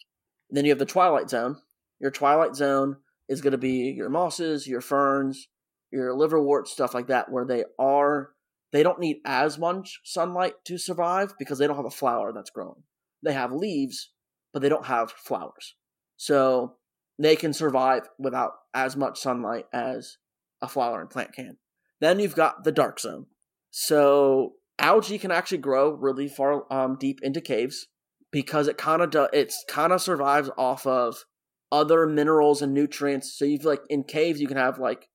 And 0.49 0.57
then 0.57 0.65
you 0.65 0.71
have 0.71 0.79
the 0.79 0.87
twilight 0.87 1.29
zone. 1.29 1.57
Your 1.99 2.13
twilight 2.13 2.55
zone 2.55 2.99
is 3.29 3.41
going 3.41 3.53
to 3.53 3.59
be 3.59 3.91
your 3.91 4.09
mosses, 4.09 4.69
your 4.69 4.81
ferns, 4.81 5.49
your 5.93 6.17
liverwort, 6.17 6.67
stuff 6.67 6.95
like 6.95 7.09
that, 7.09 7.31
where 7.31 7.45
they 7.45 7.65
are 7.79 8.31
they 8.73 8.83
don't 8.83 8.99
need 8.99 9.19
as 9.25 9.59
much 9.59 10.01
sunlight 10.03 10.55
to 10.65 10.79
survive 10.79 11.35
because 11.39 11.59
they 11.59 11.67
don't 11.67 11.77
have 11.77 11.85
a 11.85 11.91
flower 11.91 12.33
that's 12.33 12.51
growing. 12.51 12.83
They 13.23 13.35
have 13.35 13.53
leaves, 13.53 14.11
but 14.53 14.63
they 14.63 14.71
don't 14.71 14.87
have 14.87 15.13
flowers. 15.13 15.77
So 16.17 16.77
they 17.19 17.37
can 17.37 17.53
survive 17.53 18.09
without 18.19 18.53
as 18.75 18.97
much 18.97 19.21
sunlight 19.21 19.67
as 19.73 20.17
a 20.63 20.69
flowering 20.69 21.09
plant 21.09 21.35
can. 21.35 21.59
Then 22.01 22.19
you've 22.19 22.35
got 22.35 22.65
the 22.65 22.73
dark 22.73 22.99
zone. 22.99 23.27
So 23.71 24.55
algae 24.79 25.19
can 25.19 25.31
actually 25.31 25.59
grow 25.59 25.91
really 25.91 26.29
far 26.29 26.65
um, 26.73 26.97
deep 26.99 27.21
into 27.23 27.41
caves 27.41 27.89
because 28.31 28.69
it 28.69 28.79
kind 28.79 29.03
of 29.03 29.11
do, 29.11 29.29
it's 29.33 29.65
kind 29.69 29.93
of 29.93 30.01
survives 30.01 30.51
off 30.57 30.87
of 30.87 31.25
other 31.71 32.07
minerals 32.07 32.63
and 32.63 32.73
nutrients. 32.73 33.37
So 33.37 33.45
you've 33.45 33.65
like 33.65 33.83
in 33.91 34.05
caves 34.05 34.41
you 34.41 34.49
can 34.49 34.57
have 34.57 34.79
like 34.79 35.09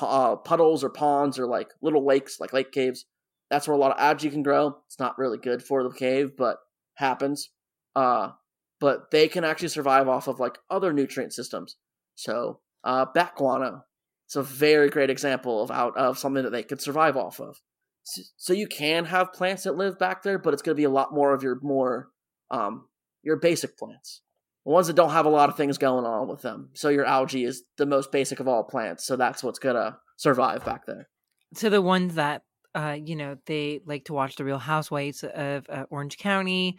uh, 0.00 0.36
puddles 0.36 0.82
or 0.82 0.90
ponds 0.90 1.38
or 1.38 1.46
like 1.46 1.70
little 1.82 2.04
lakes 2.04 2.40
like 2.40 2.52
lake 2.52 2.72
caves. 2.72 3.06
That's 3.50 3.68
where 3.68 3.76
a 3.76 3.78
lot 3.78 3.92
of 3.92 4.00
algae 4.00 4.30
can 4.30 4.42
grow. 4.42 4.78
It's 4.86 4.98
not 4.98 5.18
really 5.18 5.38
good 5.38 5.62
for 5.62 5.82
the 5.82 5.90
cave, 5.90 6.32
but 6.36 6.58
happens. 6.94 7.50
Uh, 7.94 8.30
but 8.80 9.10
they 9.10 9.28
can 9.28 9.44
actually 9.44 9.68
survive 9.68 10.08
off 10.08 10.28
of 10.28 10.40
like 10.40 10.58
other 10.70 10.92
nutrient 10.92 11.32
systems. 11.32 11.76
So 12.14 12.60
uh, 12.82 13.06
bat 13.14 13.34
guano, 13.36 13.84
it's 14.26 14.36
a 14.36 14.42
very 14.42 14.88
great 14.90 15.10
example 15.10 15.62
of 15.62 15.70
out 15.70 15.96
of 15.96 16.18
something 16.18 16.42
that 16.42 16.50
they 16.50 16.62
could 16.62 16.80
survive 16.80 17.16
off 17.16 17.40
of. 17.40 17.60
So, 18.02 18.22
so 18.36 18.52
you 18.52 18.66
can 18.66 19.06
have 19.06 19.32
plants 19.32 19.62
that 19.64 19.76
live 19.76 19.98
back 19.98 20.22
there, 20.22 20.38
but 20.38 20.52
it's 20.52 20.62
going 20.62 20.74
to 20.74 20.80
be 20.80 20.84
a 20.84 20.90
lot 20.90 21.14
more 21.14 21.32
of 21.32 21.42
your 21.42 21.58
more 21.62 22.10
um, 22.50 22.88
your 23.22 23.36
basic 23.36 23.78
plants, 23.78 24.20
ones 24.64 24.86
that 24.86 24.96
don't 24.96 25.10
have 25.10 25.26
a 25.26 25.30
lot 25.30 25.48
of 25.48 25.56
things 25.56 25.78
going 25.78 26.04
on 26.04 26.28
with 26.28 26.42
them. 26.42 26.70
So 26.74 26.88
your 26.88 27.04
algae 27.04 27.44
is 27.44 27.62
the 27.76 27.86
most 27.86 28.10
basic 28.10 28.40
of 28.40 28.48
all 28.48 28.64
plants. 28.64 29.06
So 29.06 29.16
that's 29.16 29.42
what's 29.42 29.58
gonna 29.58 29.98
survive 30.16 30.64
back 30.64 30.86
there. 30.86 31.08
So 31.54 31.70
the 31.70 31.82
ones 31.82 32.14
that 32.14 32.42
uh, 32.74 32.96
you 33.02 33.16
know 33.16 33.36
they 33.46 33.80
like 33.84 34.06
to 34.06 34.14
watch 34.14 34.36
the 34.36 34.44
Real 34.44 34.58
Housewives 34.58 35.22
of 35.22 35.66
uh, 35.68 35.84
Orange 35.90 36.18
County, 36.18 36.78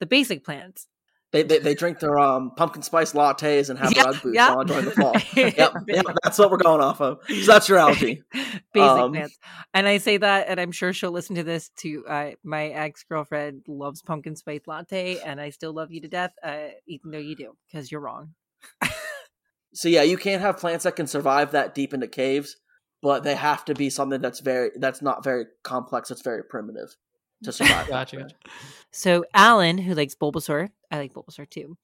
the 0.00 0.06
basic 0.06 0.44
plants. 0.44 0.88
They, 1.36 1.42
they, 1.42 1.58
they 1.58 1.74
drink 1.74 1.98
their 1.98 2.18
um 2.18 2.52
pumpkin 2.56 2.80
spice 2.80 3.12
lattes 3.12 3.68
and 3.68 3.78
have 3.78 3.94
Yep, 3.94 4.06
Ugg 4.06 4.22
boots 4.22 4.38
on 4.38 4.66
during 4.66 4.84
the 4.86 4.90
fall. 4.92 5.12
yep, 5.36 5.74
yep, 5.86 6.06
that's 6.22 6.38
what 6.38 6.50
we're 6.50 6.56
going 6.56 6.80
off 6.80 7.02
of. 7.02 7.18
So 7.28 7.52
that's 7.52 7.68
your 7.68 7.76
algae. 7.76 8.22
basic 8.72 8.90
Um, 8.90 9.12
plants. 9.12 9.38
And 9.74 9.86
I 9.86 9.98
say 9.98 10.16
that, 10.16 10.46
and 10.48 10.58
I'm 10.58 10.72
sure 10.72 10.94
she'll 10.94 11.10
listen 11.10 11.36
to 11.36 11.44
this. 11.44 11.68
To 11.80 12.04
uh, 12.08 12.30
my 12.42 12.68
ex 12.68 13.04
girlfriend 13.04 13.64
loves 13.68 14.00
pumpkin 14.00 14.34
spice 14.34 14.62
latte, 14.66 15.18
and 15.18 15.38
I 15.38 15.50
still 15.50 15.74
love 15.74 15.92
you 15.92 16.00
to 16.00 16.08
death, 16.08 16.32
uh, 16.42 16.68
even 16.86 17.10
though 17.10 17.18
you 17.18 17.36
do, 17.36 17.52
because 17.66 17.92
you're 17.92 18.00
wrong. 18.00 18.32
So 19.74 19.90
yeah, 19.90 20.04
you 20.04 20.16
can't 20.16 20.40
have 20.40 20.56
plants 20.56 20.84
that 20.84 20.96
can 20.96 21.06
survive 21.06 21.50
that 21.50 21.74
deep 21.74 21.92
into 21.92 22.08
caves, 22.08 22.56
but 23.02 23.24
they 23.24 23.34
have 23.34 23.62
to 23.66 23.74
be 23.74 23.90
something 23.90 24.22
that's 24.22 24.40
very 24.40 24.70
that's 24.76 25.02
not 25.02 25.22
very 25.22 25.44
complex. 25.62 26.10
It's 26.10 26.22
very 26.22 26.42
primitive 26.42 26.96
to 27.44 27.52
survive. 27.52 27.88
back 27.88 27.88
Gotcha, 27.88 28.16
gotcha. 28.16 28.34
So 28.92 29.24
Alan, 29.34 29.78
who 29.78 29.94
likes 29.94 30.14
Bulbasaur, 30.14 30.70
I 30.90 30.98
like 30.98 31.12
Bulbasaur 31.14 31.48
too. 31.48 31.76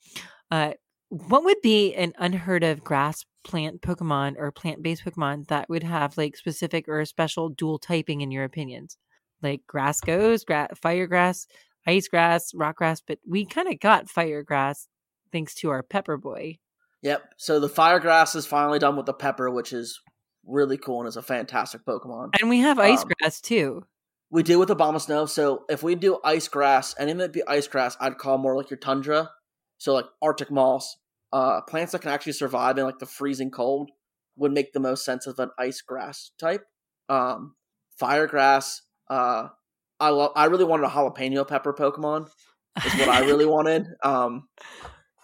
Uh, 0.51 0.73
what 1.09 1.45
would 1.45 1.61
be 1.63 1.95
an 1.95 2.15
unheard 2.19 2.65
of 2.65 2.83
grass 2.83 3.25
plant 3.45 3.83
Pokemon 3.83 4.37
or 4.39 4.51
plant 4.51 4.83
based 4.83 5.05
Pokemon 5.05 5.49
that 5.49 5.69
would 5.69 5.83
have 5.83 6.17
like 6.17 6.37
specific 6.37 6.89
or 6.89 7.05
special 7.05 7.51
dual 7.51 7.79
typing 7.79 8.23
in 8.23 8.31
your 8.31 8.45
opinions? 8.45 8.97
Like 9.43 9.67
grass 9.67 10.01
goes, 10.01 10.45
gra- 10.45 10.69
fire 10.81 11.07
grass, 11.07 11.47
ice 11.87 12.09
grass, 12.09 12.55
rock 12.55 12.77
grass, 12.77 13.03
but 13.07 13.19
we 13.29 13.45
kind 13.45 13.69
of 13.69 13.79
got 13.81 14.09
fire 14.09 14.43
grass 14.43 14.89
thanks 15.33 15.55
to 15.57 15.71
our 15.71 15.83
Pepper 15.83 16.17
Boy. 16.17 16.59
Yep. 17.03 17.35
So 17.37 17.59
the 17.59 17.69
fire 17.69 17.99
grass 17.99 18.35
is 18.35 18.47
finally 18.47 18.79
done 18.79 18.97
with 18.97 19.07
the 19.07 19.13
pepper, 19.13 19.51
which 19.51 19.73
is 19.73 20.01
really 20.47 20.77
cool 20.79 21.01
and 21.01 21.09
is 21.09 21.17
a 21.17 21.23
fantastic 21.23 21.85
Pokemon. 21.85 22.31
And 22.41 22.49
we 22.49 22.61
have 22.61 22.79
ice 22.79 23.03
Um, 23.03 23.11
grass 23.19 23.41
too. 23.41 23.85
We 24.33 24.43
deal 24.43 24.59
with 24.59 24.71
Abomasnow. 24.71 25.29
So 25.29 25.65
if 25.69 25.83
we 25.83 25.95
do 25.95 26.19
ice 26.25 26.49
grass, 26.49 26.95
anything 26.99 27.19
that'd 27.19 27.33
be 27.33 27.47
ice 27.47 27.69
grass, 27.69 27.97
I'd 28.01 28.17
call 28.17 28.39
more 28.39 28.57
like 28.57 28.71
your 28.71 28.79
tundra. 28.79 29.31
So 29.77 29.93
like 29.93 30.07
Arctic 30.23 30.51
moss, 30.51 30.97
uh, 31.33 31.61
plants 31.61 31.93
that 31.93 32.01
can 32.01 32.11
actually 32.11 32.33
survive 32.33 32.79
in 32.79 32.85
like 32.87 32.99
the 32.99 33.07
freezing 33.07 33.51
cold 33.51 33.91
would 34.37 34.53
make 34.53 34.73
the 34.73 34.81
most 34.81 35.05
sense 35.05 35.27
of 35.27 35.39
an 35.39 35.51
ice 35.59 35.83
grass 35.83 36.31
type. 36.41 36.65
Um, 37.11 37.57
fire 37.99 38.27
grass, 38.27 38.81
uh, 39.11 39.49
I 40.01 40.09
love. 40.09 40.33
I 40.35 40.47
really 40.47 40.65
wanted 40.65 40.87
a 40.87 40.91
jalapeno 40.91 41.47
pepper 41.47 41.73
Pokemon. 41.73 42.29
Is 42.85 42.95
what 42.95 43.09
I 43.09 43.21
really 43.21 43.47
wanted. 43.57 43.87
Um, 44.03 44.49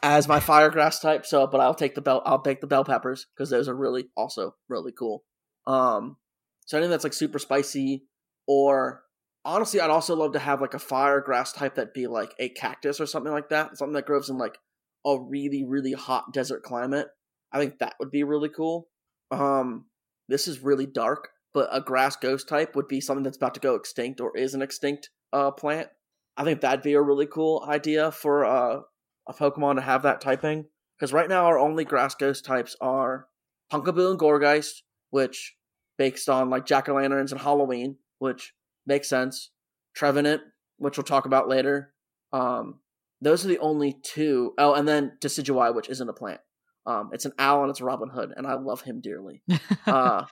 as 0.03 0.29
my 0.29 0.39
fire 0.39 0.71
grass 0.71 1.01
type. 1.01 1.27
So, 1.27 1.47
but 1.47 1.61
I'll 1.61 1.75
take 1.75 1.95
the 1.95 2.01
bell. 2.01 2.23
I'll 2.25 2.43
take 2.43 2.61
the 2.61 2.67
bell 2.67 2.85
peppers 2.85 3.27
because 3.35 3.51
those 3.51 3.69
are 3.69 3.75
really 3.75 4.11
also 4.17 4.55
really 4.69 4.93
cool. 4.93 5.25
Um, 5.67 6.19
so 6.67 6.77
anything 6.77 6.91
that's 6.91 7.05
like 7.05 7.15
super 7.15 7.39
spicy, 7.39 8.05
or 8.49 9.05
honestly, 9.45 9.81
I'd 9.81 9.91
also 9.91 10.17
love 10.17 10.33
to 10.33 10.41
have 10.41 10.61
like 10.61 10.75
a 10.75 10.81
fire 10.81 11.21
grass 11.21 11.53
type 11.53 11.77
that'd 11.77 11.93
be 11.93 12.09
like 12.09 12.35
a 12.41 12.49
cactus 12.49 13.01
or 13.01 13.07
something 13.07 13.33
like 13.33 13.51
that. 13.51 13.79
Something 13.79 13.95
that 13.95 14.07
grows 14.07 14.29
in 14.29 14.39
like 14.39 14.59
a 15.07 15.17
really 15.21 15.65
really 15.65 15.93
hot 15.93 16.33
desert 16.33 16.65
climate. 16.65 17.07
I 17.53 17.59
think 17.59 17.79
that 17.79 17.95
would 18.01 18.11
be 18.11 18.25
really 18.25 18.49
cool. 18.49 18.89
Um, 19.31 19.85
this 20.29 20.49
is 20.49 20.65
really 20.65 20.87
dark, 20.87 21.29
but 21.55 21.69
a 21.71 21.81
grass 21.81 22.17
ghost 22.17 22.49
type 22.49 22.75
would 22.75 22.89
be 22.89 23.01
something 23.01 23.23
that's 23.23 23.37
about 23.37 23.55
to 23.55 23.61
go 23.61 23.77
extinct 23.77 24.21
or 24.21 24.37
is 24.37 24.55
an 24.55 24.63
extinct 24.63 25.11
uh 25.33 25.51
plant. 25.53 25.89
I 26.37 26.45
think 26.45 26.61
that'd 26.61 26.83
be 26.83 26.95
a 26.95 27.03
really 27.03 27.27
cool 27.27 27.65
idea 27.69 28.13
for 28.13 28.45
uh, 28.45 28.81
a 29.29 29.35
Pokemon 29.35 29.75
to 29.75 29.83
have 29.83 30.03
that 30.03 30.21
typing. 30.21 30.67
Because 30.97 31.13
right 31.13 31.29
now 31.29 31.47
our 31.47 31.59
only 31.59 31.85
grass 31.85 32.15
ghost 32.15 32.45
types 32.45 32.77
are 32.81 33.27
Pumpkaboo 33.73 34.11
and 34.11 34.19
Gourgeist, 34.19 34.83
which 35.11 35.57
based 35.97 36.29
on 36.29 36.49
like 36.49 36.65
jack 36.67 36.89
o' 36.89 36.95
lanterns 36.95 37.33
and 37.33 37.41
Halloween, 37.41 37.97
which 38.19 38.55
makes 38.87 39.09
sense. 39.09 39.51
Trevenant, 39.95 40.43
which 40.79 40.97
we'll 40.97 41.05
talk 41.05 41.27
about 41.27 41.49
later. 41.49 41.93
Um, 42.33 42.81
those 43.21 43.45
are 43.45 43.49
the 43.49 43.59
only 43.59 43.97
two. 44.03 44.55
Oh, 44.59 44.75
and 44.75 44.87
then 44.87 45.13
Decidueye, 45.21 45.75
which 45.75 45.89
isn't 45.89 46.09
a 46.09 46.13
plant. 46.13 46.41
Um, 46.87 47.11
it's 47.13 47.25
an 47.25 47.33
owl 47.39 47.63
and 47.63 47.71
it's 47.71 47.81
Robin 47.81 48.09
Hood, 48.09 48.33
and 48.37 48.47
I 48.47 48.55
love 48.55 48.83
him 48.83 49.01
dearly. 49.01 49.43
Uh, 49.87 50.25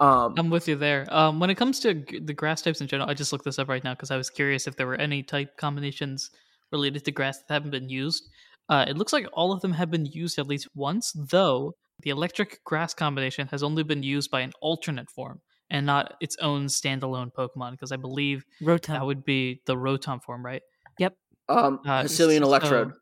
um, 0.00 0.34
I'm 0.36 0.50
with 0.50 0.68
you 0.68 0.76
there. 0.76 1.06
Um, 1.08 1.38
when 1.38 1.48
it 1.48 1.54
comes 1.54 1.78
to 1.80 1.94
g- 1.94 2.18
the 2.18 2.34
grass 2.34 2.60
types 2.60 2.80
in 2.80 2.88
general, 2.88 3.08
I 3.08 3.14
just 3.14 3.32
looked 3.32 3.44
this 3.44 3.58
up 3.58 3.68
right 3.68 3.82
now 3.82 3.94
because 3.94 4.10
I 4.10 4.16
was 4.16 4.28
curious 4.28 4.66
if 4.66 4.76
there 4.76 4.86
were 4.86 4.96
any 4.96 5.22
type 5.22 5.56
combinations 5.56 6.30
related 6.72 7.04
to 7.04 7.12
grass 7.12 7.38
that 7.38 7.54
haven't 7.54 7.70
been 7.70 7.88
used. 7.88 8.28
Uh, 8.68 8.84
it 8.88 8.96
looks 8.98 9.12
like 9.12 9.26
all 9.32 9.52
of 9.52 9.60
them 9.60 9.72
have 9.72 9.90
been 9.90 10.04
used 10.04 10.38
at 10.38 10.46
least 10.46 10.68
once, 10.74 11.12
though 11.14 11.74
the 12.00 12.10
electric 12.10 12.62
grass 12.64 12.92
combination 12.92 13.46
has 13.48 13.62
only 13.62 13.82
been 13.82 14.02
used 14.02 14.30
by 14.30 14.40
an 14.40 14.52
alternate 14.60 15.08
form 15.08 15.40
and 15.72 15.84
not 15.86 16.14
its 16.20 16.36
own 16.40 16.66
standalone 16.66 17.32
Pokemon. 17.32 17.72
Because 17.72 17.90
I 17.90 17.96
believe 17.96 18.44
Rotom. 18.62 18.86
that 18.88 19.04
would 19.04 19.24
be 19.24 19.60
the 19.66 19.74
Rotom 19.74 20.22
form, 20.22 20.44
right? 20.46 20.62
Yep. 21.00 21.16
Um, 21.48 21.80
Uh, 21.84 22.02
Hisuian 22.02 22.38
so- 22.38 22.44
Electrode. 22.44 22.92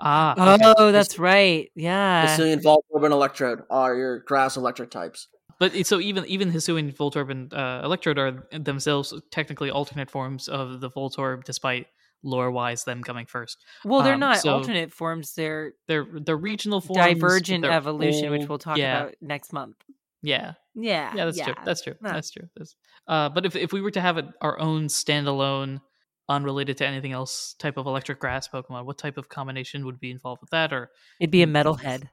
Ah, 0.00 0.54
okay. 0.54 0.74
Oh, 0.76 0.92
that's 0.92 1.18
right. 1.18 1.70
Yeah. 1.74 2.26
Hisuian 2.36 2.62
Voltorb 2.62 3.04
and 3.04 3.14
Electrode 3.14 3.62
are 3.70 3.94
your 3.94 4.18
grass 4.18 4.58
electric 4.58 4.90
types. 4.90 5.28
But 5.58 5.86
so 5.86 5.98
even 5.98 6.24
even 6.26 6.52
Hisuian, 6.52 6.94
Voltorb, 6.94 7.30
and 7.30 7.52
uh, 7.52 7.80
Electrode 7.82 8.18
are 8.18 8.46
themselves 8.52 9.14
technically 9.30 9.70
alternate 9.70 10.10
forms 10.10 10.46
of 10.46 10.80
the 10.80 10.90
Voltorb, 10.90 11.44
despite 11.44 11.86
lore-wise 12.22 12.84
them 12.84 13.02
coming 13.02 13.26
first. 13.26 13.64
well, 13.84 14.02
they're 14.02 14.14
um, 14.14 14.20
not 14.20 14.38
so- 14.38 14.54
alternate 14.54 14.92
forms. 14.92 15.34
They're 15.34 15.72
They're 15.86 16.06
they're 16.12 16.36
regional 16.36 16.80
forms, 16.80 16.98
divergent 16.98 17.62
they're 17.62 17.72
evolution, 17.72 18.30
which 18.30 18.46
we'll 18.48 18.58
talk 18.58 18.76
yeah, 18.76 19.00
about 19.04 19.14
next 19.20 19.52
month. 19.52 19.76
Yeah, 20.22 20.54
Yeah. 20.80 21.12
yeah, 21.14 21.24
that's 21.24 21.40
true. 21.40 21.54
That's 21.64 21.82
true. 21.82 21.94
No. 22.00 22.12
That's 22.12 22.30
true. 22.30 22.48
That's, 22.56 22.76
uh, 23.06 23.28
but 23.28 23.44
if 23.44 23.56
if 23.56 23.72
we 23.72 23.80
were 23.80 23.90
to 23.90 24.00
have 24.00 24.16
it, 24.18 24.26
our 24.40 24.58
own 24.60 24.86
standalone, 24.86 25.80
unrelated 26.28 26.76
to 26.78 26.86
anything 26.86 27.12
else, 27.12 27.54
type 27.58 27.76
of 27.76 27.86
electric 27.86 28.20
grass 28.20 28.48
Pokemon, 28.48 28.84
what 28.84 28.98
type 28.98 29.18
of 29.18 29.28
combination 29.28 29.84
would 29.86 29.98
be 29.98 30.10
involved 30.10 30.40
with 30.40 30.50
that? 30.50 30.72
Or 30.72 30.90
It'd 31.20 31.30
be 31.30 31.42
a 31.42 31.46
metal 31.46 31.74
head. 31.74 32.10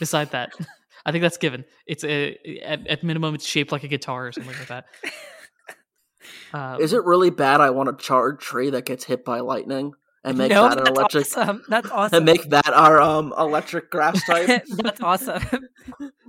beside 0.00 0.30
that, 0.30 0.52
I 1.06 1.12
think 1.12 1.22
that's 1.22 1.36
given. 1.36 1.64
It's 1.86 2.04
a 2.04 2.36
at, 2.62 2.86
at 2.86 3.02
minimum, 3.02 3.34
it's 3.34 3.46
shaped 3.46 3.72
like 3.72 3.84
a 3.84 3.88
guitar 3.88 4.28
or 4.28 4.32
something 4.32 4.56
like 4.56 4.68
that. 4.68 4.84
Um, 6.54 6.80
Is 6.80 6.92
it 6.92 7.04
really 7.04 7.30
bad? 7.30 7.60
I 7.60 7.70
want 7.70 7.88
a 7.88 7.94
charred 7.94 8.40
tree 8.40 8.70
that 8.70 8.86
gets 8.86 9.04
hit 9.04 9.24
by 9.24 9.40
lightning 9.40 9.92
and 10.24 10.38
make 10.38 10.50
no, 10.50 10.68
that 10.68 10.80
an 10.80 10.86
electric 10.86 11.26
awesome. 11.36 11.62
That's 11.68 11.90
awesome. 11.92 12.16
and 12.16 12.24
make 12.26 12.50
that 12.50 12.68
our 12.68 13.00
um 13.00 13.32
electric 13.38 13.90
grass 13.90 14.24
type. 14.26 14.64
that's 14.68 15.00
awesome. 15.00 15.42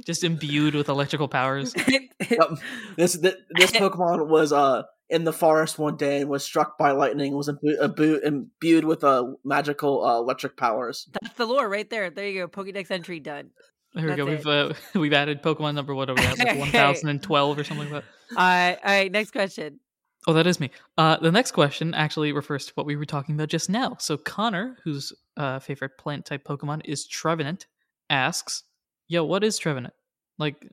just 0.05 0.23
imbued 0.23 0.75
with 0.75 0.89
electrical 0.89 1.27
powers? 1.27 1.73
Yep. 1.87 2.59
This 2.97 3.17
th- 3.19 3.37
this 3.55 3.71
Pokemon 3.71 4.27
was 4.27 4.51
uh 4.53 4.83
in 5.09 5.25
the 5.25 5.33
forest 5.33 5.77
one 5.77 5.95
day 5.95 6.21
and 6.21 6.29
was 6.29 6.43
struck 6.43 6.77
by 6.77 6.91
lightning. 6.91 7.35
Was 7.35 7.47
imbu- 7.49 7.79
imbu- 7.79 8.23
imbued 8.23 8.83
with 8.85 9.03
uh, 9.03 9.25
magical 9.43 10.03
uh, 10.03 10.17
electric 10.17 10.57
powers. 10.57 11.07
That's 11.21 11.35
the 11.35 11.45
lore 11.45 11.69
right 11.69 11.87
there. 11.87 12.09
There 12.09 12.27
you 12.27 12.41
go. 12.41 12.47
Pokédex 12.47 12.89
entry 12.89 13.19
done. 13.19 13.51
There 13.93 14.07
we 14.07 14.15
go. 14.15 14.25
That's 14.25 14.43
We've 14.43 14.47
uh, 14.47 14.73
we've 14.95 15.13
added 15.13 15.43
Pokemon 15.43 15.75
number 15.75 15.93
what 15.93 16.09
are 16.09 16.15
we 16.15 16.23
at? 16.23 16.39
Like 16.39 16.57
one 16.57 16.69
thousand 16.69 17.09
and 17.09 17.21
twelve 17.21 17.59
or 17.59 17.63
something 17.63 17.91
like 17.91 18.03
that. 18.03 18.35
Uh, 18.35 18.87
all 18.87 18.91
right. 18.91 19.11
Next 19.11 19.31
question. 19.31 19.79
Oh, 20.27 20.33
that 20.33 20.47
is 20.47 20.59
me. 20.59 20.71
Uh, 20.97 21.17
the 21.17 21.31
next 21.31 21.51
question 21.51 21.93
actually 21.93 22.31
refers 22.31 22.65
to 22.67 22.73
what 22.75 22.85
we 22.85 22.95
were 22.95 23.05
talking 23.05 23.35
about 23.35 23.49
just 23.49 23.69
now. 23.69 23.97
So 23.99 24.17
Connor, 24.17 24.77
whose 24.83 25.11
uh, 25.35 25.59
favorite 25.59 25.97
plant 25.97 26.25
type 26.25 26.45
Pokemon 26.45 26.81
is 26.85 27.05
Trevenant, 27.05 27.67
asks, 28.09 28.63
"Yo, 29.07 29.25
what 29.25 29.43
is 29.43 29.57
Trevenant? 29.57 29.93
Like, 30.37 30.67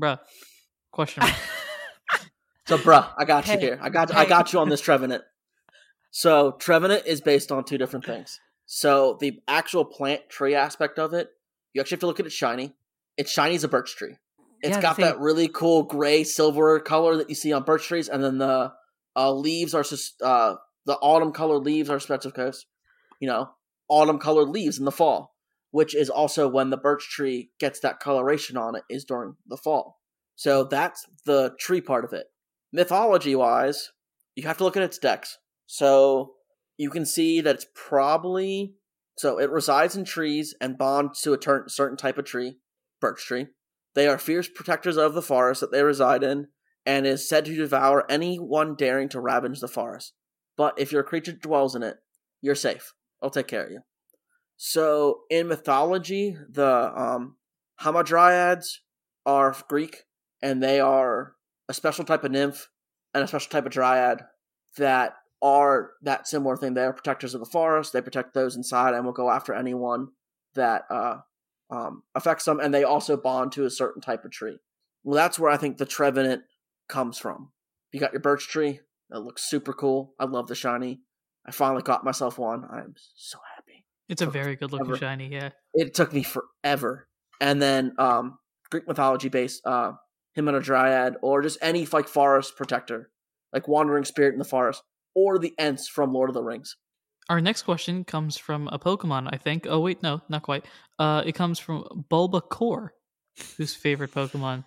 bruh? 0.00 0.18
Question 0.92 1.22
mark. 1.22 1.34
So, 2.66 2.78
bruh, 2.78 3.10
I 3.18 3.24
got 3.24 3.48
you 3.48 3.58
here. 3.58 3.80
I 3.82 3.88
got 3.88 4.14
I 4.14 4.26
got 4.26 4.52
you 4.52 4.60
on 4.60 4.68
this 4.68 4.80
Trevenant. 4.88 5.24
So, 6.12 6.52
Trevenant 6.52 7.04
is 7.04 7.20
based 7.20 7.50
on 7.50 7.64
two 7.64 7.78
different 7.78 8.04
things. 8.06 8.38
So, 8.64 9.18
the 9.20 9.40
actual 9.48 9.84
plant 9.84 10.28
tree 10.28 10.54
aspect 10.54 11.00
of 11.00 11.12
it, 11.12 11.30
you 11.72 11.80
actually 11.80 11.96
have 11.96 12.00
to 12.00 12.06
look 12.06 12.20
at 12.20 12.26
it 12.26 12.32
shiny. 12.32 12.76
It's 13.16 13.32
shiny 13.32 13.56
as 13.56 13.64
a 13.64 13.68
birch 13.68 13.96
tree. 13.96 14.14
It's 14.62 14.76
Yeah, 14.76 14.82
got 14.82 14.96
same. 14.96 15.06
that 15.06 15.18
really 15.18 15.48
cool 15.48 15.82
gray 15.82 16.22
silver 16.22 16.78
color 16.78 17.16
that 17.16 17.28
you 17.28 17.34
see 17.34 17.52
on 17.52 17.64
birch 17.64 17.88
trees, 17.88 18.08
and 18.08 18.22
then 18.22 18.38
the 18.38 18.72
uh, 19.16 19.32
leaves 19.32 19.74
are 19.74 19.84
uh, 20.22 20.56
the 20.86 20.96
autumn 20.96 21.32
colored 21.32 21.60
leaves 21.60 21.90
are 21.90 22.00
Spectacles. 22.00 22.66
you 23.20 23.28
know, 23.28 23.50
autumn 23.88 24.18
colored 24.18 24.48
leaves 24.48 24.78
in 24.78 24.84
the 24.84 24.92
fall, 24.92 25.34
which 25.70 25.94
is 25.94 26.08
also 26.10 26.48
when 26.48 26.70
the 26.70 26.76
birch 26.76 27.08
tree 27.10 27.50
gets 27.58 27.80
that 27.80 28.00
coloration 28.00 28.56
on 28.56 28.76
it 28.76 28.84
is 28.88 29.04
during 29.04 29.36
the 29.46 29.56
fall. 29.56 29.98
So 30.36 30.64
that's 30.64 31.06
the 31.26 31.54
tree 31.58 31.80
part 31.80 32.04
of 32.04 32.12
it. 32.12 32.26
Mythology 32.72 33.34
wise, 33.34 33.90
you 34.36 34.46
have 34.46 34.56
to 34.58 34.64
look 34.64 34.76
at 34.76 34.82
its 34.82 34.98
dex. 34.98 35.38
So 35.66 36.32
you 36.78 36.88
can 36.88 37.04
see 37.04 37.40
that 37.40 37.56
it's 37.56 37.66
probably 37.74 38.74
so 39.18 39.38
it 39.38 39.50
resides 39.50 39.96
in 39.96 40.04
trees 40.06 40.54
and 40.62 40.78
bonds 40.78 41.20
to 41.20 41.34
a 41.34 41.36
ter- 41.36 41.68
certain 41.68 41.98
type 41.98 42.16
of 42.16 42.24
tree, 42.24 42.56
birch 43.02 43.26
tree. 43.26 43.48
They 43.94 44.06
are 44.06 44.16
fierce 44.16 44.48
protectors 44.48 44.96
of 44.96 45.12
the 45.12 45.20
forest 45.20 45.60
that 45.60 45.72
they 45.72 45.82
reside 45.82 46.22
in, 46.22 46.48
and 46.86 47.06
is 47.06 47.28
said 47.28 47.44
to 47.44 47.54
devour 47.54 48.10
anyone 48.10 48.74
daring 48.74 49.08
to 49.10 49.20
ravage 49.20 49.60
the 49.60 49.68
forest. 49.68 50.14
But 50.56 50.78
if 50.78 50.92
your 50.92 51.02
creature 51.02 51.32
dwells 51.32 51.74
in 51.74 51.82
it, 51.82 51.96
you're 52.40 52.54
safe. 52.54 52.92
I'll 53.22 53.30
take 53.30 53.48
care 53.48 53.64
of 53.64 53.70
you. 53.70 53.80
So 54.56 55.20
in 55.30 55.48
mythology, 55.48 56.36
the 56.50 56.92
um, 56.94 57.36
Hamadryads 57.80 58.78
are 59.24 59.56
Greek, 59.68 60.04
and 60.42 60.62
they 60.62 60.80
are 60.80 61.34
a 61.68 61.74
special 61.74 62.04
type 62.04 62.24
of 62.24 62.32
nymph 62.32 62.68
and 63.14 63.24
a 63.24 63.26
special 63.26 63.50
type 63.50 63.66
of 63.66 63.72
dryad 63.72 64.22
that 64.76 65.14
are 65.42 65.92
that 66.02 66.28
similar 66.28 66.56
thing. 66.56 66.74
They 66.74 66.84
are 66.84 66.92
protectors 66.92 67.34
of 67.34 67.40
the 67.40 67.46
forest. 67.46 67.92
They 67.92 68.02
protect 68.02 68.34
those 68.34 68.56
inside 68.56 68.94
and 68.94 69.04
will 69.04 69.12
go 69.12 69.30
after 69.30 69.54
anyone 69.54 70.08
that 70.54 70.82
uh, 70.90 71.18
um, 71.70 72.02
affects 72.14 72.44
them. 72.44 72.60
And 72.60 72.74
they 72.74 72.84
also 72.84 73.16
bond 73.16 73.52
to 73.52 73.64
a 73.64 73.70
certain 73.70 74.02
type 74.02 74.24
of 74.24 74.30
tree. 74.30 74.58
Well, 75.02 75.16
that's 75.16 75.38
where 75.38 75.50
I 75.50 75.56
think 75.56 75.78
the 75.78 75.86
Trevenant 75.86 76.42
comes 76.90 77.16
from. 77.18 77.52
You 77.92 78.00
got 78.00 78.12
your 78.12 78.20
birch 78.20 78.48
tree. 78.48 78.80
That 79.08 79.20
looks 79.20 79.48
super 79.48 79.72
cool. 79.72 80.14
I 80.18 80.24
love 80.24 80.46
the 80.46 80.54
shiny. 80.54 81.00
I 81.46 81.52
finally 81.52 81.82
got 81.82 82.04
myself 82.04 82.38
one. 82.38 82.64
I'm 82.70 82.94
so 83.16 83.38
happy. 83.56 83.86
It's 84.08 84.22
a 84.22 84.26
very 84.26 84.56
good 84.56 84.72
looking 84.72 84.96
shiny, 84.96 85.28
yeah. 85.28 85.50
It 85.72 85.94
took 85.94 86.12
me 86.12 86.22
forever. 86.22 87.08
And 87.40 87.62
then 87.62 87.94
um, 87.98 88.38
Greek 88.70 88.86
mythology 88.86 89.28
based 89.28 89.62
uh, 89.64 89.92
Hamadryad 90.36 91.14
or 91.22 91.42
just 91.42 91.58
any 91.62 91.86
like 91.86 92.08
forest 92.08 92.56
protector, 92.56 93.10
like 93.52 93.68
wandering 93.68 94.04
spirit 94.04 94.32
in 94.32 94.38
the 94.38 94.44
forest 94.44 94.82
or 95.14 95.38
the 95.38 95.54
Ents 95.58 95.88
from 95.88 96.12
Lord 96.12 96.30
of 96.30 96.34
the 96.34 96.42
Rings. 96.42 96.76
Our 97.28 97.40
next 97.40 97.62
question 97.62 98.04
comes 98.04 98.36
from 98.36 98.68
a 98.68 98.78
Pokemon, 98.78 99.28
I 99.32 99.36
think. 99.36 99.66
Oh 99.68 99.80
wait, 99.80 100.02
no, 100.02 100.20
not 100.28 100.42
quite. 100.42 100.64
Uh, 100.98 101.22
it 101.24 101.34
comes 101.34 101.58
from 101.58 102.04
Bulbacore, 102.10 102.90
whose 103.56 103.74
favorite 103.74 104.12
Pokemon, 104.12 104.64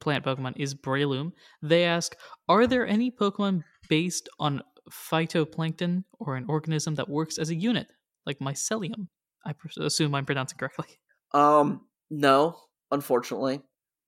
plant 0.00 0.24
Pokemon, 0.24 0.54
is 0.56 0.74
Breloom. 0.74 1.32
They 1.62 1.84
ask, 1.84 2.16
are 2.48 2.66
there 2.66 2.86
any 2.86 3.10
Pokemon 3.10 3.62
based 3.88 4.28
on 4.38 4.62
phytoplankton 4.90 6.04
or 6.18 6.36
an 6.36 6.46
organism 6.48 6.94
that 6.96 7.08
works 7.08 7.38
as 7.38 7.50
a 7.50 7.54
unit, 7.54 7.88
like 8.26 8.38
mycelium? 8.38 9.08
I 9.46 9.54
assume 9.80 10.14
I'm 10.14 10.26
pronouncing 10.26 10.58
correctly. 10.58 10.86
Um, 11.32 11.82
no, 12.10 12.56
unfortunately. 12.90 13.60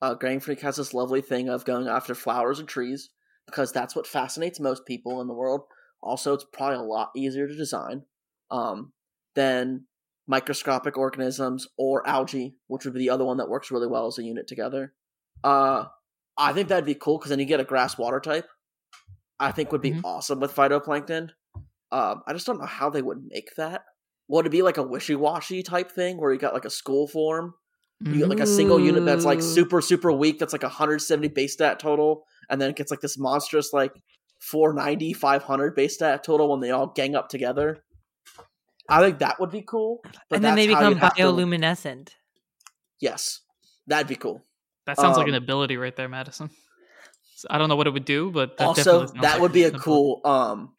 Uh, 0.02 0.14
Game 0.14 0.40
Freak 0.40 0.60
has 0.60 0.76
this 0.76 0.94
lovely 0.94 1.22
thing 1.22 1.48
of 1.48 1.64
going 1.64 1.88
after 1.88 2.14
flowers 2.14 2.58
and 2.58 2.68
trees 2.68 3.10
because 3.46 3.72
that's 3.72 3.96
what 3.96 4.06
fascinates 4.06 4.60
most 4.60 4.86
people 4.86 5.20
in 5.20 5.26
the 5.26 5.34
world. 5.34 5.62
Also, 6.02 6.34
it's 6.34 6.44
probably 6.52 6.76
a 6.76 6.82
lot 6.82 7.10
easier 7.16 7.48
to 7.48 7.56
design 7.56 8.02
um, 8.50 8.92
than 9.34 9.86
microscopic 10.26 10.98
organisms 10.98 11.68
or 11.78 12.06
algae, 12.06 12.56
which 12.66 12.84
would 12.84 12.94
be 12.94 13.00
the 13.00 13.10
other 13.10 13.24
one 13.24 13.38
that 13.38 13.48
works 13.48 13.70
really 13.70 13.86
well 13.86 14.06
as 14.06 14.18
a 14.18 14.24
unit 14.24 14.46
together. 14.46 14.92
Uh, 15.44 15.84
I 16.36 16.52
think 16.52 16.68
that'd 16.68 16.84
be 16.84 16.94
cool 16.94 17.18
because 17.18 17.30
then 17.30 17.38
you 17.38 17.46
get 17.46 17.60
a 17.60 17.64
grass 17.64 17.96
water 17.96 18.20
type. 18.20 18.48
I 19.38 19.52
think 19.52 19.72
would 19.72 19.82
be 19.82 19.92
mm-hmm. 19.92 20.04
awesome 20.04 20.40
with 20.40 20.54
phytoplankton. 20.54 21.30
Um, 21.92 22.22
I 22.26 22.32
just 22.32 22.46
don't 22.46 22.58
know 22.58 22.66
how 22.66 22.90
they 22.90 23.02
would 23.02 23.24
make 23.28 23.54
that. 23.56 23.84
Would 24.28 24.46
it 24.46 24.50
be 24.50 24.62
like 24.62 24.76
a 24.76 24.82
wishy 24.82 25.14
washy 25.14 25.62
type 25.62 25.92
thing 25.92 26.18
where 26.18 26.32
you 26.32 26.38
got 26.38 26.54
like 26.54 26.64
a 26.64 26.70
school 26.70 27.06
form? 27.06 27.54
You 28.00 28.18
get 28.18 28.28
like 28.28 28.40
a 28.40 28.46
single 28.46 28.78
unit 28.78 29.06
that's 29.06 29.24
like 29.24 29.40
super 29.40 29.80
super 29.80 30.12
weak. 30.12 30.38
That's 30.38 30.52
like 30.52 30.62
170 30.62 31.28
base 31.28 31.54
stat 31.54 31.78
total, 31.78 32.24
and 32.50 32.60
then 32.60 32.68
it 32.68 32.76
gets 32.76 32.90
like 32.90 33.00
this 33.00 33.16
monstrous 33.16 33.72
like 33.72 33.92
490, 34.40 35.14
500 35.14 35.74
base 35.74 35.94
stat 35.94 36.22
total 36.22 36.50
when 36.50 36.60
they 36.60 36.70
all 36.70 36.88
gang 36.88 37.14
up 37.14 37.30
together. 37.30 37.82
I 38.88 39.00
think 39.00 39.20
that 39.20 39.40
would 39.40 39.50
be 39.50 39.62
cool. 39.62 40.02
And 40.30 40.44
then 40.44 40.56
they 40.56 40.66
become 40.66 40.96
bioluminescent. 40.96 42.06
To... 42.06 42.12
Yes, 43.00 43.40
that'd 43.86 44.06
be 44.06 44.16
cool. 44.16 44.44
That 44.86 44.96
sounds 44.96 45.16
um, 45.16 45.22
like 45.22 45.28
an 45.28 45.34
um, 45.34 45.42
ability 45.42 45.76
right 45.76 45.94
there, 45.94 46.08
Madison. 46.08 46.50
I 47.50 47.58
don't 47.58 47.68
know 47.68 47.76
what 47.76 47.86
it 47.86 47.90
would 47.90 48.04
do, 48.04 48.30
but 48.30 48.56
that 48.56 48.64
also 48.64 49.06
that 49.06 49.22
like 49.22 49.40
would 49.40 49.52
be 49.52 49.64
a 49.64 49.70
cool. 49.70 50.20
Um, 50.24 50.74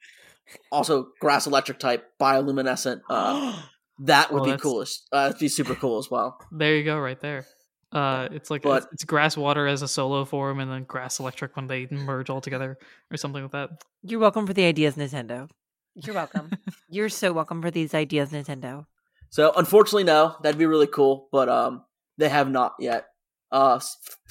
also, 0.72 1.10
grass 1.20 1.46
electric 1.46 1.78
type 1.78 2.10
bioluminescent. 2.20 3.02
Uh, 3.10 3.62
that 4.00 4.32
would 4.32 4.44
oh, 4.44 4.52
be 4.52 4.58
coolest. 4.58 5.08
Uh, 5.12 5.28
that'd 5.28 5.40
be 5.40 5.50
super 5.50 5.76
cool 5.76 5.98
as 5.98 6.10
well. 6.10 6.40
There 6.52 6.76
you 6.76 6.84
go, 6.84 6.98
right 6.98 7.20
there. 7.20 7.46
Uh, 7.92 8.28
it's 8.32 8.50
like 8.50 8.64
but, 8.64 8.84
it's, 8.84 8.94
it's, 8.94 9.04
grass 9.06 9.38
water 9.38 9.66
as 9.66 9.82
a 9.82 9.88
solo 9.88 10.26
form, 10.26 10.60
and 10.60 10.72
then 10.72 10.84
grass 10.84 11.20
electric 11.20 11.56
when 11.56 11.68
they 11.68 11.88
merge 11.92 12.30
all 12.30 12.42
together, 12.42 12.78
or 13.12 13.18
something 13.18 13.44
like 13.44 13.52
that. 13.52 13.70
You're 14.04 14.20
welcome 14.20 14.48
for 14.48 14.54
the 14.54 14.66
ideas, 14.66 14.96
Nintendo. 14.96 15.50
You're 15.96 16.16
welcome. 16.16 16.52
You're 16.90 17.10
so 17.10 17.34
welcome 17.34 17.62
for 17.62 17.72
these 17.72 17.94
ideas, 17.94 18.32
Nintendo. 18.32 18.86
So, 19.30 19.52
unfortunately, 19.56 20.04
no, 20.04 20.36
that'd 20.42 20.60
be 20.60 20.66
really 20.66 20.88
cool, 20.88 21.28
but 21.32 21.50
um, 21.50 21.84
they 22.18 22.30
have 22.30 22.50
not 22.50 22.76
yet. 22.80 23.08
Uh, 23.52 23.80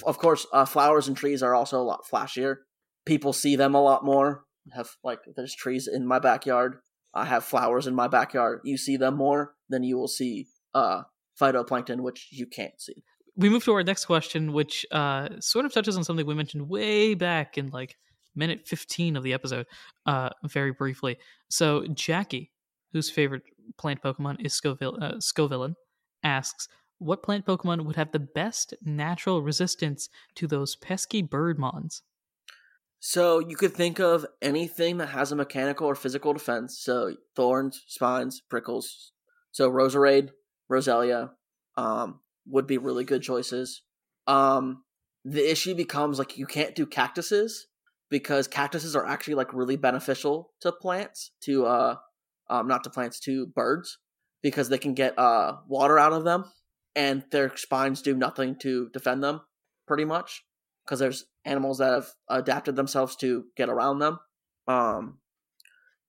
of 0.05 0.17
course, 0.17 0.45
uh, 0.53 0.65
flowers 0.65 1.07
and 1.07 1.17
trees 1.17 1.41
are 1.41 1.55
also 1.55 1.81
a 1.81 1.83
lot 1.83 2.05
flashier. 2.11 2.57
People 3.05 3.33
see 3.33 3.55
them 3.55 3.73
a 3.75 3.81
lot 3.81 4.03
more. 4.03 4.43
Have 4.73 4.89
like 5.03 5.19
there's 5.35 5.55
trees 5.55 5.87
in 5.87 6.05
my 6.05 6.19
backyard. 6.19 6.79
I 7.13 7.25
have 7.25 7.43
flowers 7.45 7.87
in 7.87 7.95
my 7.95 8.07
backyard. 8.07 8.61
You 8.63 8.77
see 8.77 8.97
them 8.97 9.15
more 9.15 9.55
than 9.69 9.83
you 9.83 9.97
will 9.97 10.09
see 10.09 10.47
uh 10.73 11.03
phytoplankton, 11.39 12.01
which 12.01 12.27
you 12.31 12.45
can't 12.47 12.79
see 12.79 13.03
we 13.37 13.49
move 13.49 13.63
to 13.65 13.73
our 13.73 13.83
next 13.83 14.05
question, 14.05 14.51
which 14.51 14.85
uh, 14.91 15.29
sort 15.39 15.65
of 15.65 15.71
touches 15.71 15.95
on 15.95 16.03
something 16.03 16.25
we 16.25 16.33
mentioned 16.33 16.67
way 16.67 17.13
back 17.13 17.57
in 17.57 17.67
like 17.67 17.95
minute 18.35 18.67
15 18.67 19.15
of 19.15 19.23
the 19.23 19.33
episode, 19.33 19.67
uh, 20.05 20.29
very 20.43 20.71
briefly. 20.71 21.17
So, 21.49 21.85
Jackie, 21.93 22.51
whose 22.93 23.09
favorite 23.09 23.43
plant 23.77 24.01
Pokemon 24.01 24.43
is 24.43 24.53
Scoville, 24.53 24.97
uh, 25.01 25.13
Scovillain, 25.13 25.75
asks, 26.23 26.67
What 26.99 27.23
plant 27.23 27.45
Pokemon 27.45 27.85
would 27.85 27.95
have 27.95 28.11
the 28.11 28.19
best 28.19 28.73
natural 28.83 29.41
resistance 29.41 30.09
to 30.35 30.47
those 30.47 30.75
pesky 30.75 31.21
Birdmons? 31.21 32.01
So, 32.99 33.39
you 33.39 33.55
could 33.55 33.75
think 33.75 33.99
of 33.99 34.25
anything 34.41 34.97
that 34.97 35.09
has 35.09 35.31
a 35.31 35.35
mechanical 35.35 35.85
or 35.85 35.93
physical 35.93 36.33
defense. 36.33 36.79
So, 36.79 37.15
thorns, 37.35 37.83
spines, 37.87 38.41
prickles. 38.41 39.11
So, 39.51 39.69
Roserade, 39.69 40.29
Roselia, 40.71 41.31
um, 41.75 42.21
would 42.47 42.65
be 42.65 42.79
really 42.79 43.03
good 43.03 43.21
choices. 43.21 43.83
Um, 44.25 44.83
the 45.23 45.49
issue 45.49 45.75
becomes 45.75 46.17
like 46.17 46.37
you 46.37 46.45
can't 46.45 46.73
do 46.73 46.85
cactuses 46.85 47.67
because 48.09 48.47
cactuses 48.47 48.95
are 48.95 49.05
actually 49.05 49.35
like 49.35 49.53
really 49.53 49.75
beneficial 49.75 50.53
to 50.61 50.71
plants 50.71 51.31
to 51.41 51.65
uh 51.65 51.95
um 52.49 52.67
not 52.67 52.83
to 52.83 52.89
plants 52.89 53.19
to 53.19 53.45
birds 53.47 53.99
because 54.41 54.69
they 54.69 54.77
can 54.77 54.93
get 54.93 55.17
uh 55.19 55.53
water 55.67 55.99
out 55.99 56.13
of 56.13 56.23
them 56.23 56.45
and 56.97 57.23
their 57.31 57.55
spines 57.55 58.01
do 58.01 58.13
nothing 58.13 58.57
to 58.57 58.89
defend 58.89 59.23
them 59.23 59.39
pretty 59.87 60.03
much 60.03 60.43
because 60.83 60.99
there's 60.99 61.25
animals 61.45 61.77
that 61.77 61.93
have 61.93 62.07
adapted 62.29 62.75
themselves 62.75 63.15
to 63.15 63.45
get 63.55 63.69
around 63.69 63.99
them 63.99 64.19
um 64.67 65.19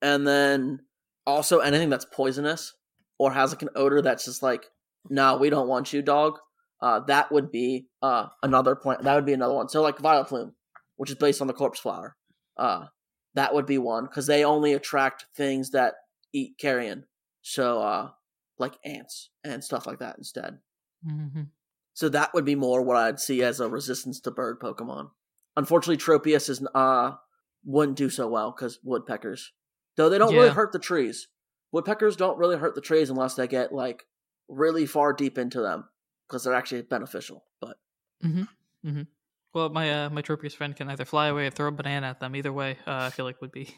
and 0.02 0.26
then 0.26 0.80
also 1.26 1.60
anything 1.60 1.90
that's 1.90 2.06
poisonous 2.12 2.74
or 3.18 3.32
has 3.32 3.52
like 3.52 3.62
an 3.62 3.68
odor 3.76 4.02
that's 4.02 4.24
just 4.24 4.42
like 4.42 4.64
no, 5.10 5.36
we 5.36 5.50
don't 5.50 5.68
want 5.68 5.92
you, 5.92 6.02
dog. 6.02 6.38
Uh, 6.80 7.00
that 7.00 7.32
would 7.32 7.50
be 7.50 7.88
uh, 8.02 8.26
another 8.42 8.76
plant. 8.76 9.02
That 9.02 9.14
would 9.14 9.26
be 9.26 9.32
another 9.32 9.54
one. 9.54 9.68
So 9.68 9.82
like 9.82 9.98
Vileplume, 9.98 10.52
which 10.96 11.10
is 11.10 11.16
based 11.16 11.40
on 11.40 11.46
the 11.46 11.52
corpse 11.52 11.80
flower. 11.80 12.16
Uh, 12.56 12.86
that 13.34 13.54
would 13.54 13.66
be 13.66 13.78
one 13.78 14.04
because 14.04 14.26
they 14.26 14.44
only 14.44 14.72
attract 14.72 15.26
things 15.36 15.70
that 15.70 15.94
eat 16.32 16.58
carrion. 16.58 17.04
So 17.42 17.80
uh, 17.80 18.10
like 18.58 18.74
ants 18.84 19.30
and 19.44 19.62
stuff 19.62 19.86
like 19.86 19.98
that 19.98 20.16
instead. 20.18 20.58
Mm-hmm. 21.06 21.42
So 21.94 22.08
that 22.10 22.32
would 22.34 22.44
be 22.44 22.54
more 22.54 22.82
what 22.82 22.96
I'd 22.96 23.20
see 23.20 23.42
as 23.42 23.60
a 23.60 23.68
resistance 23.68 24.20
to 24.20 24.30
bird 24.30 24.60
Pokemon. 24.60 25.10
Unfortunately, 25.56 25.96
Tropius 25.96 26.48
is 26.48 26.64
uh 26.74 27.12
wouldn't 27.64 27.98
do 27.98 28.08
so 28.08 28.28
well 28.28 28.52
because 28.52 28.78
woodpeckers, 28.84 29.52
though 29.96 30.08
they 30.08 30.18
don't 30.18 30.32
yeah. 30.32 30.38
really 30.38 30.54
hurt 30.54 30.72
the 30.72 30.78
trees. 30.78 31.28
Woodpeckers 31.72 32.16
don't 32.16 32.38
really 32.38 32.56
hurt 32.56 32.74
the 32.74 32.80
trees 32.80 33.10
unless 33.10 33.34
they 33.34 33.48
get 33.48 33.72
like 33.72 34.04
really 34.48 34.86
far 34.86 35.12
deep 35.12 35.38
into 35.38 35.60
them 35.60 35.88
because 36.26 36.44
they're 36.44 36.54
actually 36.54 36.82
beneficial. 36.82 37.44
But 37.60 37.76
mm-hmm. 38.24 38.44
Mm-hmm. 38.88 39.02
well, 39.52 39.68
my 39.68 40.04
uh, 40.04 40.10
my 40.10 40.22
Tropius 40.22 40.54
friend 40.54 40.76
can 40.76 40.88
either 40.88 41.04
fly 41.04 41.28
away 41.28 41.46
or 41.46 41.50
throw 41.50 41.68
a 41.68 41.72
banana 41.72 42.06
at 42.06 42.20
them. 42.20 42.36
Either 42.36 42.52
way, 42.52 42.76
uh, 42.86 43.06
I 43.06 43.10
feel 43.10 43.24
like 43.24 43.40
would 43.40 43.52
be. 43.52 43.74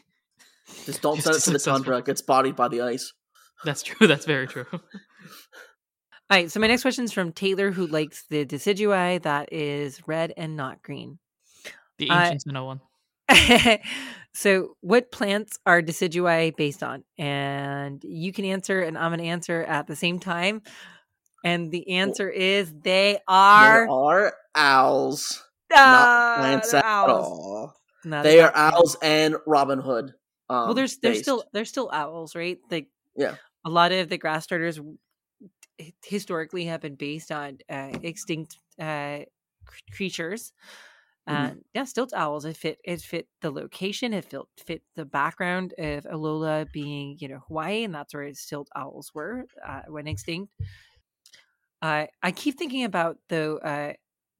Just 0.85 1.01
don't 1.01 1.21
send 1.23 1.37
it 1.37 1.41
to 1.41 1.51
the 1.51 1.59
tundra. 1.59 1.97
It 1.97 2.05
gets 2.05 2.21
bodied 2.21 2.55
by 2.55 2.67
the 2.67 2.81
ice. 2.81 3.13
That's 3.63 3.83
true. 3.83 4.07
That's 4.07 4.25
very 4.25 4.47
true. 4.47 4.65
All 6.31 6.37
right. 6.37 6.49
So 6.51 6.59
my 6.61 6.67
next 6.67 6.83
question 6.83 7.03
is 7.03 7.11
from 7.11 7.33
Taylor, 7.33 7.71
who 7.71 7.87
likes 7.87 8.23
the 8.29 8.45
Decidueye 8.45 9.21
that 9.23 9.51
is 9.51 10.01
red 10.07 10.33
and 10.37 10.55
not 10.55 10.81
green. 10.81 11.19
The 11.97 12.09
ancients 12.09 12.45
uh, 12.47 12.51
know 12.53 12.65
one. 12.65 12.81
so, 14.33 14.75
what 14.81 15.11
plants 15.11 15.59
are 15.65 15.81
Decidueye 15.81 16.55
based 16.55 16.83
on? 16.83 17.03
And 17.17 18.01
you 18.03 18.31
can 18.33 18.45
answer, 18.45 18.81
and 18.81 18.97
I'm 18.97 19.11
going 19.11 19.19
to 19.19 19.25
answer 19.25 19.61
at 19.63 19.87
the 19.87 19.95
same 19.95 20.19
time. 20.19 20.61
And 21.43 21.71
the 21.71 21.89
answer 21.91 22.29
is 22.29 22.73
they 22.81 23.19
are. 23.27 23.85
They 23.85 23.91
are 23.91 24.33
owls. 24.55 25.43
Uh, 25.73 25.77
not 25.79 26.37
plants 26.39 26.71
they're 26.71 26.79
at 26.79 26.85
owls. 26.85 27.09
all. 27.27 27.75
No, 28.05 28.23
They 28.23 28.37
they're 28.37 28.47
are 28.55 28.73
owls 28.73 28.97
and 29.01 29.35
Robin 29.45 29.79
Hood. 29.79 30.13
Um, 30.49 30.65
well, 30.65 30.73
there's 30.73 30.97
there's 30.97 31.17
based. 31.17 31.25
still 31.25 31.43
there's 31.53 31.69
still 31.69 31.89
owls, 31.93 32.35
right? 32.35 32.57
Like 32.69 32.87
Yeah. 33.15 33.35
a 33.65 33.69
lot 33.69 33.91
of 33.91 34.09
the 34.09 34.17
grass 34.17 34.43
starters 34.43 34.77
h- 34.79 34.83
historically 36.05 36.65
have 36.65 36.81
been 36.81 36.95
based 36.95 37.31
on 37.31 37.59
uh, 37.69 37.91
extinct 38.03 38.57
uh, 38.79 39.21
cr- 39.65 39.79
creatures. 39.93 40.53
Mhm. 41.27 41.51
And 41.51 41.63
yeah, 41.73 41.85
stilt 41.85 42.13
owls. 42.13 42.45
It 42.45 42.57
fit. 42.57 42.79
It 42.83 43.01
fit 43.01 43.27
the 43.41 43.51
location. 43.51 44.13
It 44.13 44.25
fit 44.25 44.41
fit 44.65 44.83
the 44.95 45.05
background 45.05 45.73
of 45.77 46.05
Alola 46.05 46.71
being, 46.71 47.17
you 47.19 47.27
know, 47.29 47.41
Hawaii, 47.47 47.83
and 47.83 47.93
that's 47.95 48.13
where 48.13 48.33
stilt 48.33 48.69
owls 48.75 49.13
were 49.13 49.45
uh, 49.65 49.83
when 49.87 50.07
extinct. 50.07 50.51
Uh, 51.81 52.07
I 52.21 52.31
keep 52.31 52.57
thinking 52.57 52.83
about 52.83 53.17
though, 53.29 53.57
uh, 53.57 53.93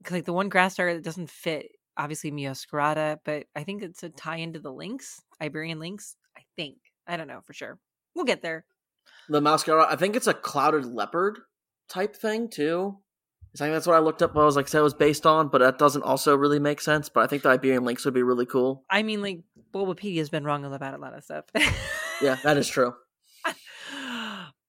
'cause, 0.04 0.12
like 0.12 0.26
the 0.26 0.34
one 0.34 0.50
grass 0.50 0.74
starter 0.74 0.96
that 0.96 1.04
doesn't 1.04 1.30
fit, 1.30 1.72
obviously 1.98 2.32
Meowscarada, 2.32 3.20
but 3.24 3.48
I 3.56 3.64
think 3.64 3.82
it's 3.84 4.04
a 4.04 4.10
tie 4.10 4.38
into 4.38 4.60
the 4.60 4.72
lynx, 4.72 5.22
Iberian 5.42 5.80
lynx. 5.80 6.16
I 6.38 6.44
think 6.56 6.78
I 7.08 7.18
don't 7.18 7.28
know 7.28 7.42
for 7.42 7.54
sure. 7.54 7.80
We'll 8.16 8.26
get 8.26 8.42
there. 8.42 8.66
The 9.30 9.42
mascara. 9.42 9.88
I 9.90 9.96
think 9.96 10.16
it's 10.16 10.28
a 10.28 10.34
clouded 10.34 10.86
leopard 10.86 11.40
type 11.90 12.16
thing 12.16 12.50
too. 12.50 12.98
I 13.56 13.58
think 13.58 13.74
that's 13.74 13.88
what 13.88 13.98
I 13.98 14.00
looked 14.00 14.22
up. 14.22 14.36
I 14.38 14.46
was 14.46 14.56
like, 14.56 14.70
said 14.70 14.80
it 14.80 14.84
was 14.84 14.94
based 14.94 15.26
on, 15.26 15.50
but 15.50 15.58
that 15.58 15.78
doesn't 15.78 16.04
also 16.04 16.38
really 16.38 16.60
make 16.60 16.80
sense. 16.80 17.10
But 17.10 17.22
I 17.22 17.28
think 17.28 17.44
the 17.44 17.50
Iberian 17.50 17.84
lynx 17.84 18.06
would 18.06 18.14
be 18.14 18.24
really 18.24 18.46
cool. 18.46 18.86
I 18.90 19.04
mean, 19.04 19.22
like 19.22 19.42
Bulbapedia's 19.74 20.30
been 20.30 20.46
wrong 20.46 20.64
about 20.64 20.94
a 20.94 20.98
lot 20.98 21.14
of 21.14 21.24
stuff. 21.24 21.46
Yeah, 22.22 22.38
that 22.44 22.56
is 22.56 22.68
true. 22.68 22.94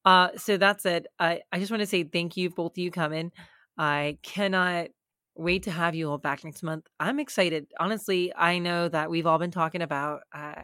uh 0.04 0.28
so 0.36 0.56
that's 0.56 0.86
it 0.86 1.06
i 1.20 1.40
i 1.52 1.58
just 1.58 1.70
want 1.70 1.80
to 1.80 1.86
say 1.86 2.02
thank 2.02 2.36
you 2.36 2.50
both 2.50 2.72
of 2.72 2.78
you 2.78 2.90
coming 2.90 3.30
i 3.78 4.16
cannot 4.22 4.88
wait 5.36 5.64
to 5.64 5.70
have 5.70 5.94
you 5.94 6.10
all 6.10 6.18
back 6.18 6.42
next 6.44 6.62
month 6.62 6.86
i'm 6.98 7.20
excited 7.20 7.66
honestly 7.78 8.32
i 8.34 8.58
know 8.58 8.88
that 8.88 9.10
we've 9.10 9.26
all 9.26 9.38
been 9.38 9.50
talking 9.50 9.82
about 9.82 10.22
uh 10.34 10.62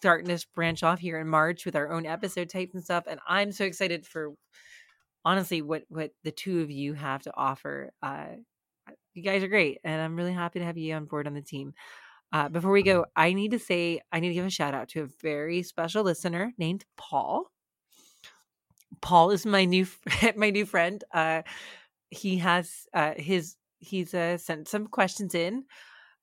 starting 0.00 0.26
to 0.26 0.46
branch 0.54 0.82
off 0.82 0.98
here 0.98 1.20
in 1.20 1.28
march 1.28 1.64
with 1.64 1.76
our 1.76 1.92
own 1.92 2.06
episode 2.06 2.48
types 2.48 2.74
and 2.74 2.82
stuff 2.82 3.04
and 3.06 3.20
i'm 3.28 3.52
so 3.52 3.64
excited 3.64 4.06
for 4.06 4.32
honestly 5.24 5.62
what 5.62 5.82
what 5.88 6.10
the 6.24 6.32
two 6.32 6.60
of 6.60 6.70
you 6.70 6.94
have 6.94 7.22
to 7.22 7.32
offer 7.36 7.90
uh 8.02 8.28
you 9.14 9.22
guys 9.22 9.42
are 9.42 9.48
great 9.48 9.78
and 9.84 10.00
i'm 10.00 10.16
really 10.16 10.32
happy 10.32 10.58
to 10.58 10.64
have 10.64 10.78
you 10.78 10.94
on 10.94 11.04
board 11.04 11.26
on 11.26 11.34
the 11.34 11.42
team 11.42 11.74
uh, 12.32 12.48
before 12.48 12.70
we 12.70 12.82
go, 12.82 13.06
I 13.16 13.32
need 13.32 13.50
to 13.52 13.58
say 13.58 14.00
I 14.12 14.20
need 14.20 14.28
to 14.28 14.34
give 14.34 14.46
a 14.46 14.50
shout 14.50 14.74
out 14.74 14.88
to 14.90 15.02
a 15.02 15.08
very 15.20 15.62
special 15.62 16.04
listener 16.04 16.52
named 16.58 16.84
Paul. 16.96 17.50
Paul 19.00 19.30
is 19.30 19.44
my 19.44 19.64
new 19.64 19.86
my 20.36 20.50
new 20.50 20.64
friend. 20.64 21.02
Uh, 21.12 21.42
he 22.10 22.38
has 22.38 22.86
uh, 22.94 23.14
his 23.16 23.56
he's 23.78 24.14
uh, 24.14 24.38
sent 24.38 24.68
some 24.68 24.86
questions 24.86 25.34
in. 25.34 25.64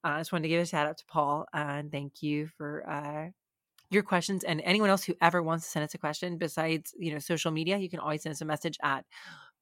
Uh, 0.04 0.10
I 0.10 0.20
just 0.20 0.32
wanted 0.32 0.44
to 0.44 0.50
give 0.50 0.62
a 0.62 0.66
shout 0.66 0.88
out 0.88 0.98
to 1.00 1.06
Paul 1.08 1.46
and 1.54 1.92
thank 1.92 2.22
you 2.22 2.48
for 2.58 2.88
uh, 2.90 3.32
your 3.90 4.04
questions 4.04 4.44
and 4.44 4.62
anyone 4.62 4.90
else 4.90 5.04
who 5.04 5.16
ever 5.22 5.42
wants 5.42 5.66
to 5.66 5.72
send 5.72 5.84
us 5.84 5.94
a 5.94 5.98
question 5.98 6.38
besides 6.38 6.94
you 6.98 7.14
know 7.14 7.20
social 7.20 7.52
media. 7.52 7.78
You 7.78 7.90
can 7.90 8.00
always 8.00 8.24
send 8.24 8.34
us 8.34 8.42
a 8.42 8.46
message 8.46 8.78
at 8.84 9.06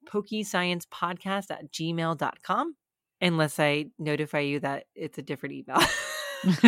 pokesciencepodcast 0.09 1.51
at 1.51 1.71
gmail.com 1.71 2.75
unless 3.21 3.59
I 3.59 3.85
notify 3.97 4.39
you 4.39 4.59
that 4.59 4.85
it's 4.95 5.17
a 5.17 5.21
different 5.21 5.55
email. 5.55 5.79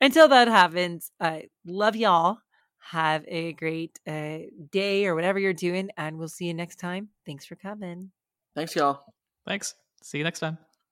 Until 0.00 0.28
that 0.28 0.48
happens, 0.48 1.10
I 1.20 1.48
love 1.66 1.96
y'all. 1.96 2.38
Have 2.78 3.24
a 3.28 3.52
great 3.52 3.98
uh, 4.06 4.38
day 4.70 5.06
or 5.06 5.14
whatever 5.14 5.38
you're 5.38 5.52
doing, 5.52 5.90
and 5.96 6.18
we'll 6.18 6.28
see 6.28 6.46
you 6.46 6.54
next 6.54 6.76
time. 6.76 7.08
Thanks 7.26 7.44
for 7.44 7.56
coming. 7.56 8.10
Thanks, 8.54 8.74
y'all. 8.74 9.04
Thanks. 9.46 9.74
See 10.02 10.18
you 10.18 10.24
next 10.24 10.40
time. 10.40 10.58